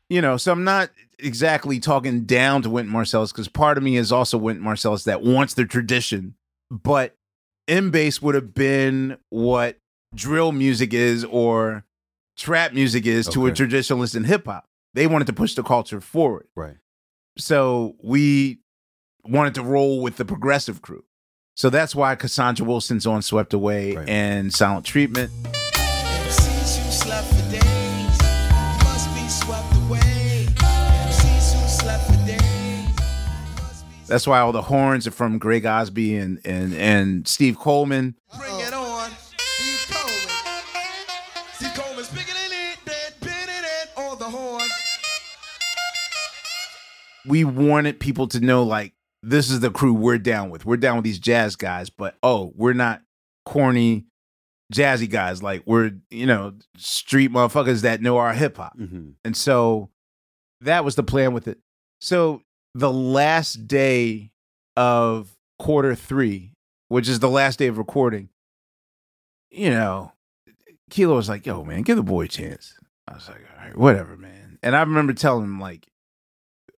You 0.10 0.22
know, 0.22 0.36
so 0.38 0.52
I'm 0.52 0.64
not 0.64 0.90
exactly 1.20 1.80
talking 1.80 2.26
down 2.26 2.62
to 2.64 2.70
Wynton 2.70 2.94
Marsalis 2.94 3.32
because 3.32 3.48
part 3.48 3.78
of 3.78 3.84
me 3.84 3.96
is 3.96 4.12
also 4.12 4.38
Wynton 4.38 4.66
Marsalis 4.66 5.06
that 5.06 5.22
wants 5.22 5.54
the 5.54 5.66
tradition, 5.66 6.36
but 6.70 7.16
M 7.68 7.90
Base 7.90 8.22
would 8.22 8.36
have 8.36 8.54
been 8.54 9.18
what 9.30 9.78
drill 10.14 10.52
music 10.52 10.94
is 10.94 11.24
or 11.24 11.86
trap 12.38 12.74
music 12.74 13.06
is 13.06 13.28
to 13.30 13.48
a 13.48 13.52
traditionalist 13.52 14.16
in 14.16 14.26
hip 14.26 14.46
hop. 14.46 14.68
They 14.96 15.08
wanted 15.08 15.28
to 15.28 15.34
push 15.34 15.56
the 15.56 15.62
culture 15.62 16.00
forward. 16.00 16.48
Right. 16.56 16.78
So 17.38 17.98
we 18.02 18.62
wanted 19.26 19.56
to 19.56 19.62
roll 19.62 20.02
with 20.02 20.16
the 20.16 20.24
progressive 20.24 20.82
crew. 20.82 21.04
So 21.54 21.70
that's 21.70 21.94
why 21.94 22.16
Cassandra 22.16 22.66
Wilson's 22.66 23.06
on 23.06 23.22
Swept 23.22 23.54
Away 23.54 23.98
and 24.08 24.54
Silent 24.54 24.86
Treatment. 24.86 25.32
MCs 25.44 26.78
who 26.78 26.92
slept 26.92 27.28
for 27.28 27.52
days 27.52 28.20
must 28.86 29.14
be 29.14 29.28
swept 29.28 29.76
away. 29.86 30.48
MCs 30.60 31.54
who 31.54 31.68
slept 31.68 32.06
for 32.06 32.26
days. 32.26 34.08
That's 34.08 34.26
why 34.26 34.40
all 34.40 34.54
the 34.54 34.62
horns 34.62 35.06
are 35.08 35.12
from 35.12 35.40
Greg 35.40 35.66
Osby 35.66 36.16
and 36.16 36.40
and 36.46 36.74
and 36.74 37.28
Steve 37.28 37.58
Coleman. 37.58 38.16
Bring 38.38 38.55
We 47.28 47.44
wanted 47.44 48.00
people 48.00 48.28
to 48.30 48.40
know 48.40 48.64
like 48.64 48.94
this 49.24 49.50
is 49.50 49.60
the 49.60 49.72
crew 49.72 49.94
we're 49.94 50.18
down 50.18 50.50
with. 50.50 50.66
We're 50.66 50.78
down 50.78 50.98
with 50.98 51.06
these 51.06 51.20
jazz 51.20 51.56
guys, 51.56 51.90
but 51.90 52.16
oh, 52.22 52.54
we're 52.56 52.74
not 52.74 53.02
corny 53.46 54.06
jazzy 54.74 55.10
guys. 55.10 55.42
Like 55.42 55.64
we're, 55.66 55.94
you 56.10 56.26
know, 56.26 56.54
street 56.78 57.32
motherfuckers 57.32 57.82
that 57.82 58.02
know 58.02 58.18
our 58.18 58.34
hip 58.34 58.58
hop. 58.58 58.78
Mm-hmm. 58.78 59.12
And 59.24 59.36
so 59.36 59.90
that 60.62 60.86
was 60.86 60.96
the 60.96 61.04
plan 61.04 61.34
with 61.34 61.48
it. 61.48 61.60
So 62.00 62.42
the 62.74 62.92
last 62.92 63.68
day 63.68 64.32
of 64.76 65.36
quarter 65.60 65.96
three, 65.96 66.54
which 66.90 67.08
is 67.08 67.20
the 67.20 67.30
last 67.30 67.60
day 67.60 67.68
of 67.68 67.78
recording, 67.78 68.30
you 69.50 69.70
know, 69.70 70.12
Kilo 70.90 71.16
was 71.16 71.30
like, 71.30 71.46
yo, 71.46 71.64
man, 71.64 71.82
give 71.82 71.98
the 71.98 72.04
boy 72.04 72.26
a 72.26 72.28
chance. 72.28 72.76
I 73.08 73.16
was 73.16 73.28
like, 73.28 73.42
all 73.58 73.66
right, 73.66 73.78
whatever, 73.78 74.18
man. 74.18 74.60
And 74.62 74.76
I 74.76 74.82
remember 74.82 75.14
telling 75.14 75.46
him, 75.46 75.60
like, 75.60 75.88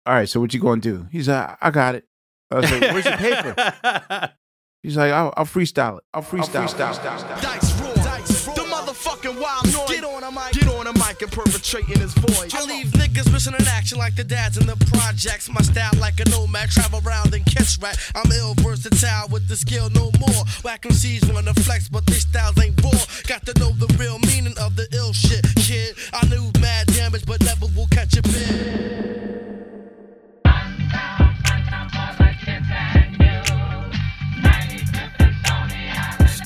all 0.07 0.13
right, 0.13 0.29
so 0.29 0.39
what 0.39 0.53
you 0.53 0.61
gonna 0.61 0.79
do? 0.79 1.05
He's 1.11 1.27
like, 1.27 1.57
I 1.59 1.69
got 1.69 1.95
it. 1.95 2.05
I 2.49 2.55
was 2.55 2.71
like, 2.71 2.81
where's 2.81 3.03
your 3.03 3.17
paper? 3.17 4.31
He's 4.83 4.95
like, 4.95 5.11
I'll, 5.11 5.33
I'll 5.35 5.43
freestyle 5.43 5.97
it. 5.97 6.05
I'll 6.13 6.21
freestyle. 6.23 6.61
I'll 6.61 6.67
freestyle. 6.69 6.93
freestyle. 6.93 7.19
freestyle. 7.19 7.41
Dice 7.41 7.81
Raw. 7.81 7.93
Dice 7.95 8.47
Raw. 8.47 8.53
The 8.53 8.61
motherfucking 8.61 9.41
wild 9.41 9.65
noise. 9.65 9.89
Get 9.89 10.05
on 10.05 10.23
a 10.23 10.31
mic. 10.31 10.53
Get 10.53 10.69
on 10.69 10.87
a 10.87 10.93
mic 10.93 11.21
and 11.21 11.29
perpetrate 11.29 11.89
in 11.89 11.99
his 11.99 12.13
void. 12.13 12.55
I 12.55 12.63
leave 12.63 12.87
niggas 12.95 13.29
missing 13.33 13.53
in 13.59 13.67
action 13.67 13.97
like 13.97 14.15
the 14.15 14.23
dads 14.23 14.57
in 14.57 14.65
the 14.65 14.77
projects. 14.93 15.49
My 15.49 15.59
style 15.61 15.91
like 15.99 16.21
a 16.21 16.29
nomad. 16.29 16.69
Travel 16.69 17.01
around 17.05 17.33
and 17.33 17.45
catch 17.45 17.77
rat. 17.81 17.99
I'm 18.15 18.31
ill 18.31 18.53
versatile 18.59 19.27
with 19.27 19.49
the 19.49 19.57
skill 19.57 19.89
no 19.89 20.09
more. 20.21 20.45
Whack 20.63 20.83
MCs 20.83 21.33
wanna 21.33 21.53
flex, 21.53 21.89
but 21.89 22.05
these 22.05 22.21
styles 22.21 22.57
ain't 22.63 22.81
raw. 22.81 22.91
Got 23.27 23.45
to 23.47 23.59
know 23.59 23.71
the 23.71 23.93
real 23.99 24.19
meaning 24.19 24.57
of 24.57 24.77
the 24.77 24.87
ill 24.93 25.11
shit, 25.11 25.45
kid. 25.57 25.97
I 26.13 26.25
knew 26.27 26.49
mad 26.61 26.87
damage, 26.95 27.25
but 27.25 27.43
never 27.43 27.65
will 27.75 27.87
catch 27.87 28.15
a 28.15 28.21
bid. 28.21 29.27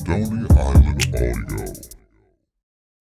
Stony 0.02 0.24
Island 0.24 0.50
Audio. 0.58 1.81